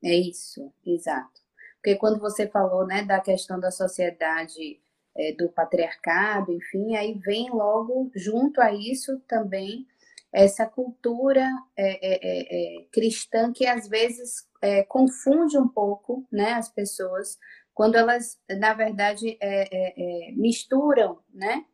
É 0.06 0.14
isso, 0.14 0.72
exato. 0.86 1.42
Porque 1.78 1.96
quando 1.96 2.20
você 2.20 2.48
falou, 2.48 2.86
né, 2.86 3.04
da 3.04 3.20
questão 3.20 3.60
da 3.60 3.72
sociedade 3.72 4.80
é, 5.18 5.34
do 5.34 5.50
patriarcado, 5.50 6.52
enfim, 6.54 6.96
aí 6.96 7.14
vem 7.14 7.50
logo 7.50 8.12
junto 8.16 8.62
a 8.62 8.72
isso 8.72 9.20
também 9.28 9.88
essa 10.36 10.66
cultura 10.66 11.48
é, 11.78 11.92
é, 12.06 12.20
é, 12.22 12.82
é 12.82 12.86
cristã 12.92 13.54
que 13.54 13.66
às 13.66 13.88
vezes 13.88 14.46
é, 14.62 14.84
confunde 14.84 15.58
um 15.58 15.68
pouco, 15.68 16.28
né, 16.30 16.54
as 16.54 16.68
pessoas 16.68 17.40
quando 17.74 17.96
elas, 17.96 18.40
na 18.50 18.74
verdade, 18.74 19.38
misturam, 20.38 21.20
né, 21.34 21.66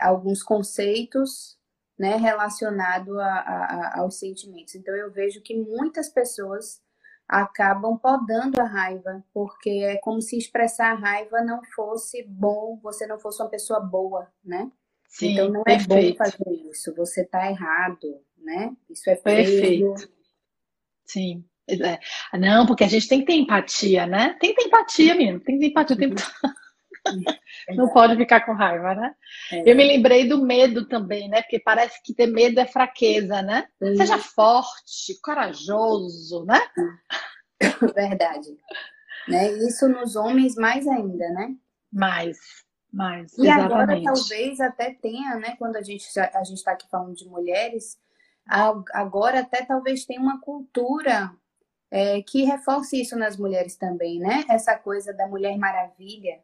alguns 0.00 0.42
conceitos 0.42 1.56
né, 1.96 2.16
relacionados 2.16 3.16
aos 3.92 4.18
sentimentos. 4.18 4.74
Então, 4.74 4.92
eu 4.96 5.12
vejo 5.12 5.40
que 5.40 5.56
muitas 5.56 6.08
pessoas 6.08 6.82
acabam 7.28 7.96
podando 7.98 8.60
a 8.60 8.64
raiva, 8.64 9.24
porque 9.32 9.70
é 9.70 9.96
como 9.96 10.20
se 10.20 10.36
expressar 10.36 10.92
a 10.92 10.94
raiva 10.94 11.42
não 11.42 11.62
fosse 11.74 12.22
bom, 12.22 12.78
você 12.82 13.06
não 13.06 13.18
fosse 13.18 13.42
uma 13.42 13.48
pessoa 13.48 13.80
boa, 13.80 14.28
né? 14.44 14.70
Sim, 15.08 15.32
então 15.32 15.48
não 15.48 15.62
perfeito. 15.62 15.92
é 15.92 16.10
bom 16.10 16.16
fazer 16.16 16.50
isso, 16.70 16.94
você 16.94 17.22
está 17.22 17.48
errado, 17.48 18.20
né? 18.36 18.76
Isso 18.90 19.08
é 19.08 19.16
perfeito. 19.16 20.08
Sim. 21.04 21.44
É. 21.66 22.36
Não, 22.36 22.66
porque 22.66 22.84
a 22.84 22.88
gente 22.88 23.08
tem 23.08 23.20
que 23.20 23.26
ter 23.26 23.34
empatia, 23.34 24.06
né? 24.06 24.36
Tem 24.38 24.54
que 24.54 24.62
ter 24.62 24.68
empatia, 24.68 25.14
menino. 25.14 25.40
Tem 25.40 25.54
que 25.54 25.60
ter 25.64 25.70
empatia 25.70 25.96
o 25.96 25.98
tempo 25.98 26.14
todo. 26.16 26.54
Não 27.76 27.88
pode 27.88 28.16
ficar 28.16 28.44
com 28.44 28.52
raiva, 28.52 28.94
né? 28.94 29.14
É. 29.52 29.70
Eu 29.70 29.76
me 29.76 29.84
lembrei 29.84 30.28
do 30.28 30.42
medo 30.42 30.86
também, 30.86 31.28
né? 31.28 31.42
Porque 31.42 31.58
parece 31.58 32.02
que 32.02 32.14
ter 32.14 32.26
medo 32.26 32.58
é 32.60 32.66
fraqueza, 32.66 33.42
né? 33.42 33.66
Sim. 33.82 33.96
Seja 33.96 34.18
forte, 34.18 35.20
corajoso, 35.22 36.44
né? 36.44 36.60
Verdade. 37.94 38.48
Né? 39.28 39.52
Isso 39.52 39.88
nos 39.88 40.16
homens 40.16 40.54
mais 40.54 40.86
ainda, 40.86 41.28
né? 41.30 41.54
Mais, 41.92 42.38
mais. 42.92 43.32
E 43.38 43.42
exatamente. 43.42 43.72
agora 43.72 44.02
talvez 44.02 44.60
até 44.60 44.94
tenha, 44.94 45.36
né? 45.36 45.56
Quando 45.58 45.76
a 45.76 45.82
gente 45.82 46.06
a 46.18 46.44
gente 46.44 46.58
está 46.58 46.72
aqui 46.72 46.88
falando 46.90 47.14
de 47.14 47.26
mulheres, 47.28 47.98
agora 48.92 49.40
até 49.40 49.64
talvez 49.64 50.04
tenha 50.04 50.20
uma 50.20 50.40
cultura 50.40 51.32
é, 51.90 52.20
que 52.22 52.44
reforce 52.44 53.00
isso 53.00 53.16
nas 53.16 53.36
mulheres 53.36 53.76
também, 53.76 54.18
né? 54.18 54.44
Essa 54.48 54.76
coisa 54.76 55.12
da 55.14 55.26
mulher 55.26 55.56
maravilha 55.56 56.42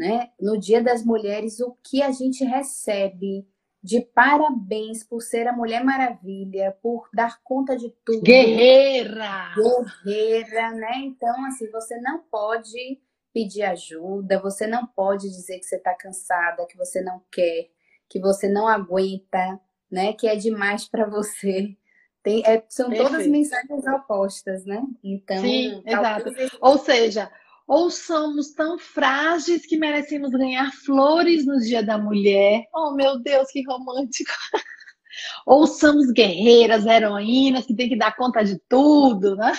né? 0.00 0.30
No 0.40 0.58
Dia 0.58 0.82
das 0.82 1.04
Mulheres, 1.04 1.60
o 1.60 1.76
que 1.84 2.02
a 2.02 2.10
gente 2.10 2.42
recebe 2.42 3.46
de 3.82 4.00
parabéns 4.00 5.04
por 5.04 5.20
ser 5.20 5.46
a 5.46 5.52
Mulher 5.52 5.84
Maravilha, 5.84 6.74
por 6.82 7.10
dar 7.12 7.38
conta 7.44 7.76
de 7.76 7.90
tudo. 8.02 8.22
Guerreira! 8.22 9.54
Guerreira, 10.02 10.70
né? 10.70 10.92
Então, 11.02 11.44
assim, 11.44 11.70
você 11.70 12.00
não 12.00 12.18
pode 12.30 12.98
pedir 13.32 13.62
ajuda, 13.62 14.40
você 14.40 14.66
não 14.66 14.86
pode 14.86 15.28
dizer 15.28 15.58
que 15.58 15.66
você 15.66 15.76
está 15.76 15.94
cansada, 15.94 16.66
que 16.66 16.78
você 16.78 17.02
não 17.02 17.22
quer, 17.30 17.68
que 18.08 18.18
você 18.18 18.48
não 18.48 18.66
aguenta, 18.66 19.60
né? 19.90 20.14
Que 20.14 20.28
é 20.28 20.34
demais 20.34 20.88
para 20.88 21.04
você. 21.04 21.76
Tem, 22.22 22.42
é, 22.46 22.64
são 22.70 22.88
Perfeito. 22.88 23.10
todas 23.10 23.26
mensagens 23.26 23.86
opostas, 23.86 24.64
né? 24.64 24.82
Então, 25.04 25.42
Sim, 25.42 25.82
exato. 25.84 26.30
Ou 26.62 26.78
seja, 26.78 27.30
ou 27.70 27.88
somos 27.88 28.50
tão 28.50 28.80
frágeis 28.80 29.64
que 29.64 29.76
merecemos 29.76 30.32
ganhar 30.32 30.72
flores 30.72 31.46
no 31.46 31.60
Dia 31.60 31.84
da 31.84 31.96
Mulher. 31.96 32.66
Oh, 32.74 32.90
meu 32.96 33.20
Deus, 33.20 33.48
que 33.52 33.62
romântico! 33.62 34.32
ou 35.46 35.68
somos 35.68 36.10
guerreiras, 36.10 36.84
heroínas 36.84 37.66
que 37.66 37.76
tem 37.76 37.88
que 37.88 37.96
dar 37.96 38.16
conta 38.16 38.42
de 38.42 38.58
tudo, 38.68 39.36
né? 39.36 39.52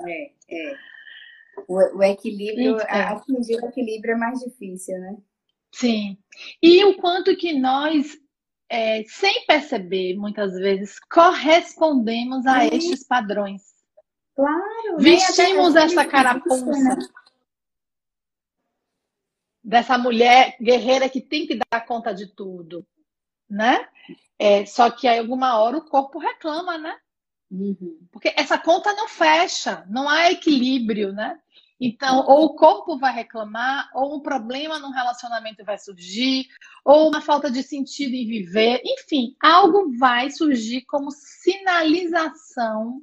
É, 0.00 0.32
é. 0.50 0.76
O, 1.68 1.98
o 1.98 2.02
equilíbrio, 2.02 2.76
é. 2.80 3.02
atingir 3.02 3.62
o 3.62 3.68
equilíbrio 3.68 4.14
é 4.14 4.18
mais 4.18 4.40
difícil, 4.40 4.98
né? 4.98 5.16
Sim. 5.70 6.18
E 6.60 6.84
o 6.84 6.96
quanto 6.96 7.36
que 7.36 7.56
nós, 7.56 8.18
é, 8.68 9.04
sem 9.04 9.46
perceber, 9.46 10.16
muitas 10.16 10.54
vezes, 10.54 10.98
correspondemos 11.08 12.44
a 12.46 12.62
Sim. 12.62 12.70
estes 12.72 13.06
padrões. 13.06 13.62
Claro. 14.34 14.98
Vestimos 14.98 15.76
esta 15.76 16.04
carapuça. 16.04 16.66
Né? 16.66 16.96
Dessa 19.64 19.96
mulher 19.96 20.56
guerreira 20.60 21.08
que 21.08 21.20
tem 21.20 21.46
que 21.46 21.58
dar 21.58 21.86
conta 21.86 22.12
de 22.12 22.26
tudo, 22.26 22.86
né? 23.48 23.88
É, 24.38 24.66
só 24.66 24.90
que 24.90 25.08
aí 25.08 25.18
alguma 25.18 25.58
hora 25.58 25.78
o 25.78 25.84
corpo 25.84 26.18
reclama, 26.18 26.76
né? 26.76 26.94
Uhum. 27.50 28.06
Porque 28.12 28.34
essa 28.36 28.58
conta 28.58 28.92
não 28.92 29.08
fecha, 29.08 29.84
não 29.88 30.08
há 30.08 30.30
equilíbrio, 30.30 31.12
né? 31.12 31.38
Então, 31.80 32.24
ou 32.26 32.44
o 32.46 32.54
corpo 32.54 32.98
vai 32.98 33.12
reclamar, 33.12 33.90
ou 33.94 34.16
um 34.16 34.20
problema 34.20 34.78
no 34.78 34.90
relacionamento 34.90 35.64
vai 35.64 35.78
surgir, 35.78 36.46
ou 36.84 37.08
uma 37.08 37.20
falta 37.20 37.50
de 37.50 37.62
sentido 37.62 38.14
em 38.14 38.26
viver, 38.26 38.80
enfim, 38.84 39.34
algo 39.40 39.96
vai 39.98 40.30
surgir 40.30 40.82
como 40.82 41.10
sinalização 41.10 43.02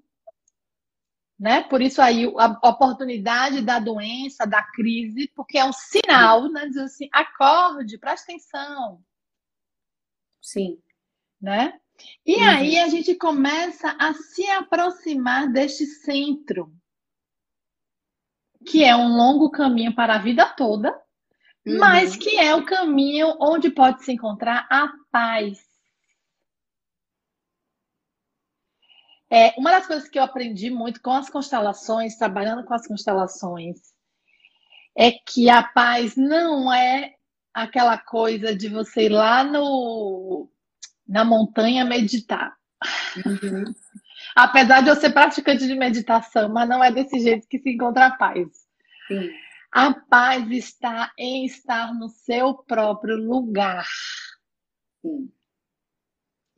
né? 1.41 1.63
Por 1.63 1.81
isso 1.81 1.99
aí 1.99 2.31
a 2.37 2.69
oportunidade 2.69 3.63
da 3.63 3.79
doença, 3.79 4.45
da 4.45 4.61
crise, 4.61 5.27
porque 5.35 5.57
é 5.57 5.65
um 5.65 5.73
sinal, 5.73 6.47
né? 6.51 6.67
Diz 6.67 6.77
assim, 6.77 7.09
acorde, 7.11 7.97
preste 7.97 8.25
atenção. 8.25 9.03
Sim. 10.39 10.77
Né? 11.41 11.73
E 12.23 12.35
uhum. 12.35 12.47
aí 12.47 12.77
a 12.77 12.87
gente 12.89 13.15
começa 13.15 13.89
a 13.99 14.13
se 14.13 14.45
aproximar 14.51 15.51
deste 15.51 15.87
centro, 15.87 16.71
que 18.63 18.83
é 18.83 18.95
um 18.95 19.17
longo 19.17 19.49
caminho 19.49 19.95
para 19.95 20.17
a 20.17 20.19
vida 20.19 20.45
toda, 20.45 20.91
uhum. 21.65 21.79
mas 21.79 22.15
que 22.15 22.37
é 22.37 22.53
o 22.53 22.65
caminho 22.65 23.35
onde 23.39 23.71
pode 23.71 24.05
se 24.05 24.11
encontrar 24.11 24.67
a 24.69 24.93
paz 25.11 25.70
É, 29.31 29.53
uma 29.57 29.71
das 29.71 29.87
coisas 29.87 30.09
que 30.09 30.19
eu 30.19 30.23
aprendi 30.23 30.69
muito 30.69 31.01
com 31.01 31.13
as 31.13 31.29
constelações, 31.29 32.17
trabalhando 32.17 32.65
com 32.65 32.73
as 32.73 32.85
constelações, 32.85 33.77
é 34.93 35.11
que 35.11 35.49
a 35.49 35.63
paz 35.63 36.17
não 36.17 36.71
é 36.71 37.15
aquela 37.53 37.97
coisa 37.97 38.53
de 38.53 38.67
você 38.67 39.05
ir 39.05 39.09
lá 39.09 39.41
no, 39.41 40.49
na 41.07 41.23
montanha 41.23 41.85
meditar. 41.85 42.53
Uhum. 43.25 43.73
Apesar 44.35 44.81
de 44.81 44.89
eu 44.89 44.95
ser 44.95 45.11
praticante 45.11 45.65
de 45.65 45.75
meditação, 45.75 46.49
mas 46.49 46.67
não 46.67 46.83
é 46.83 46.91
desse 46.91 47.19
jeito 47.19 47.47
que 47.47 47.59
se 47.59 47.71
encontra 47.71 48.07
a 48.07 48.11
paz. 48.11 48.47
Sim. 49.07 49.29
A 49.71 49.93
paz 49.93 50.49
está 50.51 51.11
em 51.17 51.45
estar 51.45 51.93
no 51.93 52.09
seu 52.09 52.53
próprio 52.53 53.15
lugar. 53.15 53.85
Sim. 55.01 55.31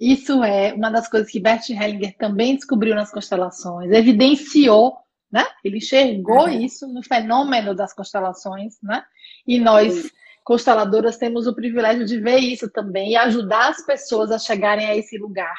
Isso 0.03 0.43
é 0.43 0.73
uma 0.73 0.89
das 0.89 1.07
coisas 1.07 1.31
que 1.31 1.39
Bert 1.39 1.69
Hellinger 1.69 2.17
também 2.17 2.57
descobriu 2.57 2.93
nas 2.93 3.09
constelações, 3.09 3.89
evidenciou, 3.89 4.97
né? 5.31 5.45
Ele 5.63 5.77
enxergou 5.77 6.43
uhum. 6.43 6.59
isso 6.59 6.89
no 6.89 7.01
fenômeno 7.01 7.73
das 7.73 7.93
constelações, 7.93 8.75
né? 8.83 9.01
E 9.47 9.57
nós, 9.61 10.11
consteladoras, 10.43 11.15
temos 11.15 11.47
o 11.47 11.55
privilégio 11.55 12.05
de 12.05 12.19
ver 12.19 12.39
isso 12.39 12.69
também 12.69 13.11
e 13.11 13.15
ajudar 13.15 13.69
as 13.69 13.85
pessoas 13.85 14.29
a 14.29 14.37
chegarem 14.37 14.85
a 14.87 14.93
esse 14.93 15.17
lugar. 15.17 15.55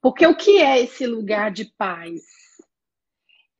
Porque 0.00 0.26
o 0.26 0.34
que 0.34 0.60
é 0.60 0.80
esse 0.80 1.06
lugar 1.06 1.52
de 1.52 1.66
paz? 1.78 2.22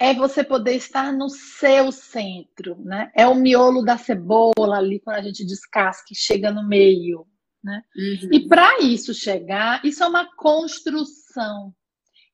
É 0.01 0.15
você 0.15 0.43
poder 0.43 0.75
estar 0.75 1.13
no 1.13 1.29
seu 1.29 1.93
centro, 1.93 2.77
né? 2.81 3.13
É 3.15 3.25
o 3.25 3.37
miolo 3.37 3.85
da 3.85 3.97
cebola 3.97 4.79
ali, 4.79 4.99
quando 4.99 5.19
a 5.19 5.23
gente 5.23 5.47
descasca 5.47 6.09
e 6.11 6.17
chega 6.17 6.51
no 6.51 6.67
meio, 6.67 7.25
né? 7.69 7.83
Uhum. 7.95 8.31
E 8.33 8.49
para 8.49 8.81
isso 8.81 9.13
chegar, 9.13 9.85
isso 9.85 10.03
é 10.03 10.07
uma 10.07 10.35
construção, 10.35 11.75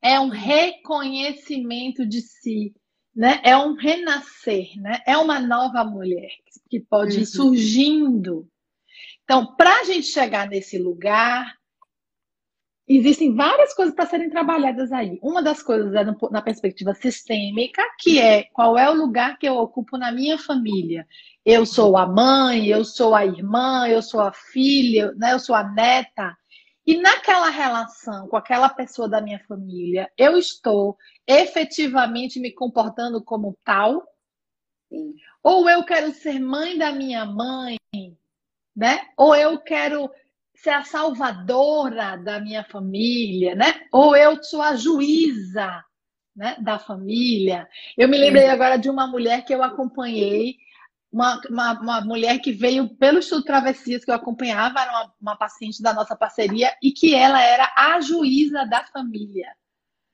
é 0.01 0.19
um 0.21 0.29
reconhecimento 0.29 2.07
de 2.07 2.21
si, 2.21 2.73
né? 3.15 3.41
é 3.43 3.57
um 3.57 3.75
renascer, 3.75 4.81
né? 4.81 5.03
é 5.07 5.17
uma 5.19 5.41
nova 5.41 5.85
mulher 5.85 6.31
que 6.71 6.79
pode 6.79 7.17
uhum. 7.17 7.23
ir 7.23 7.27
surgindo. 7.27 8.49
Então, 9.25 9.55
para 9.57 9.81
a 9.81 9.85
gente 9.85 10.07
chegar 10.07 10.49
nesse 10.49 10.79
lugar, 10.79 11.57
existem 12.87 13.35
várias 13.35 13.73
coisas 13.75 13.95
para 13.95 14.07
serem 14.07 14.29
trabalhadas 14.29 14.93
aí. 14.93 15.19
Uma 15.23 15.43
das 15.43 15.63
coisas 15.63 15.95
é 15.95 16.05
na 16.31 16.43
perspectiva 16.43 16.95
sistêmica, 16.95 17.83
que 17.99 18.21
é 18.21 18.45
qual 18.53 18.77
é 18.77 18.89
o 18.91 18.95
lugar 18.95 19.39
que 19.39 19.49
eu 19.49 19.57
ocupo 19.57 19.97
na 19.97 20.13
minha 20.13 20.39
família. 20.39 21.07
Eu 21.45 21.65
sou 21.65 21.97
a 21.97 22.07
mãe, 22.07 22.67
eu 22.67 22.85
sou 22.85 23.15
a 23.15 23.25
irmã, 23.25 23.89
eu 23.89 24.03
sou 24.03 24.21
a 24.21 24.33
filha, 24.33 25.13
né? 25.13 25.33
eu 25.33 25.39
sou 25.39 25.55
a 25.55 25.65
neta. 25.65 26.37
E 26.87 26.99
naquela 26.99 27.49
relação 27.49 28.29
com 28.29 28.37
aquela 28.37 28.69
pessoa 28.69 29.09
da 29.09 29.21
minha 29.21 29.43
família, 29.49 30.11
eu 30.19 30.37
estou 30.37 30.99
efetivamente 31.27 32.39
me 32.39 32.53
comportando 32.53 33.23
como 33.25 33.57
tal? 33.65 34.07
Ou 35.43 35.69
eu 35.69 35.83
quero 35.85 36.13
ser 36.13 36.39
mãe 36.39 36.77
da 36.77 36.93
minha 36.93 37.25
mãe, 37.25 37.79
né? 38.77 39.09
Ou 39.17 39.35
eu 39.35 39.59
quero 39.59 40.11
ser 40.65 40.71
a 40.71 40.83
salvadora 40.83 42.17
da 42.17 42.41
minha 42.41 42.65
família, 42.65 43.55
né? 43.55 43.83
Ou 43.93 44.17
eu 44.17 44.43
sou 44.43 44.63
a 44.63 44.75
juíza, 44.75 45.85
né, 46.35 46.57
da 46.59 46.79
família. 46.79 47.69
Eu 47.97 48.09
me 48.09 48.17
lembrei 48.17 48.47
agora 48.47 48.79
de 48.79 48.89
uma 48.89 49.07
mulher 49.07 49.45
que 49.45 49.55
eu 49.55 49.63
acompanhei 49.63 50.57
uma, 51.13 51.41
uma, 51.49 51.81
uma, 51.81 52.01
mulher 52.01 52.41
que 52.41 52.51
veio 52.51 52.89
pelo 52.97 53.21
Estudo 53.21 53.45
Travessias, 53.45 54.05
que 54.05 54.11
eu 54.11 54.17
acompanhava, 54.17 54.81
era 54.81 54.91
uma, 54.91 55.15
uma, 55.21 55.37
paciente 55.37 55.81
da 55.81 55.93
nossa 55.95 56.17
parceria, 56.17 56.75
e 56.83 56.91
que 56.91 57.15
ela 57.15 57.41
era 57.41 57.73
a 57.77 58.01
juíza 58.01 58.65
da 58.65 58.85
família. 58.87 59.47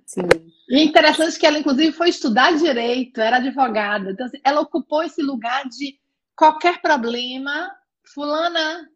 Sim. 0.04 0.28
E 0.68 0.78
é 0.78 0.82
interessante 0.82 1.38
que 1.38 1.46
ela, 1.46 1.58
inclusive, 1.58 1.92
foi 1.92 2.10
estudar 2.10 2.54
direito, 2.54 3.18
era 3.18 3.36
advogada. 3.36 4.10
Então, 4.10 4.26
assim, 4.26 4.40
ela 4.44 4.60
ocupou 4.60 5.02
esse 5.02 5.22
lugar 5.22 5.66
de 5.68 5.98
qualquer 6.36 6.82
problema, 6.82 7.70
fulana. 8.12 8.86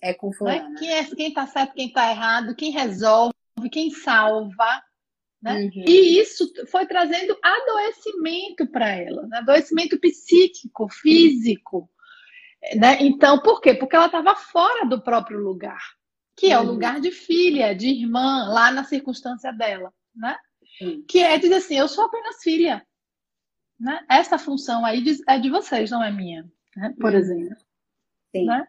É 0.00 0.14
com 0.14 0.32
fulana. 0.32 0.68
Né? 0.68 0.76
Quem 0.78 0.92
é, 0.92 1.04
quem 1.04 1.28
está 1.28 1.46
certo, 1.46 1.74
quem 1.74 1.88
está 1.88 2.10
errado, 2.10 2.54
quem 2.54 2.70
resolve, 2.70 3.34
quem 3.70 3.90
salva. 3.90 4.82
Né? 5.42 5.54
Uhum. 5.54 5.84
E 5.86 6.20
isso 6.20 6.50
foi 6.66 6.86
trazendo 6.86 7.36
adoecimento 7.42 8.66
para 8.66 8.88
ela, 8.88 9.26
né? 9.26 9.38
adoecimento 9.38 9.98
psíquico, 9.98 10.88
físico. 10.88 11.88
Né? 12.74 12.98
Então, 13.00 13.40
por 13.40 13.60
quê? 13.60 13.74
Porque 13.74 13.94
ela 13.94 14.06
estava 14.06 14.34
fora 14.34 14.84
do 14.84 15.00
próprio 15.00 15.38
lugar, 15.38 15.80
que 16.36 16.50
é 16.50 16.58
o 16.58 16.62
uhum. 16.62 16.72
lugar 16.72 17.00
de 17.00 17.10
filha, 17.10 17.74
de 17.74 17.88
irmã, 17.88 18.48
lá 18.48 18.70
na 18.70 18.84
circunstância 18.84 19.52
dela. 19.52 19.92
Né? 20.14 20.36
Uhum. 20.80 21.04
Que 21.06 21.20
é 21.20 21.38
dizer 21.38 21.54
assim: 21.54 21.76
eu 21.76 21.88
sou 21.88 22.04
apenas 22.04 22.42
filha. 22.42 22.84
Né? 23.78 24.04
Essa 24.08 24.38
função 24.38 24.84
aí 24.84 25.04
é 25.28 25.38
de 25.38 25.50
vocês, 25.50 25.90
não 25.90 26.02
é 26.02 26.10
minha, 26.10 26.44
né? 26.76 26.94
por 27.00 27.12
uhum. 27.12 27.18
exemplo. 27.18 27.56
Sim. 28.34 28.44
Né? 28.44 28.66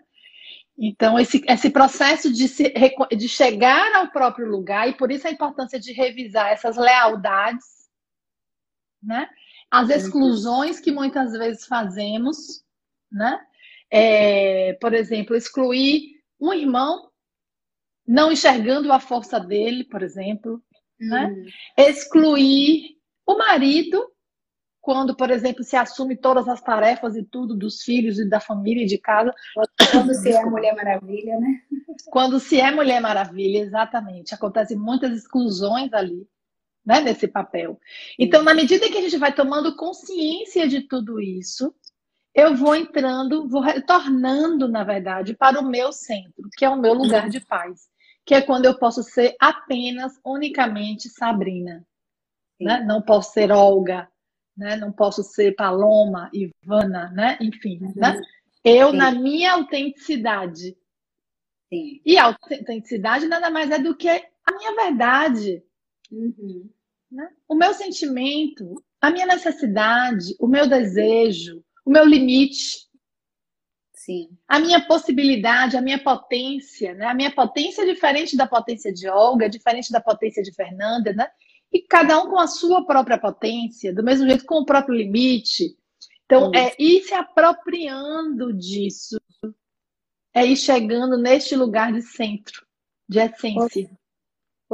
Então, 0.81 1.19
esse, 1.19 1.43
esse 1.45 1.69
processo 1.69 2.31
de, 2.31 2.47
se, 2.47 2.73
de 3.17 3.27
chegar 3.27 3.93
ao 3.95 4.11
próprio 4.11 4.47
lugar, 4.47 4.87
e 4.87 4.93
por 4.93 5.11
isso 5.11 5.27
a 5.27 5.31
importância 5.31 5.77
de 5.77 5.91
revisar 5.91 6.49
essas 6.51 6.77
lealdades, 6.77 7.65
né? 9.03 9.29
as 9.69 9.89
exclusões 9.89 10.79
que 10.79 10.91
muitas 10.91 11.33
vezes 11.33 11.65
fazemos, 11.65 12.63
né? 13.11 13.39
É, 13.91 14.73
por 14.73 14.93
exemplo, 14.93 15.35
excluir 15.35 16.21
um 16.39 16.53
irmão, 16.53 17.09
não 18.07 18.31
enxergando 18.31 18.91
a 18.91 18.99
força 18.99 19.39
dele, 19.39 19.83
por 19.83 20.01
exemplo, 20.01 20.63
né? 20.99 21.27
Uhum. 21.27 21.45
excluir 21.77 22.97
o 23.25 23.37
marido 23.37 24.11
quando, 24.89 25.15
por 25.15 25.29
exemplo, 25.29 25.63
se 25.63 25.75
assume 25.75 26.17
todas 26.17 26.47
as 26.47 26.59
tarefas 26.61 27.15
e 27.15 27.23
tudo 27.23 27.55
dos 27.55 27.83
filhos 27.83 28.17
e 28.17 28.27
da 28.27 28.39
família 28.39 28.81
e 28.81 28.87
de 28.87 28.97
casa. 28.97 29.31
Quando 29.91 30.15
se 30.15 30.31
é 30.31 30.43
Mulher 30.43 30.75
Maravilha, 30.75 31.39
né? 31.39 31.61
Quando 32.09 32.39
se 32.39 32.59
é 32.59 32.71
Mulher 32.71 32.99
Maravilha, 32.99 33.59
exatamente. 33.59 34.33
Acontecem 34.33 34.75
muitas 34.75 35.15
exclusões 35.15 35.93
ali, 35.93 36.27
né, 36.83 37.01
nesse 37.01 37.27
papel. 37.27 37.79
Então, 38.17 38.41
na 38.41 38.55
medida 38.55 38.89
que 38.89 38.97
a 38.97 39.01
gente 39.01 39.15
vai 39.17 39.31
tomando 39.31 39.75
consciência 39.75 40.67
de 40.67 40.81
tudo 40.81 41.21
isso, 41.21 41.71
eu 42.33 42.55
vou 42.55 42.75
entrando, 42.75 43.47
vou 43.47 43.61
retornando, 43.61 44.67
na 44.67 44.83
verdade, 44.83 45.35
para 45.35 45.59
o 45.59 45.69
meu 45.69 45.91
centro, 45.91 46.49
que 46.57 46.65
é 46.65 46.69
o 46.69 46.81
meu 46.81 46.95
lugar 46.95 47.29
de 47.29 47.39
paz, 47.41 47.81
que 48.25 48.33
é 48.33 48.41
quando 48.41 48.65
eu 48.65 48.75
posso 48.79 49.03
ser 49.03 49.35
apenas, 49.39 50.13
unicamente 50.25 51.09
Sabrina. 51.09 51.85
Né? 52.59 52.83
Não 52.87 53.03
posso 53.03 53.33
ser 53.33 53.51
Olga, 53.51 54.09
né? 54.59 54.75
Não 54.75 54.91
posso 54.91 55.23
ser 55.23 55.55
Paloma, 55.55 56.29
Ivana, 56.33 57.09
né? 57.11 57.37
Enfim, 57.41 57.79
uhum. 57.81 57.93
né? 57.95 58.19
Eu 58.63 58.91
Sim. 58.91 58.97
na 58.97 59.11
minha 59.11 59.53
autenticidade. 59.53 60.77
Sim. 61.69 62.01
E 62.05 62.17
a 62.17 62.25
autenticidade 62.25 63.25
nada 63.25 63.49
mais 63.49 63.71
é 63.71 63.79
do 63.79 63.95
que 63.95 64.09
a 64.09 64.57
minha 64.57 64.75
verdade. 64.75 65.63
Uhum. 66.11 66.69
Né? 67.09 67.29
O 67.47 67.55
meu 67.55 67.73
sentimento, 67.73 68.83
a 68.99 69.09
minha 69.09 69.25
necessidade, 69.25 70.35
o 70.39 70.47
meu 70.47 70.67
desejo, 70.67 71.63
o 71.85 71.89
meu 71.89 72.03
limite. 72.03 72.89
Sim. 73.93 74.29
A 74.47 74.59
minha 74.59 74.85
possibilidade, 74.85 75.77
a 75.77 75.81
minha 75.81 75.99
potência, 75.99 76.93
né? 76.95 77.05
A 77.05 77.13
minha 77.13 77.31
potência 77.31 77.83
é 77.83 77.85
diferente 77.85 78.35
da 78.35 78.47
potência 78.47 78.91
de 78.91 79.07
Olga, 79.07 79.45
é 79.45 79.49
diferente 79.49 79.91
da 79.91 80.01
potência 80.01 80.43
de 80.43 80.53
Fernanda, 80.53 81.13
né? 81.13 81.29
E 81.71 81.81
cada 81.81 82.21
um 82.21 82.29
com 82.29 82.39
a 82.39 82.47
sua 82.47 82.85
própria 82.85 83.17
potência, 83.17 83.93
do 83.93 84.03
mesmo 84.03 84.27
jeito 84.27 84.45
com 84.45 84.55
o 84.55 84.65
próprio 84.65 84.95
limite. 84.95 85.77
Então, 86.25 86.51
é 86.53 86.75
ir 86.79 87.03
se 87.03 87.13
apropriando 87.13 88.53
disso, 88.53 89.19
é 90.33 90.45
ir 90.45 90.55
chegando 90.55 91.17
neste 91.17 91.55
lugar 91.55 91.91
de 91.91 92.01
centro, 92.01 92.65
de 93.07 93.19
essência. 93.19 93.89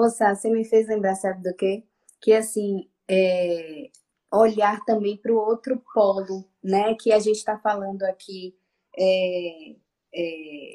Sá, 0.10 0.36
você 0.36 0.50
me 0.50 0.66
fez 0.66 0.88
lembrar, 0.88 1.16
sabe 1.16 1.42
do 1.42 1.56
quê? 1.56 1.84
Que, 2.20 2.34
assim, 2.34 2.90
é... 3.10 3.90
olhar 4.32 4.84
também 4.84 5.16
para 5.16 5.32
o 5.32 5.38
outro 5.38 5.82
polo, 5.94 6.46
né? 6.62 6.94
Que 6.96 7.14
a 7.14 7.20
gente 7.20 7.38
está 7.38 7.58
falando 7.58 8.04
aqui 8.04 8.54
é... 8.98 9.76
É... 10.14 10.74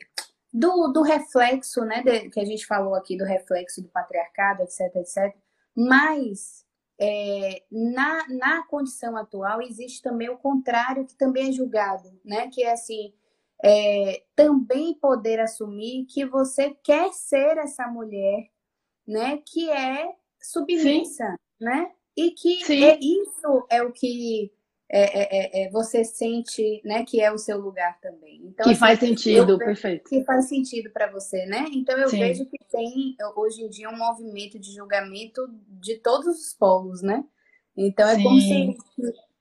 Do, 0.52 0.88
do 0.88 1.02
reflexo, 1.02 1.84
né? 1.84 2.02
De... 2.02 2.30
que 2.30 2.40
a 2.40 2.44
gente 2.44 2.66
falou 2.66 2.94
aqui 2.94 3.18
do 3.18 3.24
reflexo 3.24 3.82
do 3.82 3.88
patriarcado, 3.88 4.62
etc, 4.62 4.96
etc 4.96 5.36
mas 5.88 6.66
é, 6.98 7.62
na, 7.70 8.28
na 8.28 8.62
condição 8.66 9.16
atual 9.16 9.62
existe 9.62 10.02
também 10.02 10.28
o 10.28 10.36
contrário, 10.36 11.06
que 11.06 11.16
também 11.16 11.48
é 11.48 11.52
julgado, 11.52 12.10
né? 12.24 12.48
Que 12.48 12.62
é 12.62 12.72
assim, 12.72 13.14
é, 13.64 14.22
também 14.36 14.94
poder 14.94 15.40
assumir 15.40 16.04
que 16.06 16.26
você 16.26 16.76
quer 16.82 17.12
ser 17.12 17.56
essa 17.56 17.86
mulher, 17.86 18.50
né? 19.06 19.38
Que 19.46 19.70
é 19.70 20.14
submissa, 20.40 21.30
Sim. 21.30 21.64
né? 21.64 21.92
E 22.16 22.32
que 22.32 22.84
é, 22.84 22.98
isso 23.00 23.66
é 23.70 23.82
o 23.82 23.92
que 23.92 24.52
é, 24.92 25.02
é, 25.02 25.62
é, 25.62 25.66
é, 25.66 25.70
você 25.70 26.02
sente, 26.02 26.82
né, 26.84 27.04
que 27.04 27.20
é 27.20 27.30
o 27.30 27.38
seu 27.38 27.58
lugar 27.58 28.00
também. 28.00 28.40
Então, 28.44 28.64
que 28.64 28.70
assim, 28.70 28.80
faz 28.80 28.98
sentido, 28.98 29.56
perfeito. 29.56 30.10
Que 30.10 30.24
faz 30.24 30.48
sentido 30.48 30.90
para 30.90 31.08
você, 31.12 31.46
né? 31.46 31.64
Então 31.72 31.96
eu 31.96 32.08
Sim. 32.08 32.18
vejo 32.18 32.44
que 32.46 32.58
tem 32.70 33.16
hoje 33.36 33.62
em 33.62 33.68
dia 33.68 33.88
um 33.88 33.96
movimento 33.96 34.58
de 34.58 34.72
julgamento 34.72 35.48
de 35.68 35.96
todos 35.98 36.26
os 36.26 36.52
polos, 36.52 37.02
né? 37.02 37.24
Então 37.76 38.08
é 38.08 38.16
Sim. 38.16 38.22
como 38.24 38.40
se 38.40 38.76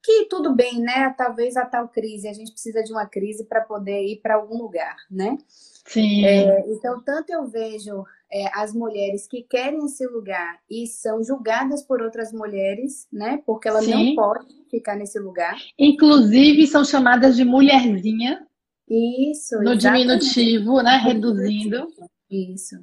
que 0.03 0.25
tudo 0.25 0.55
bem, 0.55 0.79
né? 0.79 1.13
Talvez 1.17 1.57
a 1.57 1.65
tal 1.65 1.89
crise, 1.89 2.27
a 2.27 2.33
gente 2.33 2.51
precisa 2.51 2.83
de 2.83 2.91
uma 2.91 3.05
crise 3.05 3.43
para 3.43 3.61
poder 3.61 4.05
ir 4.05 4.17
para 4.21 4.35
algum 4.35 4.57
lugar, 4.57 4.95
né? 5.09 5.35
Sim. 5.47 6.25
É, 6.25 6.63
então, 6.67 7.01
tanto 7.01 7.31
eu 7.31 7.47
vejo 7.47 8.05
é, 8.31 8.49
as 8.53 8.73
mulheres 8.73 9.27
que 9.27 9.41
querem 9.43 9.85
esse 9.85 10.05
lugar 10.05 10.59
e 10.69 10.85
são 10.85 11.23
julgadas 11.23 11.81
por 11.83 12.01
outras 12.01 12.31
mulheres, 12.31 13.07
né? 13.11 13.41
Porque 13.45 13.67
ela 13.67 13.81
Sim. 13.81 13.91
não 13.91 14.15
pode 14.15 14.47
ficar 14.69 14.95
nesse 14.95 15.19
lugar. 15.19 15.57
Inclusive, 15.77 16.67
são 16.67 16.85
chamadas 16.85 17.35
de 17.35 17.43
mulherzinha. 17.43 18.45
Isso. 18.87 19.57
No 19.61 19.73
exatamente. 19.73 20.33
diminutivo, 20.33 20.81
né? 20.81 20.97
Reduzindo. 20.97 21.87
Isso. 22.29 22.75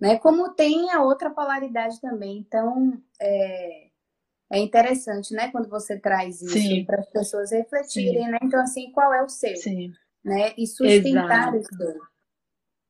Né? 0.00 0.16
Como 0.18 0.54
tem 0.54 0.90
a 0.90 1.02
outra 1.02 1.30
polaridade 1.30 2.00
também. 2.00 2.38
Então, 2.38 3.00
é, 3.20 3.88
é 4.52 4.58
interessante, 4.58 5.32
né? 5.34 5.50
Quando 5.50 5.68
você 5.68 5.98
traz 5.98 6.42
isso 6.42 6.86
para 6.86 7.00
as 7.00 7.08
pessoas 7.08 7.52
refletirem, 7.52 8.24
Sim. 8.24 8.30
né? 8.30 8.38
Então, 8.42 8.60
assim, 8.60 8.90
qual 8.92 9.12
é 9.12 9.22
o 9.22 9.28
seu? 9.28 9.56
Sim. 9.56 9.92
Né? 10.24 10.52
E 10.56 10.66
sustentar 10.66 11.54
Exato. 11.54 11.58
isso. 11.58 11.98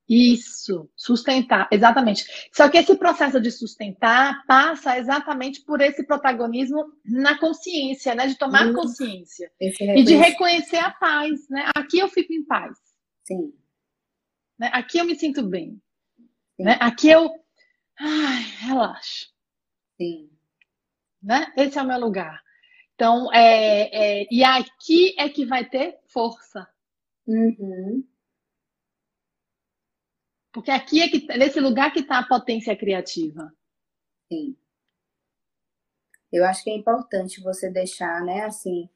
Isso, 0.09 0.89
sustentar, 0.97 1.69
exatamente. 1.71 2.25
Só 2.51 2.69
que 2.69 2.79
esse 2.79 2.97
processo 2.97 3.39
de 3.39 3.51
sustentar 3.51 4.43
passa 4.47 4.97
exatamente 4.99 5.61
por 5.61 5.83
esse 5.83 6.03
protagonismo 6.03 6.93
na 7.05 7.39
consciência, 7.39 8.15
né? 8.15 8.27
De 8.27 8.39
tomar 8.39 8.73
consciência. 8.73 9.53
E 9.61 10.03
de 10.03 10.15
reconhecer 10.15 10.79
a 10.79 10.91
paz, 10.91 11.47
né? 11.51 11.71
Aqui 11.77 11.99
eu 11.99 12.09
fico 12.09 12.33
em 12.33 12.43
paz. 12.43 12.79
Sim. 13.23 13.53
Né? 14.59 14.71
Aqui 14.73 14.99
eu 14.99 15.05
me 15.05 15.15
sinto 15.15 15.47
bem. 15.47 15.81
Né? 16.59 16.79
Aqui 16.81 17.11
eu. 17.11 17.31
Ai, 17.99 18.43
relaxo. 18.61 19.29
Sim. 19.99 20.31
Né? 21.23 21.53
Esse 21.57 21.79
é 21.79 21.83
o 21.83 21.87
meu 21.87 22.01
lugar. 22.01 22.43
Então, 22.95 23.33
é, 23.33 24.23
é, 24.23 24.27
e 24.31 24.43
aqui 24.43 25.15
é 25.19 25.29
que 25.29 25.45
vai 25.45 25.65
ter 25.65 25.99
força. 26.07 26.67
Uhum. 27.27 28.03
Porque 30.53 30.71
aqui 30.71 31.03
é 31.03 31.09
que, 31.09 31.27
nesse 31.37 31.61
lugar 31.61 31.93
que 31.93 32.01
está 32.01 32.19
a 32.19 32.27
potência 32.27 32.77
criativa. 32.77 33.53
Sim. 34.33 34.57
Eu 36.33 36.45
acho 36.45 36.63
que 36.63 36.71
é 36.71 36.75
importante 36.75 37.41
você 37.41 37.71
deixar, 37.71 38.23
né, 38.23 38.45
assim, 38.45 38.89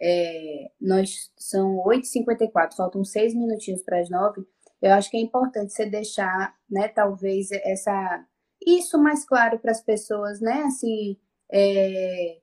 é, 0.00 0.70
nós 0.80 1.30
são 1.36 1.76
8h54, 1.84 2.74
faltam 2.74 3.04
seis 3.04 3.34
minutinhos 3.34 3.82
para 3.82 4.00
as 4.00 4.08
nove. 4.08 4.46
Eu 4.80 4.92
acho 4.92 5.10
que 5.10 5.16
é 5.16 5.20
importante 5.20 5.72
você 5.72 5.86
deixar, 5.86 6.56
né, 6.70 6.88
talvez 6.88 7.50
essa 7.52 8.24
isso 8.64 8.98
mais 8.98 9.24
claro 9.24 9.58
para 9.58 9.70
as 9.70 9.80
pessoas, 9.80 10.40
né? 10.40 10.62
Assim, 10.64 11.16
é, 11.50 12.38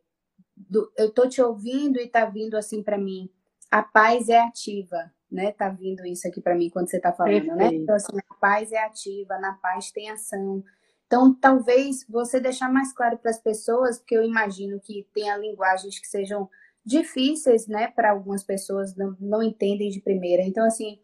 do, 0.56 0.92
eu 0.98 1.12
tô 1.14 1.28
te 1.28 1.42
ouvindo 1.42 2.00
e 2.00 2.08
tá 2.08 2.26
vindo 2.26 2.56
assim 2.56 2.82
para 2.82 2.98
mim. 2.98 3.30
A 3.70 3.84
paz 3.84 4.30
é 4.30 4.40
ativa, 4.40 5.12
né? 5.36 5.52
Tá 5.52 5.70
vindo 5.70 6.06
isso 6.06 6.28
aqui 6.28 6.42
para 6.42 6.56
mim 6.56 6.70
quando 6.70 6.90
você 6.90 7.00
tá 7.00 7.12
falando, 7.12 7.46
né? 7.46 7.56
Perfeito. 7.56 7.74
né? 7.74 7.76
Então 7.84 7.96
assim, 7.96 8.18
a 8.30 8.34
paz 8.36 8.72
é 8.72 8.80
ativa, 8.80 9.38
na 9.38 9.54
paz 9.54 9.92
tem 9.92 10.10
ação. 10.10 10.64
Então, 11.08 11.34
talvez 11.36 12.06
você 12.10 12.40
deixar 12.40 12.72
mais 12.72 12.92
claro 12.92 13.18
para 13.18 13.30
as 13.30 13.40
pessoas, 13.40 14.00
porque 14.00 14.18
eu 14.18 14.24
imagino 14.24 14.80
que 14.80 15.08
tenha 15.14 15.38
linguagens 15.38 16.00
que 16.00 16.08
sejam 16.08 16.50
difíceis, 16.84 17.68
né, 17.68 17.88
para 17.88 18.12
algumas 18.12 18.44
pessoas 18.44 18.96
não, 18.96 19.16
não 19.20 19.44
entendem 19.44 19.90
de 19.90 20.02
primeira. 20.02 20.44
Então, 20.44 20.66
assim, 20.66 21.00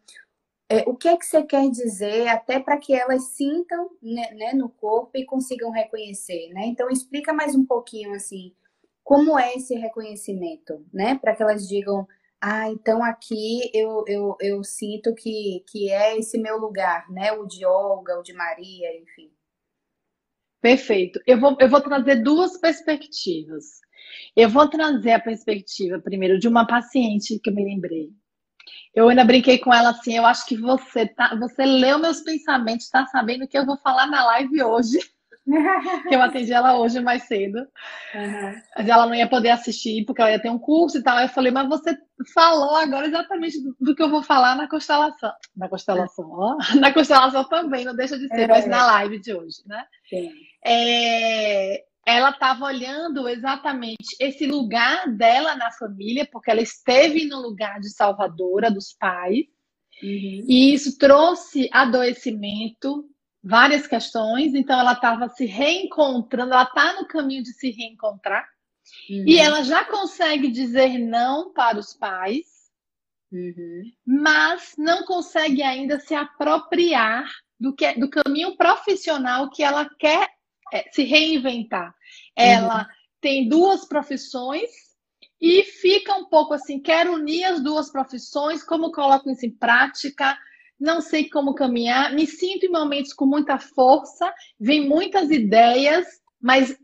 é, 0.70 0.88
o 0.88 0.96
que 0.96 1.08
é 1.08 1.18
que 1.18 1.26
você 1.26 1.44
quer 1.44 1.70
dizer, 1.70 2.28
até 2.28 2.60
para 2.60 2.78
que 2.78 2.94
elas 2.94 3.24
sintam 3.30 3.90
né, 4.02 4.32
né, 4.34 4.54
no 4.54 4.70
corpo 4.70 5.12
e 5.16 5.26
consigam 5.26 5.72
reconhecer, 5.72 6.50
né? 6.54 6.66
Então, 6.66 6.90
explica 6.90 7.34
mais 7.34 7.56
um 7.56 7.66
pouquinho, 7.66 8.14
assim, 8.14 8.54
como 9.04 9.38
é 9.38 9.56
esse 9.56 9.76
reconhecimento, 9.76 10.86
né? 10.94 11.16
Para 11.16 11.36
que 11.36 11.44
elas 11.44 11.68
digam, 11.68 12.08
ah, 12.42 12.70
então 12.70 13.04
aqui 13.04 13.70
eu, 13.72 14.04
eu, 14.08 14.36
eu 14.42 14.64
sinto 14.64 15.14
que, 15.14 15.64
que 15.68 15.92
é 15.92 16.18
esse 16.18 16.40
meu 16.40 16.58
lugar, 16.58 17.08
né? 17.12 17.32
O 17.34 17.46
de 17.46 17.64
Olga, 17.66 18.20
o 18.20 18.24
de 18.24 18.34
Maria, 18.34 18.98
enfim. 19.00 19.32
Perfeito. 20.60 21.20
Eu 21.28 21.40
vou, 21.40 21.56
eu 21.60 21.70
vou 21.70 21.82
trazer 21.82 22.24
duas 22.24 22.58
perspectivas. 22.58 23.80
Eu 24.36 24.50
vou 24.50 24.68
trazer 24.68 25.12
a 25.12 25.20
perspectiva, 25.20 26.00
primeiro, 26.00 26.40
de 26.40 26.48
uma 26.48 26.66
paciente 26.66 27.40
que 27.40 27.50
eu 27.52 27.54
me 27.54 27.64
lembrei. 27.64 28.10
Eu 28.94 29.10
ainda 29.10 29.24
brinquei 29.24 29.60
com 29.60 29.74
ela 29.74 29.92
assim, 29.92 30.18
eu 30.18 30.26
acho 30.26 30.46
que 30.46 30.58
você 30.58 31.08
tá, 31.08 31.36
você 31.36 31.66
leu 31.66 32.00
meus 32.00 32.22
pensamentos, 32.22 32.86
está 32.86 33.06
sabendo 33.06 33.48
que 33.48 33.58
eu 33.58 33.66
vou 33.66 33.78
falar 33.78 34.08
na 34.08 34.26
live 34.26 34.64
hoje. 34.64 35.00
que 36.08 36.16
eu 36.16 36.22
atendi 36.22 36.54
ela 36.54 36.78
hoje 36.78 37.00
mais 37.00 37.24
cedo. 37.24 37.60
Uhum. 38.14 38.62
Mas 38.78 38.88
ela 38.88 39.06
não 39.06 39.16
ia 39.16 39.28
poder 39.28 39.50
assistir, 39.50 40.06
porque 40.06 40.22
ela 40.22 40.32
ia 40.32 40.42
ter 40.42 40.50
um 40.50 40.60
curso 40.60 40.98
e 40.98 41.04
tal. 41.04 41.18
Aí 41.18 41.26
eu 41.26 41.30
falei, 41.30 41.52
mas 41.52 41.68
você 41.68 41.98
falou 42.34 42.76
agora 42.76 43.08
exatamente 43.08 43.62
do, 43.62 43.76
do 43.80 43.96
que 43.96 44.04
eu 44.04 44.10
vou 44.10 44.22
falar 44.22 44.56
na 44.56 44.70
constelação. 44.70 45.32
Na 45.56 45.68
constelação, 45.68 46.30
ó. 46.30 46.58
Na 46.80 46.94
constelação 46.94 47.44
também, 47.46 47.86
não 47.86 47.96
deixa 47.96 48.18
de 48.18 48.28
ser, 48.28 48.42
é. 48.42 48.48
mas 48.48 48.68
na 48.68 48.86
live 48.86 49.20
de 49.20 49.34
hoje, 49.34 49.58
né? 49.66 49.84
É, 50.64 51.84
ela 52.06 52.32
estava 52.32 52.66
olhando 52.66 53.28
exatamente 53.28 54.16
esse 54.20 54.46
lugar 54.46 55.08
dela 55.16 55.56
na 55.56 55.72
família, 55.72 56.28
porque 56.32 56.52
ela 56.52 56.62
esteve 56.62 57.26
no 57.26 57.42
lugar 57.42 57.80
de 57.80 57.90
salvadora 57.90 58.72
dos 58.72 58.94
pais, 58.94 59.46
uhum. 60.02 60.46
e 60.48 60.74
isso 60.74 60.98
trouxe 60.98 61.70
adoecimento, 61.72 63.06
várias 63.44 63.88
questões, 63.88 64.54
então 64.54 64.80
ela 64.80 64.94
estava 64.94 65.28
se 65.30 65.46
reencontrando, 65.46 66.54
ela 66.54 66.64
está 66.64 66.94
no 66.94 67.08
caminho 67.08 67.44
de 67.44 67.54
se 67.54 67.72
reencontrar, 67.72 68.48
uhum. 69.10 69.26
e 69.28 69.38
ela 69.38 69.64
já 69.64 69.84
consegue 69.86 70.50
dizer 70.50 71.00
não 71.00 71.52
para 71.52 71.80
os 71.80 71.94
pais, 71.94 72.46
uhum. 73.32 73.84
mas 74.06 74.74
não 74.78 75.04
consegue 75.06 75.64
ainda 75.64 76.00
se 76.00 76.14
apropriar 76.14 77.28
do, 77.60 77.74
que, 77.74 77.94
do 77.94 78.10
caminho 78.10 78.56
profissional 78.56 79.50
que 79.50 79.64
ela 79.64 79.90
quer 80.00 80.30
é, 80.72 80.90
se 80.92 81.04
reinventar. 81.04 81.94
Ela 82.36 82.82
uhum. 82.82 82.88
tem 83.20 83.50
duas 83.50 83.86
profissões 83.86 84.70
e 85.40 85.64
fica 85.64 86.14
um 86.16 86.26
pouco 86.26 86.54
assim, 86.54 86.80
quero 86.80 87.14
unir 87.14 87.44
as 87.46 87.64
duas 87.64 87.92
profissões, 87.92 88.64
como 88.64 88.92
coloco 88.92 89.30
isso 89.30 89.46
em 89.46 89.52
prática? 89.52 90.38
Não 90.82 91.00
sei 91.00 91.30
como 91.30 91.54
caminhar, 91.54 92.12
me 92.12 92.26
sinto 92.26 92.66
em 92.66 92.72
momentos 92.72 93.14
com 93.14 93.28
muita 93.28 93.60
força, 93.60 94.34
vem 94.60 94.90
muitas 94.90 95.30
ideias, 95.30 96.08
mas 96.42 96.76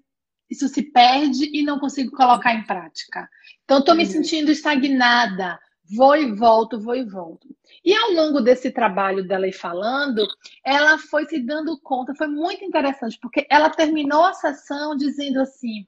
isso 0.48 0.68
se 0.68 0.84
perde 0.84 1.50
e 1.52 1.64
não 1.64 1.80
consigo 1.80 2.16
colocar 2.16 2.54
em 2.54 2.64
prática. 2.64 3.28
Então, 3.64 3.80
estou 3.80 3.96
me 3.96 4.04
uhum. 4.04 4.12
sentindo 4.12 4.52
estagnada, 4.52 5.60
vou 5.96 6.16
e 6.16 6.32
volto, 6.32 6.80
vou 6.80 6.96
e 6.96 7.04
volto. 7.04 7.48
E 7.84 7.92
ao 7.92 8.12
longo 8.12 8.40
desse 8.40 8.70
trabalho 8.70 9.28
dela 9.28 9.48
ir 9.48 9.54
falando, 9.54 10.28
ela 10.64 11.00
foi 11.00 11.26
se 11.26 11.40
dando 11.40 11.80
conta, 11.82 12.14
foi 12.14 12.28
muito 12.28 12.64
interessante, 12.64 13.18
porque 13.20 13.48
ela 13.50 13.72
terminou 13.72 14.24
a 14.24 14.34
sessão 14.34 14.96
dizendo 14.96 15.42
assim: 15.42 15.88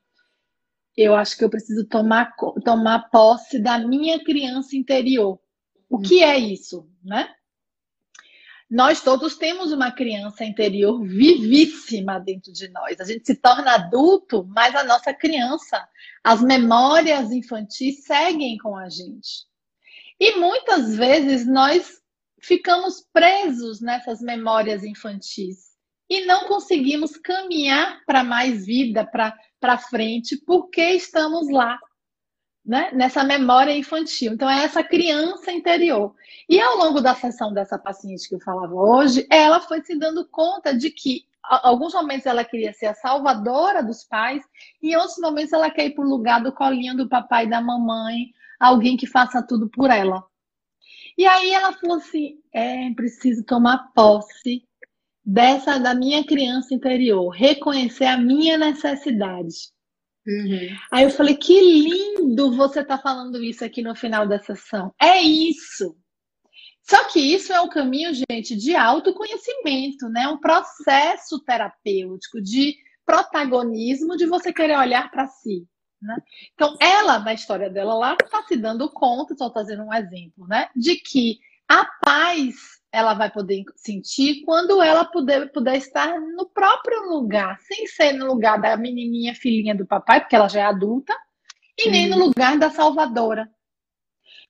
Eu 0.98 1.16
acho 1.16 1.38
que 1.38 1.44
eu 1.44 1.50
preciso 1.50 1.86
tomar, 1.86 2.34
tomar 2.66 3.08
posse 3.12 3.60
da 3.60 3.78
minha 3.78 4.24
criança 4.24 4.76
interior. 4.76 5.40
O 5.88 6.00
que 6.00 6.24
é 6.24 6.40
isso, 6.40 6.90
né? 7.04 7.30
Nós 8.70 9.02
todos 9.02 9.36
temos 9.36 9.72
uma 9.72 9.92
criança 9.92 10.46
interior 10.46 11.02
vivíssima 11.04 12.20
dentro 12.20 12.54
de 12.54 12.70
nós. 12.70 13.00
A 13.00 13.04
gente 13.04 13.26
se 13.26 13.36
torna 13.36 13.74
adulto, 13.74 14.46
mas 14.48 14.76
a 14.76 14.84
nossa 14.84 15.12
criança, 15.12 15.88
as 16.24 16.42
memórias 16.42 17.32
infantis 17.32 18.04
seguem 18.04 18.58
com 18.58 18.78
a 18.78 18.88
gente. 18.88 19.48
E 20.20 20.38
muitas 20.38 20.96
vezes 20.96 21.48
nós 21.48 22.00
ficamos 22.42 23.04
presos 23.12 23.82
nessas 23.82 24.22
memórias 24.22 24.84
infantis 24.84 25.70
e 26.10 26.26
não 26.26 26.48
conseguimos 26.48 27.18
caminhar 27.18 28.04
para 28.06 28.24
mais 28.24 28.66
vida, 28.66 29.06
para 29.06 29.78
frente, 29.78 30.38
porque 30.46 30.82
estamos 30.92 31.50
lá, 31.50 31.80
né? 32.66 32.92
nessa 32.94 33.24
memória 33.24 33.76
infantil. 33.76 34.34
Então, 34.34 34.50
é 34.50 34.64
essa 34.64 34.84
criança 34.84 35.52
interior. 35.52 36.16
E 36.48 36.60
ao 36.60 36.78
longo 36.78 37.02
da 37.02 37.16
sessão 37.16 37.54
dessa 37.54 37.78
paciente 37.78 38.28
que 38.28 38.36
eu 38.36 38.40
falava 38.40 38.74
hoje, 38.74 39.26
ela 39.30 39.60
foi 39.60 39.82
se 39.84 39.98
dando 39.98 40.28
conta 40.28 40.76
de 40.76 40.90
que 40.92 41.26
alguns 41.42 41.94
momentos 41.94 42.26
ela 42.26 42.44
queria 42.44 42.74
ser 42.74 42.88
a 42.88 42.94
salvadora 42.94 43.82
dos 43.82 44.04
pais, 44.04 44.44
e 44.82 44.92
em 44.92 44.96
outros 44.96 45.18
momentos 45.18 45.54
ela 45.54 45.70
quer 45.70 45.88
ir 45.88 45.96
para 45.96 46.06
o 46.06 46.10
lugar 46.10 46.42
do 46.42 46.52
colinho 46.52 46.96
do 46.96 47.10
papai 47.10 47.46
e 47.46 47.50
da 47.50 47.60
mamãe, 47.60 48.28
alguém 48.60 48.96
que 48.96 49.08
faça 49.08 49.42
tudo 49.42 49.70
por 49.70 49.90
ela. 49.90 50.24
E 51.18 51.26
aí 51.26 51.52
ela 51.52 51.74
falou 51.74 51.98
assim: 51.98 52.40
é 52.54 52.92
preciso 52.94 53.44
tomar 53.44 53.92
posse 53.94 54.64
dessa 55.26 55.80
da 55.80 55.94
minha 55.94 56.26
criança 56.26 56.74
interior, 56.74 57.30
reconhecer 57.30 58.06
a 58.06 58.18
minha 58.18 58.58
necessidade. 58.58 59.72
Uhum. 60.30 60.78
Aí 60.92 61.04
eu 61.06 61.10
falei: 61.10 61.36
que 61.36 61.60
lindo 61.60 62.56
você 62.56 62.84
tá 62.84 63.00
falando 63.00 63.44
isso 63.44 63.66
aqui 63.66 63.82
no 63.82 63.96
final 63.96 64.28
da 64.28 64.38
sessão. 64.38 64.94
É 65.02 65.20
isso. 65.22 65.98
Só 66.84 67.04
que 67.06 67.20
isso 67.20 67.52
é 67.52 67.60
um 67.62 67.70
caminho, 67.70 68.12
gente, 68.14 68.56
de 68.56 68.76
autoconhecimento, 68.76 70.08
né? 70.10 70.28
Um 70.28 70.40
processo 70.40 71.40
terapêutico 71.44 72.42
de 72.42 72.76
protagonismo, 73.06 74.16
de 74.16 74.28
você 74.28 74.54
querer 74.54 74.78
olhar 74.78 75.10
para 75.10 75.28
si. 75.28 75.68
Né? 76.02 76.16
Então, 76.54 76.76
ela, 76.80 77.20
na 77.20 77.34
história 77.34 77.70
dela 77.70 77.94
lá, 77.94 78.16
está 78.22 78.44
se 78.44 78.56
dando 78.56 78.90
conta, 78.90 79.36
só 79.36 79.52
fazendo 79.52 79.84
um 79.84 79.94
exemplo, 79.94 80.48
né? 80.48 80.70
De 80.76 80.96
que 80.96 81.40
a 81.68 81.86
paz 82.04 82.79
ela 82.92 83.14
vai 83.14 83.32
poder 83.32 83.64
sentir 83.76 84.44
quando 84.44 84.82
ela 84.82 85.06
puder, 85.06 85.52
puder 85.52 85.78
estar 85.78 86.20
no 86.20 86.48
próprio 86.50 87.10
lugar, 87.10 87.60
sem 87.62 87.86
ser 87.88 88.14
no 88.14 88.26
lugar 88.26 88.60
da 88.60 88.76
menininha 88.76 89.36
filhinha 89.36 89.76
do 89.76 89.86
papai, 89.86 90.22
porque 90.22 90.36
ela 90.36 90.48
já 90.48 90.62
é 90.62 90.64
adulta, 90.64 91.16
e 91.78 91.90
nem 91.90 92.08
no 92.08 92.18
lugar 92.18 92.58
da 92.58 92.70
salvadora, 92.70 93.50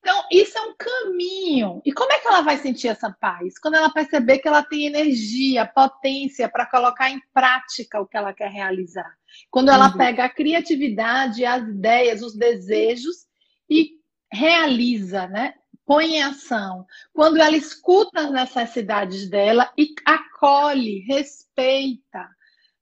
então, 0.02 0.24
isso 0.32 0.58
é 0.58 0.62
um 0.62 0.76
caminho. 0.78 1.82
E 1.86 1.92
como 1.92 2.12
é 2.12 2.20
que 2.20 2.28
ela 2.28 2.42
vai 2.42 2.58
sentir 2.58 2.88
essa 2.88 3.12
paz? 3.12 3.60
Quando 3.60 3.76
ela 3.76 3.90
perceber 3.90 4.40
que 4.40 4.48
ela 4.48 4.64
tem 4.64 4.86
energia, 4.86 5.66
potência 5.66 6.48
para 6.48 6.66
colocar 6.66 7.10
em 7.10 7.22
prática 7.34 8.00
o 8.00 8.08
que 8.08 8.16
ela 8.16 8.34
quer 8.34 8.50
realizar. 8.50 9.14
Quando 9.52 9.70
ela 9.70 9.92
uhum. 9.92 9.98
pega 9.98 10.26
a 10.26 10.30
criatividade, 10.30 11.46
as 11.46 11.68
ideias, 11.68 12.22
os 12.22 12.36
desejos 12.36 13.28
e 13.70 14.00
realiza, 14.32 15.28
né? 15.28 15.54
Põe 15.90 16.18
em 16.18 16.22
ação. 16.22 16.86
Quando 17.12 17.38
ela 17.38 17.58
escuta 17.58 18.22
as 18.22 18.32
necessidades 18.32 19.28
dela 19.28 19.74
e 19.76 19.88
acolhe, 20.06 21.00
respeita, 21.00 22.30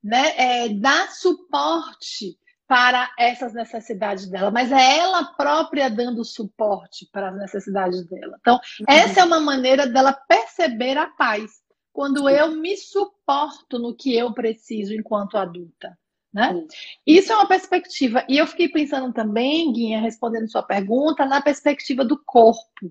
né? 0.03 0.33
É, 0.35 0.69
dá 0.73 1.07
suporte 1.07 2.37
para 2.67 3.09
essas 3.17 3.53
necessidades 3.53 4.29
dela, 4.29 4.51
mas 4.51 4.73
é 4.73 4.97
ela 4.97 5.23
própria 5.23 5.89
dando 5.89 6.25
suporte 6.25 7.07
para 7.09 7.29
as 7.29 7.37
necessidades 7.37 8.05
dela. 8.07 8.35
Então, 8.41 8.55
uhum. 8.55 8.85
essa 8.89 9.21
é 9.21 9.23
uma 9.23 9.39
maneira 9.39 9.87
dela 9.87 10.11
perceber 10.11 10.97
a 10.97 11.07
paz, 11.07 11.61
quando 11.93 12.29
eu 12.29 12.57
me 12.57 12.75
suporto 12.75 13.79
no 13.79 13.95
que 13.95 14.13
eu 14.17 14.33
preciso 14.33 14.93
enquanto 14.93 15.37
adulta. 15.37 15.97
Né? 16.33 16.65
Isso 17.05 17.31
é 17.31 17.35
uma 17.35 17.47
perspectiva. 17.47 18.25
E 18.27 18.37
eu 18.37 18.45
fiquei 18.45 18.69
pensando 18.69 19.11
também, 19.13 19.71
Guinha, 19.71 20.01
respondendo 20.01 20.51
sua 20.51 20.63
pergunta, 20.63 21.25
na 21.25 21.41
perspectiva 21.41 22.05
do 22.05 22.21
corpo, 22.23 22.85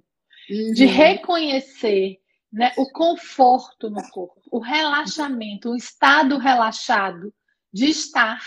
uhum. 0.50 0.72
de 0.72 0.86
reconhecer 0.86 2.18
né? 2.56 2.72
O 2.76 2.90
conforto 2.90 3.90
no 3.90 4.02
corpo, 4.10 4.40
o 4.50 4.58
relaxamento, 4.58 5.70
um 5.70 5.76
estado 5.76 6.38
relaxado 6.38 7.32
de 7.70 7.86
estar, 7.86 8.40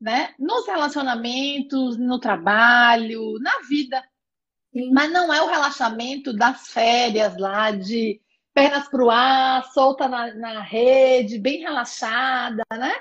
né? 0.00 0.34
Nos 0.38 0.66
relacionamentos, 0.66 1.98
no 1.98 2.18
trabalho, 2.18 3.38
na 3.40 3.60
vida. 3.68 4.02
Sim. 4.72 4.90
Mas 4.92 5.12
não 5.12 5.32
é 5.32 5.42
o 5.42 5.48
relaxamento 5.48 6.32
das 6.32 6.68
férias 6.68 7.36
lá 7.36 7.70
de 7.70 8.20
pernas 8.54 8.88
para 8.88 9.04
o 9.04 9.10
ar, 9.10 9.64
solta 9.72 10.08
na, 10.08 10.32
na 10.34 10.60
rede, 10.60 11.38
bem 11.38 11.60
relaxada, 11.60 12.62
né? 12.72 12.94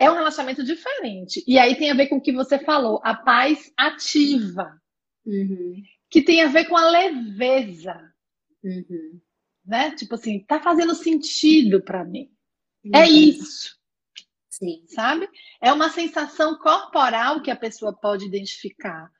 É 0.00 0.10
um 0.10 0.14
relaxamento 0.14 0.64
diferente. 0.64 1.44
E 1.46 1.58
aí 1.58 1.76
tem 1.76 1.90
a 1.90 1.94
ver 1.94 2.08
com 2.08 2.16
o 2.16 2.22
que 2.22 2.32
você 2.32 2.58
falou, 2.58 3.02
a 3.04 3.14
paz 3.14 3.70
ativa, 3.76 4.80
uhum. 5.26 5.82
que 6.08 6.22
tem 6.22 6.42
a 6.42 6.48
ver 6.48 6.64
com 6.64 6.76
a 6.76 6.90
leveza. 6.90 7.94
Uhum. 8.64 9.20
Né? 9.62 9.94
Tipo 9.94 10.14
assim, 10.14 10.42
tá 10.46 10.58
fazendo 10.58 10.94
sentido 10.94 11.82
para 11.82 12.02
mim. 12.02 12.30
Uhum. 12.82 12.92
É 12.94 13.06
isso. 13.06 13.78
Sim. 14.48 14.86
Sabe? 14.88 15.28
É 15.60 15.70
uma 15.70 15.90
sensação 15.90 16.56
corporal 16.58 17.42
que 17.42 17.50
a 17.50 17.56
pessoa 17.56 17.92
pode 17.92 18.24
identificar. 18.24 19.10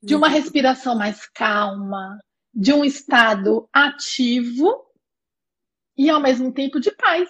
De 0.00 0.14
uma 0.14 0.28
uhum. 0.28 0.34
respiração 0.34 0.96
mais 0.96 1.26
calma, 1.26 2.16
de 2.54 2.72
um 2.72 2.84
estado 2.84 3.68
ativo 3.72 4.86
e 5.96 6.08
ao 6.08 6.20
mesmo 6.20 6.54
tempo 6.54 6.78
de 6.78 6.92
paz. 6.92 7.28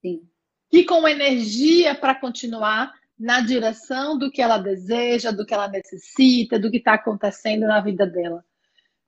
Sim. 0.00 0.29
E 0.72 0.84
com 0.84 1.06
energia 1.06 1.94
para 1.94 2.14
continuar 2.14 2.92
na 3.18 3.40
direção 3.40 4.16
do 4.16 4.30
que 4.30 4.40
ela 4.40 4.56
deseja, 4.56 5.30
do 5.30 5.44
que 5.44 5.52
ela 5.52 5.68
necessita, 5.68 6.58
do 6.58 6.70
que 6.70 6.78
está 6.78 6.94
acontecendo 6.94 7.66
na 7.66 7.80
vida 7.80 8.06
dela. 8.06 8.44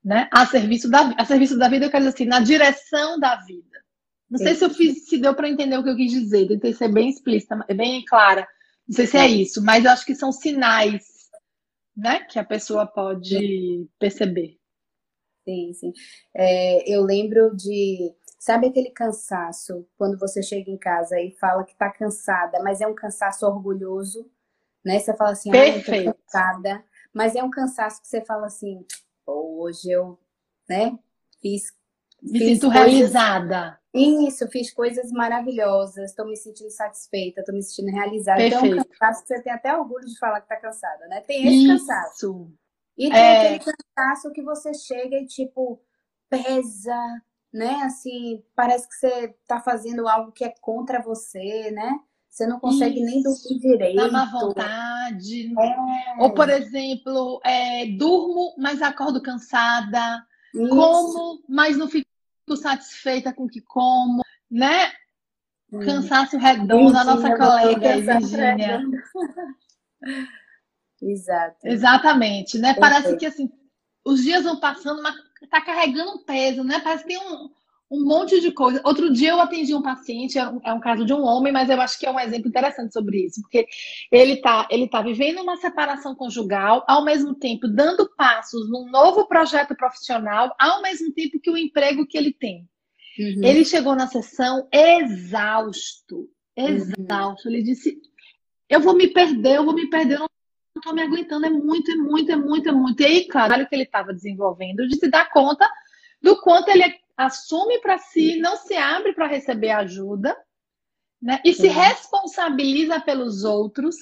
Né? 0.03 0.29
A, 0.31 0.45
serviço 0.45 0.89
da, 0.89 1.15
a 1.17 1.25
serviço 1.25 1.57
da 1.57 1.69
vida, 1.69 1.85
eu 1.85 1.89
quero 1.89 2.03
dizer 2.03 2.15
assim, 2.15 2.25
na 2.25 2.39
direção 2.39 3.19
da 3.19 3.37
vida. 3.37 3.81
Não 4.29 4.37
sei 4.37 4.55
se 4.55 4.65
eu 4.65 4.69
fiz, 4.69 5.07
se 5.07 5.17
deu 5.17 5.33
para 5.35 5.49
entender 5.49 5.77
o 5.77 5.83
que 5.83 5.89
eu 5.89 5.95
quis 5.95 6.11
dizer, 6.11 6.47
tentei 6.47 6.73
ser 6.73 6.91
bem 6.91 7.09
explícita, 7.09 7.55
bem 7.75 8.03
clara. 8.05 8.47
Não 8.87 8.95
sei 8.95 9.07
se 9.07 9.17
é 9.17 9.27
isso, 9.27 9.63
mas 9.63 9.85
eu 9.85 9.91
acho 9.91 10.05
que 10.05 10.15
são 10.15 10.31
sinais 10.31 11.29
né, 11.95 12.21
que 12.21 12.39
a 12.39 12.43
pessoa 12.43 12.85
pode 12.85 13.87
perceber. 13.99 14.57
Sim, 15.45 15.73
sim. 15.73 15.93
É, 16.33 16.91
eu 16.91 17.03
lembro 17.03 17.55
de 17.55 18.11
Sabe 18.43 18.67
aquele 18.67 18.89
cansaço 18.89 19.87
quando 19.97 20.19
você 20.19 20.43
chega 20.43 20.69
em 20.69 20.77
casa 20.77 21.17
e 21.17 21.31
fala 21.31 21.63
que 21.63 21.73
tá 21.77 21.89
cansada, 21.89 22.61
mas 22.61 22.81
é 22.81 22.87
um 22.87 22.93
cansaço 22.93 23.47
orgulhoso, 23.47 24.29
né? 24.83 24.99
Você 24.99 25.15
fala 25.15 25.31
assim, 25.31 25.49
ah, 25.49 25.65
eu 25.65 25.81
tô 25.81 26.13
cansada, 26.13 26.83
mas 27.13 27.37
é 27.37 27.41
um 27.41 27.49
cansaço 27.49 28.01
que 28.01 28.07
você 28.09 28.19
fala 28.25 28.47
assim, 28.47 28.85
hoje 29.25 29.89
eu, 29.89 30.19
né, 30.67 30.99
fiz 31.41 31.71
me 32.21 32.37
fiz 32.37 32.49
sinto 32.49 32.69
coisas... 32.69 32.73
realizada. 32.73 33.79
Isso, 33.93 34.45
fiz 34.49 34.73
coisas 34.73 35.09
maravilhosas, 35.13 36.09
estou 36.09 36.27
me 36.27 36.35
sentindo 36.35 36.69
satisfeita, 36.69 37.39
estou 37.39 37.55
me 37.55 37.63
sentindo 37.63 37.95
realizada. 37.95 38.39
Perfeito. 38.39 38.65
Então, 38.65 38.77
é 38.77 38.81
um 38.81 38.89
cansaço 38.89 39.21
que 39.21 39.27
você 39.29 39.41
tem 39.41 39.53
até 39.53 39.77
orgulho 39.77 40.05
de 40.05 40.19
falar 40.19 40.41
que 40.41 40.49
tá 40.49 40.57
cansada, 40.57 41.07
né? 41.07 41.21
Tem 41.21 41.47
esse 41.47 41.71
Isso. 41.71 41.87
cansaço. 41.87 42.51
E 42.97 43.09
tem 43.09 43.17
é... 43.17 43.55
aquele 43.55 43.73
cansaço 43.95 44.33
que 44.33 44.43
você 44.43 44.73
chega 44.73 45.15
e, 45.15 45.25
tipo, 45.27 45.81
pesa, 46.29 47.21
né? 47.53 47.81
Assim, 47.83 48.43
parece 48.55 48.87
que 48.87 48.95
você 48.95 49.35
está 49.41 49.61
fazendo 49.61 50.07
algo 50.07 50.31
que 50.31 50.43
é 50.43 50.53
contra 50.59 51.01
você, 51.01 51.71
né? 51.71 51.99
Você 52.29 52.47
não 52.47 52.59
consegue 52.59 52.95
Isso. 52.95 53.05
nem 53.05 53.21
dormir 53.21 53.59
direito. 53.59 53.95
Dá 53.95 54.11
má 54.11 54.25
vontade. 54.25 55.53
É. 55.55 55.75
Ou, 56.17 56.33
por 56.33 56.49
exemplo, 56.49 57.39
é, 57.45 57.85
durmo, 57.95 58.55
mas 58.57 58.81
acordo 58.81 59.21
cansada. 59.21 60.25
Isso. 60.51 60.67
Como, 60.67 61.43
mas 61.47 61.77
não 61.77 61.87
fico 61.87 62.07
satisfeita 62.55 63.31
com 63.31 63.43
o 63.43 63.47
que 63.47 63.61
como, 63.61 64.23
né? 64.49 64.91
Cansaço 65.85 66.37
redondo, 66.37 66.97
a 66.97 67.03
nossa 67.03 67.35
colega 67.35 67.97
Virginia. 67.97 68.81
Exato. 71.01 71.57
Exatamente, 71.65 72.57
né? 72.57 72.73
Parece 72.75 73.15
que 73.17 73.25
assim, 73.25 73.51
os 74.05 74.23
dias 74.23 74.43
vão 74.43 74.59
passando, 74.59 75.01
mas 75.01 75.15
tá 75.49 75.61
carregando 75.61 76.11
um 76.11 76.23
peso, 76.23 76.63
né? 76.63 76.79
Parece 76.79 77.03
que 77.03 77.09
tem 77.09 77.19
um, 77.19 77.49
um 77.91 78.05
monte 78.05 78.39
de 78.39 78.51
coisa. 78.51 78.81
Outro 78.83 79.11
dia 79.13 79.29
eu 79.29 79.39
atendi 79.39 79.73
um 79.75 79.81
paciente, 79.81 80.37
é 80.37 80.47
um, 80.47 80.59
é 80.63 80.73
um, 80.73 80.79
caso 80.79 81.05
de 81.05 81.13
um 81.13 81.23
homem, 81.23 81.53
mas 81.53 81.69
eu 81.69 81.79
acho 81.79 81.99
que 81.99 82.05
é 82.05 82.11
um 82.11 82.19
exemplo 82.19 82.47
interessante 82.47 82.91
sobre 82.91 83.25
isso, 83.25 83.41
porque 83.41 83.67
ele 84.11 84.37
tá, 84.37 84.67
ele 84.71 84.87
tá 84.87 85.01
vivendo 85.01 85.41
uma 85.41 85.57
separação 85.57 86.15
conjugal, 86.15 86.83
ao 86.87 87.05
mesmo 87.05 87.35
tempo 87.35 87.67
dando 87.67 88.09
passos 88.15 88.69
num 88.69 88.89
novo 88.89 89.27
projeto 89.27 89.75
profissional, 89.75 90.53
ao 90.59 90.81
mesmo 90.81 91.13
tempo 91.13 91.39
que 91.39 91.51
o 91.51 91.57
emprego 91.57 92.05
que 92.07 92.17
ele 92.17 92.33
tem. 92.33 92.67
Uhum. 93.19 93.43
Ele 93.43 93.63
chegou 93.63 93.95
na 93.95 94.07
sessão 94.07 94.67
exausto, 94.71 96.27
exausto. 96.57 97.47
Uhum. 97.47 97.53
Ele 97.53 97.61
disse: 97.61 97.95
Eu 98.67 98.79
vou 98.79 98.95
me 98.95 99.07
perder, 99.07 99.57
eu 99.57 99.65
vou 99.65 99.75
me 99.75 99.87
perder, 99.87 100.15
eu 100.15 100.21
não 100.21 100.32
estou 100.79 100.93
me 100.93 101.01
aguentando, 101.01 101.45
é 101.45 101.49
muito, 101.49 101.91
é 101.91 101.95
muito, 101.95 102.31
é 102.31 102.35
muito, 102.35 102.69
é 102.69 102.71
muito. 102.71 103.01
E 103.01 103.05
aí, 103.05 103.27
claro, 103.27 103.63
o 103.63 103.67
que 103.67 103.75
ele 103.75 103.83
estava 103.83 104.13
desenvolvendo, 104.13 104.87
de 104.87 104.95
se 104.97 105.09
dar 105.09 105.29
conta 105.31 105.69
do 106.21 106.39
quanto 106.41 106.69
ele 106.69 106.83
assume 107.15 107.79
para 107.79 107.97
si, 107.97 108.37
não 108.39 108.55
se 108.57 108.75
abre 108.75 109.13
para 109.13 109.27
receber 109.27 109.71
ajuda, 109.71 110.35
né? 111.21 111.39
E 111.45 111.53
se 111.53 111.67
responsabiliza 111.67 112.99
pelos 112.99 113.43
outros. 113.43 113.95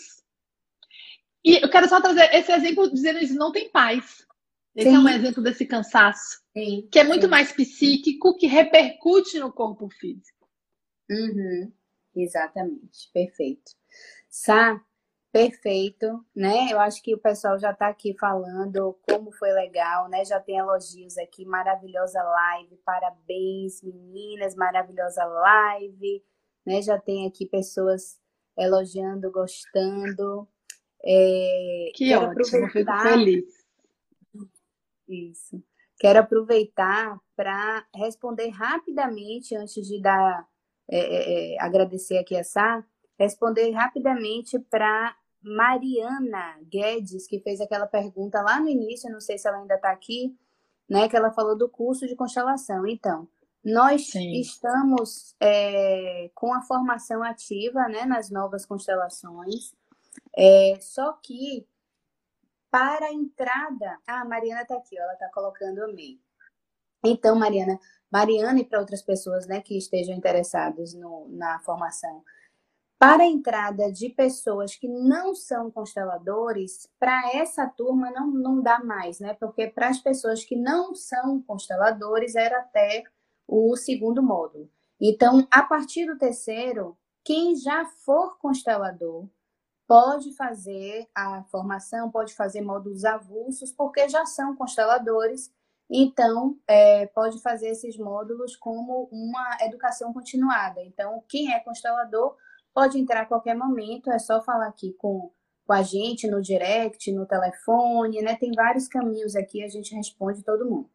E 1.43 1.63
eu 1.63 1.69
quero 1.69 1.89
só 1.89 1.99
trazer 1.99 2.33
esse 2.33 2.51
exemplo 2.51 2.91
dizendo 2.91 3.19
isso, 3.19 3.35
não 3.35 3.51
tem 3.51 3.69
paz. 3.69 4.25
Esse 4.75 4.89
Sim. 4.89 4.95
é 4.95 4.99
um 4.99 5.09
exemplo 5.09 5.43
desse 5.43 5.65
cansaço, 5.65 6.41
Sim. 6.53 6.87
que 6.89 6.99
é 6.99 7.03
muito 7.03 7.23
Sim. 7.23 7.29
mais 7.29 7.51
psíquico, 7.51 8.37
que 8.37 8.47
repercute 8.47 9.37
no 9.37 9.51
corpo 9.51 9.89
físico. 9.89 10.47
Uhum. 11.09 11.71
Exatamente, 12.15 13.09
perfeito. 13.13 13.71
Sá, 14.29 14.81
Perfeito, 15.31 16.25
né? 16.35 16.67
Eu 16.69 16.79
acho 16.79 17.01
que 17.01 17.15
o 17.15 17.17
pessoal 17.17 17.57
já 17.57 17.71
está 17.71 17.87
aqui 17.87 18.13
falando 18.19 18.99
como 19.03 19.31
foi 19.31 19.51
legal, 19.53 20.09
né? 20.09 20.25
Já 20.25 20.41
tem 20.41 20.57
elogios 20.57 21.17
aqui, 21.17 21.45
maravilhosa 21.45 22.21
live, 22.21 22.75
parabéns, 22.83 23.81
meninas, 23.81 24.55
maravilhosa 24.55 25.23
live, 25.23 26.21
né? 26.65 26.81
Já 26.81 26.99
tem 26.99 27.25
aqui 27.25 27.45
pessoas 27.45 28.19
elogiando, 28.57 29.31
gostando. 29.31 30.45
É, 31.01 31.91
que 31.95 32.13
ótimo, 32.13 32.31
aproveitar... 32.31 32.99
fico 32.99 33.09
feliz. 33.09 33.65
Isso. 35.07 35.63
Quero 35.97 36.19
aproveitar 36.19 37.17
para 37.37 37.85
responder 37.95 38.49
rapidamente, 38.49 39.55
antes 39.55 39.87
de 39.87 40.01
dar, 40.01 40.45
é, 40.89 40.99
é, 40.99 41.53
é 41.55 41.61
agradecer 41.61 42.17
aqui 42.17 42.35
a 42.35 42.43
Sá, 42.43 42.83
responder 43.17 43.71
rapidamente 43.71 44.59
para 44.59 45.15
Mariana 45.41 46.59
Guedes, 46.63 47.27
que 47.27 47.39
fez 47.39 47.59
aquela 47.59 47.87
pergunta 47.87 48.41
lá 48.41 48.59
no 48.59 48.69
início, 48.69 49.11
não 49.11 49.19
sei 49.19 49.37
se 49.37 49.47
ela 49.47 49.57
ainda 49.57 49.75
está 49.75 49.91
aqui, 49.91 50.37
né? 50.89 51.09
Que 51.09 51.15
ela 51.15 51.31
falou 51.31 51.57
do 51.57 51.69
curso 51.69 52.07
de 52.07 52.15
constelação. 52.15 52.85
Então, 52.85 53.27
nós 53.63 54.09
Sim. 54.11 54.39
estamos 54.39 55.35
é, 55.39 56.29
com 56.33 56.53
a 56.53 56.61
formação 56.61 57.23
ativa 57.23 57.87
né, 57.87 58.05
nas 58.05 58.29
novas 58.29 58.65
constelações, 58.65 59.73
é, 60.35 60.77
só 60.81 61.13
que 61.13 61.67
para 62.71 63.07
a 63.07 63.13
entrada. 63.13 63.99
Ah, 64.07 64.21
a 64.21 64.25
Mariana 64.25 64.61
está 64.61 64.75
aqui, 64.75 64.97
ó, 64.99 65.03
ela 65.03 65.13
está 65.13 65.29
colocando 65.29 65.83
o 65.83 65.93
MEI. 65.93 66.19
Então, 67.03 67.35
Mariana, 67.35 67.79
Mariana 68.09 68.59
e 68.59 68.63
para 68.63 68.79
outras 68.79 69.01
pessoas 69.01 69.45
né, 69.45 69.61
que 69.61 69.77
estejam 69.77 70.15
interessadas 70.15 70.93
no, 70.93 71.27
na 71.29 71.59
formação, 71.59 72.23
para 73.01 73.23
a 73.23 73.25
entrada 73.25 73.91
de 73.91 74.09
pessoas 74.09 74.75
que 74.75 74.87
não 74.87 75.33
são 75.33 75.71
consteladores, 75.71 76.87
para 76.99 77.31
essa 77.33 77.65
turma 77.65 78.11
não, 78.11 78.27
não 78.27 78.61
dá 78.61 78.79
mais, 78.83 79.19
né? 79.19 79.33
Porque 79.39 79.65
para 79.65 79.89
as 79.89 79.97
pessoas 79.97 80.45
que 80.45 80.55
não 80.55 80.93
são 80.93 81.41
consteladores 81.41 82.35
era 82.35 82.59
até 82.59 83.03
o 83.47 83.75
segundo 83.75 84.21
módulo. 84.21 84.69
Então, 84.99 85.47
a 85.49 85.63
partir 85.63 86.05
do 86.05 86.15
terceiro, 86.15 86.95
quem 87.25 87.55
já 87.55 87.85
for 87.85 88.37
constelador 88.37 89.27
pode 89.87 90.35
fazer 90.35 91.09
a 91.15 91.43
formação, 91.45 92.11
pode 92.11 92.35
fazer 92.35 92.61
módulos 92.61 93.03
avulsos, 93.03 93.71
porque 93.71 94.07
já 94.09 94.27
são 94.27 94.55
consteladores, 94.55 95.51
então 95.89 96.55
é, 96.67 97.07
pode 97.07 97.41
fazer 97.41 97.69
esses 97.69 97.97
módulos 97.97 98.55
como 98.55 99.09
uma 99.11 99.57
educação 99.61 100.13
continuada. 100.13 100.83
Então, 100.83 101.23
quem 101.27 101.51
é 101.51 101.59
constelador 101.61 102.37
Pode 102.73 102.99
entrar 102.99 103.21
a 103.21 103.25
qualquer 103.25 103.55
momento, 103.55 104.11
é 104.11 104.19
só 104.19 104.41
falar 104.41 104.67
aqui 104.67 104.93
com, 104.97 105.31
com 105.65 105.73
a 105.73 105.81
gente 105.81 106.27
no 106.27 106.41
direct, 106.41 107.11
no 107.11 107.25
telefone, 107.25 108.21
né? 108.21 108.35
Tem 108.35 108.51
vários 108.51 108.87
caminhos 108.87 109.35
aqui, 109.35 109.63
a 109.63 109.67
gente 109.67 109.93
responde 109.95 110.43
todo 110.43 110.69
mundo. 110.69 110.89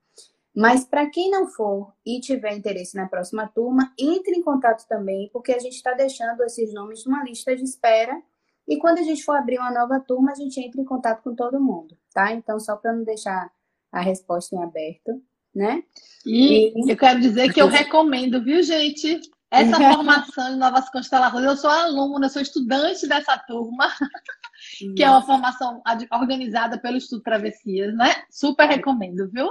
Mas 0.56 0.86
para 0.86 1.10
quem 1.10 1.30
não 1.30 1.46
for 1.48 1.92
e 2.04 2.18
tiver 2.18 2.56
interesse 2.56 2.96
na 2.96 3.06
próxima 3.06 3.46
turma, 3.46 3.92
entre 3.98 4.34
em 4.34 4.42
contato 4.42 4.88
também, 4.88 5.28
porque 5.30 5.52
a 5.52 5.58
gente 5.58 5.74
está 5.74 5.92
deixando 5.92 6.42
esses 6.44 6.72
nomes 6.72 7.04
numa 7.04 7.22
lista 7.22 7.54
de 7.54 7.62
espera. 7.62 8.18
E 8.66 8.78
quando 8.78 8.98
a 8.98 9.02
gente 9.02 9.22
for 9.22 9.36
abrir 9.36 9.58
uma 9.58 9.70
nova 9.70 10.00
turma, 10.00 10.32
a 10.32 10.34
gente 10.34 10.58
entra 10.58 10.80
em 10.80 10.84
contato 10.84 11.22
com 11.22 11.34
todo 11.34 11.60
mundo, 11.60 11.94
tá? 12.12 12.32
Então, 12.32 12.58
só 12.58 12.74
para 12.74 12.94
não 12.94 13.04
deixar 13.04 13.52
a 13.92 14.00
resposta 14.00 14.56
em 14.56 14.62
aberto, 14.62 15.22
né? 15.54 15.84
E, 16.24 16.72
e... 16.74 16.90
eu 16.90 16.96
quero 16.96 17.20
dizer 17.20 17.52
que 17.52 17.60
eu 17.60 17.68
recomendo, 17.68 18.42
viu, 18.42 18.62
gente? 18.62 19.20
Essa 19.51 19.76
formação 19.94 20.53
de 20.53 20.57
novas 20.57 20.88
constelações. 20.90 21.44
Eu 21.44 21.57
sou 21.57 21.70
aluna, 21.70 22.28
sou 22.28 22.42
estudante 22.42 23.07
dessa 23.07 23.38
turma, 23.38 23.88
que 24.97 25.03
é 25.03 25.11
uma 25.11 25.22
formação 25.22 25.82
organizada 26.12 26.78
pelo 26.78 26.97
Estudo 26.97 27.22
Travessias, 27.22 27.94
né? 27.94 28.24
Super 28.30 28.68
recomendo, 28.68 29.28
viu? 29.30 29.49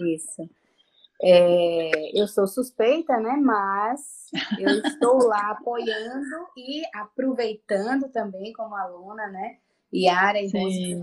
Isso. 0.00 0.48
É, 1.20 2.20
eu 2.20 2.28
sou 2.28 2.46
suspeita, 2.46 3.16
né? 3.18 3.32
Mas 3.42 4.30
eu 4.58 4.80
estou 4.82 5.26
lá 5.26 5.50
apoiando 5.50 6.46
e 6.56 6.82
aproveitando 6.94 8.08
também 8.10 8.52
como 8.52 8.76
aluna, 8.76 9.26
né? 9.26 9.56
Yara 9.92 10.38
e 10.38 10.50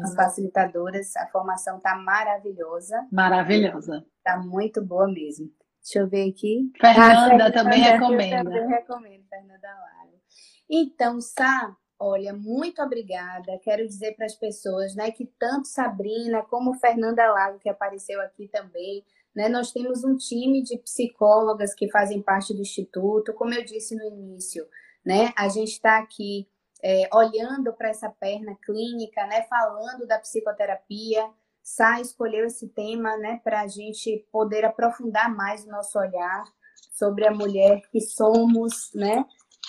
as 0.04 0.16
facilitadoras, 0.16 1.16
a 1.18 1.28
formação 1.28 1.78
está 1.78 1.96
maravilhosa. 1.96 3.06
Maravilhosa. 3.12 4.06
Está 4.20 4.38
muito 4.38 4.82
boa 4.82 5.08
mesmo. 5.08 5.50
Deixa 5.86 6.00
eu 6.00 6.08
ver 6.08 6.32
aqui. 6.32 6.72
Fernanda 6.82 7.46
ah, 7.46 7.52
também 7.52 7.80
recomenda. 7.80 8.38
Eu 8.38 8.44
também 8.44 8.68
recomendo, 8.68 9.24
Fernanda 9.30 9.68
Lago. 9.68 10.20
Então, 10.68 11.22
Sá, 11.22 11.78
olha, 12.00 12.34
muito 12.34 12.82
obrigada. 12.82 13.60
Quero 13.64 13.86
dizer 13.88 14.16
para 14.16 14.26
as 14.26 14.34
pessoas, 14.34 14.96
né, 14.96 15.12
que 15.12 15.28
tanto 15.38 15.68
Sabrina 15.68 16.42
como 16.42 16.74
Fernanda 16.80 17.32
Lago, 17.32 17.60
que 17.60 17.70
apareceu 17.70 18.20
aqui 18.22 18.48
também, 18.48 19.06
né, 19.36 19.48
nós 19.48 19.72
temos 19.72 20.04
um 20.04 20.18
time 20.18 20.64
de 20.64 20.76
psicólogas 20.80 21.76
que 21.76 21.88
fazem 21.92 22.20
parte 22.20 22.52
do 22.52 22.62
Instituto. 22.62 23.32
Como 23.34 23.54
eu 23.54 23.64
disse 23.64 23.96
no 23.96 24.06
início, 24.06 24.68
né, 25.06 25.32
a 25.38 25.48
gente 25.50 25.74
está 25.74 26.00
aqui 26.00 26.48
é, 26.84 27.08
olhando 27.14 27.72
para 27.74 27.90
essa 27.90 28.10
perna 28.10 28.56
clínica, 28.56 29.28
né, 29.28 29.44
falando 29.44 30.08
da 30.08 30.18
psicoterapia, 30.18 31.30
Sá 31.66 32.00
escolheu 32.00 32.46
esse 32.46 32.68
tema 32.70 33.18
né, 33.18 33.42
para 33.44 33.62
a 33.62 33.68
gente 33.68 34.24
poder 34.32 34.64
aprofundar 34.64 35.36
mais 35.36 35.66
o 35.66 35.70
nosso 35.72 35.98
olhar 35.98 36.44
sobre 36.92 37.26
a 37.26 37.32
mulher 37.32 37.82
que 37.92 38.00
somos, 38.00 38.92
né? 38.94 39.26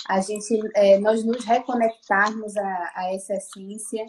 A 0.06 0.20
gente, 0.20 0.60
é, 0.74 0.98
nós 0.98 1.24
nos 1.24 1.42
reconectarmos 1.42 2.54
a, 2.54 2.92
a 2.94 3.14
essa 3.14 3.32
essência, 3.32 4.04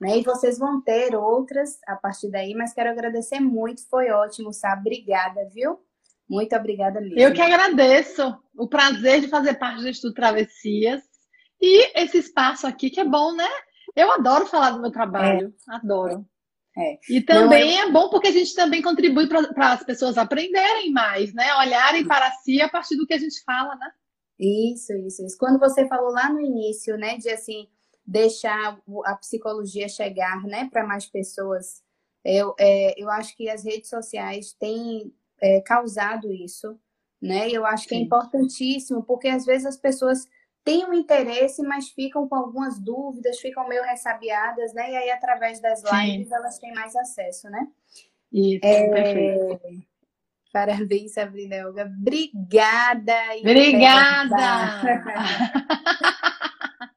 né? 0.00 0.18
E 0.18 0.22
vocês 0.22 0.56
vão 0.56 0.80
ter 0.80 1.16
outras 1.16 1.80
a 1.84 1.96
partir 1.96 2.30
daí, 2.30 2.54
mas 2.54 2.72
quero 2.72 2.90
agradecer 2.90 3.40
muito, 3.40 3.88
foi 3.90 4.08
ótimo, 4.12 4.52
Sá. 4.52 4.76
Obrigada, 4.78 5.44
viu? 5.52 5.80
Muito 6.30 6.54
obrigada 6.54 7.00
mesmo. 7.00 7.18
Eu 7.18 7.34
que 7.34 7.42
agradeço 7.42 8.38
o 8.56 8.68
prazer 8.68 9.20
de 9.20 9.26
fazer 9.26 9.54
parte 9.54 9.82
do 9.82 9.88
Estudo 9.88 10.14
Travessias 10.14 11.02
e 11.60 12.00
esse 12.00 12.18
espaço 12.18 12.68
aqui 12.68 12.88
que 12.88 13.00
é 13.00 13.04
bom, 13.04 13.34
né? 13.34 13.48
Eu 13.96 14.12
adoro 14.12 14.46
falar 14.46 14.70
do 14.70 14.80
meu 14.80 14.92
trabalho, 14.92 15.52
é. 15.68 15.74
adoro. 15.74 16.24
É. 16.76 16.98
E 17.08 17.20
também 17.20 17.76
Não, 17.76 17.82
eu... 17.82 17.88
é 17.88 17.92
bom 17.92 18.08
porque 18.08 18.28
a 18.28 18.32
gente 18.32 18.54
também 18.54 18.80
contribui 18.80 19.28
para 19.28 19.72
as 19.72 19.84
pessoas 19.84 20.16
aprenderem 20.16 20.90
mais, 20.90 21.32
né? 21.34 21.54
Olharem 21.56 22.06
para 22.06 22.30
si 22.36 22.60
a 22.62 22.68
partir 22.68 22.96
do 22.96 23.06
que 23.06 23.12
a 23.14 23.18
gente 23.18 23.42
fala, 23.44 23.74
né? 23.76 23.90
Isso, 24.38 24.92
isso, 25.06 25.24
isso. 25.24 25.36
Quando 25.38 25.58
você 25.58 25.86
falou 25.86 26.10
lá 26.10 26.32
no 26.32 26.40
início, 26.40 26.96
né, 26.96 27.16
de 27.16 27.28
assim 27.28 27.68
deixar 28.04 28.80
a 29.04 29.14
psicologia 29.14 29.88
chegar, 29.88 30.42
né, 30.42 30.68
para 30.72 30.84
mais 30.84 31.06
pessoas, 31.06 31.82
eu, 32.24 32.54
é, 32.58 33.00
eu 33.00 33.08
acho 33.10 33.36
que 33.36 33.48
as 33.48 33.64
redes 33.64 33.88
sociais 33.88 34.52
têm 34.58 35.12
é, 35.40 35.60
causado 35.60 36.32
isso, 36.32 36.78
né? 37.20 37.48
Eu 37.50 37.64
acho 37.64 37.86
que 37.86 37.94
é 37.94 37.98
Sim. 37.98 38.02
é 38.02 38.06
importantíssimo 38.06 39.02
porque 39.04 39.28
às 39.28 39.44
vezes 39.44 39.66
as 39.66 39.76
pessoas 39.76 40.26
têm 40.64 40.84
um 40.84 40.94
interesse, 40.94 41.62
mas 41.62 41.88
ficam 41.90 42.28
com 42.28 42.34
algumas 42.34 42.78
dúvidas, 42.78 43.40
ficam 43.40 43.68
meio 43.68 43.82
ressabiadas, 43.82 44.72
né? 44.72 44.90
E 44.90 44.96
aí, 44.96 45.10
através 45.10 45.60
das 45.60 45.82
lives, 45.82 46.28
Sim. 46.28 46.34
elas 46.34 46.58
têm 46.58 46.72
mais 46.72 46.94
acesso, 46.96 47.48
né? 47.50 47.68
Isso, 48.32 48.64
é... 48.64 48.88
perfeito. 48.88 49.92
Parabéns, 50.52 51.14
Sabrina 51.14 51.56
Elga. 51.56 51.90
Obrigada. 51.98 53.14
Obrigada. 53.40 54.36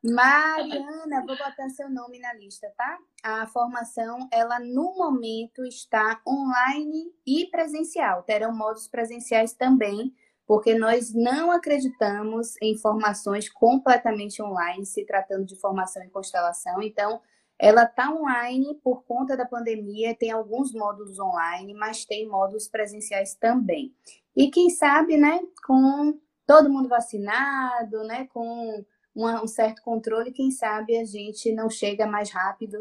Mariana, 0.03 1.25
vou 1.25 1.35
botar 1.37 1.69
seu 1.69 1.89
nome 1.89 2.19
na 2.19 2.33
lista, 2.33 2.71
tá? 2.77 2.97
A 3.23 3.47
formação, 3.47 4.27
ela 4.31 4.59
no 4.59 4.95
momento 4.95 5.65
está 5.65 6.21
online 6.27 7.11
e 7.25 7.47
presencial. 7.47 8.21
Terão 8.23 8.53
modos 8.53 8.87
presenciais 8.87 9.53
também, 9.53 10.13
porque 10.47 10.77
nós 10.77 11.13
não 11.13 11.51
acreditamos 11.51 12.55
em 12.61 12.77
formações 12.77 13.49
completamente 13.49 14.41
online, 14.41 14.85
se 14.85 15.05
tratando 15.05 15.45
de 15.45 15.55
formação 15.55 16.03
em 16.03 16.09
constelação. 16.09 16.81
Então, 16.81 17.19
ela 17.57 17.83
está 17.83 18.11
online 18.11 18.75
por 18.83 19.03
conta 19.05 19.35
da 19.35 19.45
pandemia, 19.45 20.15
tem 20.15 20.31
alguns 20.31 20.73
módulos 20.73 21.19
online, 21.19 21.73
mas 21.73 22.05
tem 22.05 22.27
módulos 22.27 22.67
presenciais 22.67 23.33
também. 23.35 23.93
E 24.35 24.51
quem 24.51 24.69
sabe, 24.69 25.17
né, 25.17 25.39
com 25.65 26.19
todo 26.45 26.69
mundo 26.69 26.89
vacinado, 26.89 28.03
né, 28.03 28.27
com 28.33 28.85
uma, 29.15 29.41
um 29.41 29.47
certo 29.47 29.81
controle, 29.81 30.31
quem 30.31 30.51
sabe 30.51 30.97
a 30.97 31.05
gente 31.05 31.51
não 31.53 31.69
chega 31.69 32.05
mais 32.05 32.29
rápido 32.29 32.77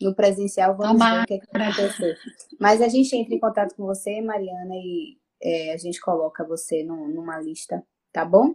no 0.00 0.14
presencial, 0.14 0.76
vamos 0.76 1.04
ver 1.04 1.22
o 1.22 1.26
que, 1.26 1.34
é 1.34 1.38
que 1.38 1.46
vai 1.52 1.68
acontecer. 1.68 2.16
Mas 2.60 2.82
a 2.82 2.88
gente 2.88 3.16
entra 3.16 3.34
em 3.34 3.40
contato 3.40 3.74
com 3.74 3.84
você, 3.84 4.20
Mariana, 4.20 4.74
e 4.74 5.16
é, 5.42 5.72
a 5.72 5.76
gente 5.76 6.00
coloca 6.00 6.44
você 6.44 6.82
no, 6.82 7.08
numa 7.08 7.38
lista, 7.40 7.82
tá 8.12 8.24
bom? 8.24 8.54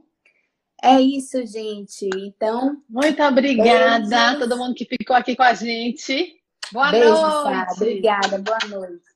É 0.81 0.99
isso, 0.99 1.45
gente. 1.45 2.09
Então. 2.17 2.81
Muito 2.89 3.23
obrigada 3.23 4.31
a 4.31 4.39
todo 4.39 4.57
mundo 4.57 4.75
que 4.75 4.85
ficou 4.85 5.15
aqui 5.15 5.35
com 5.35 5.43
a 5.43 5.53
gente. 5.53 6.41
Boa 6.71 6.91
Beijo, 6.91 7.09
noite. 7.09 7.73
Obrigada, 7.75 8.37
boa 8.39 8.59
noite. 8.67 9.12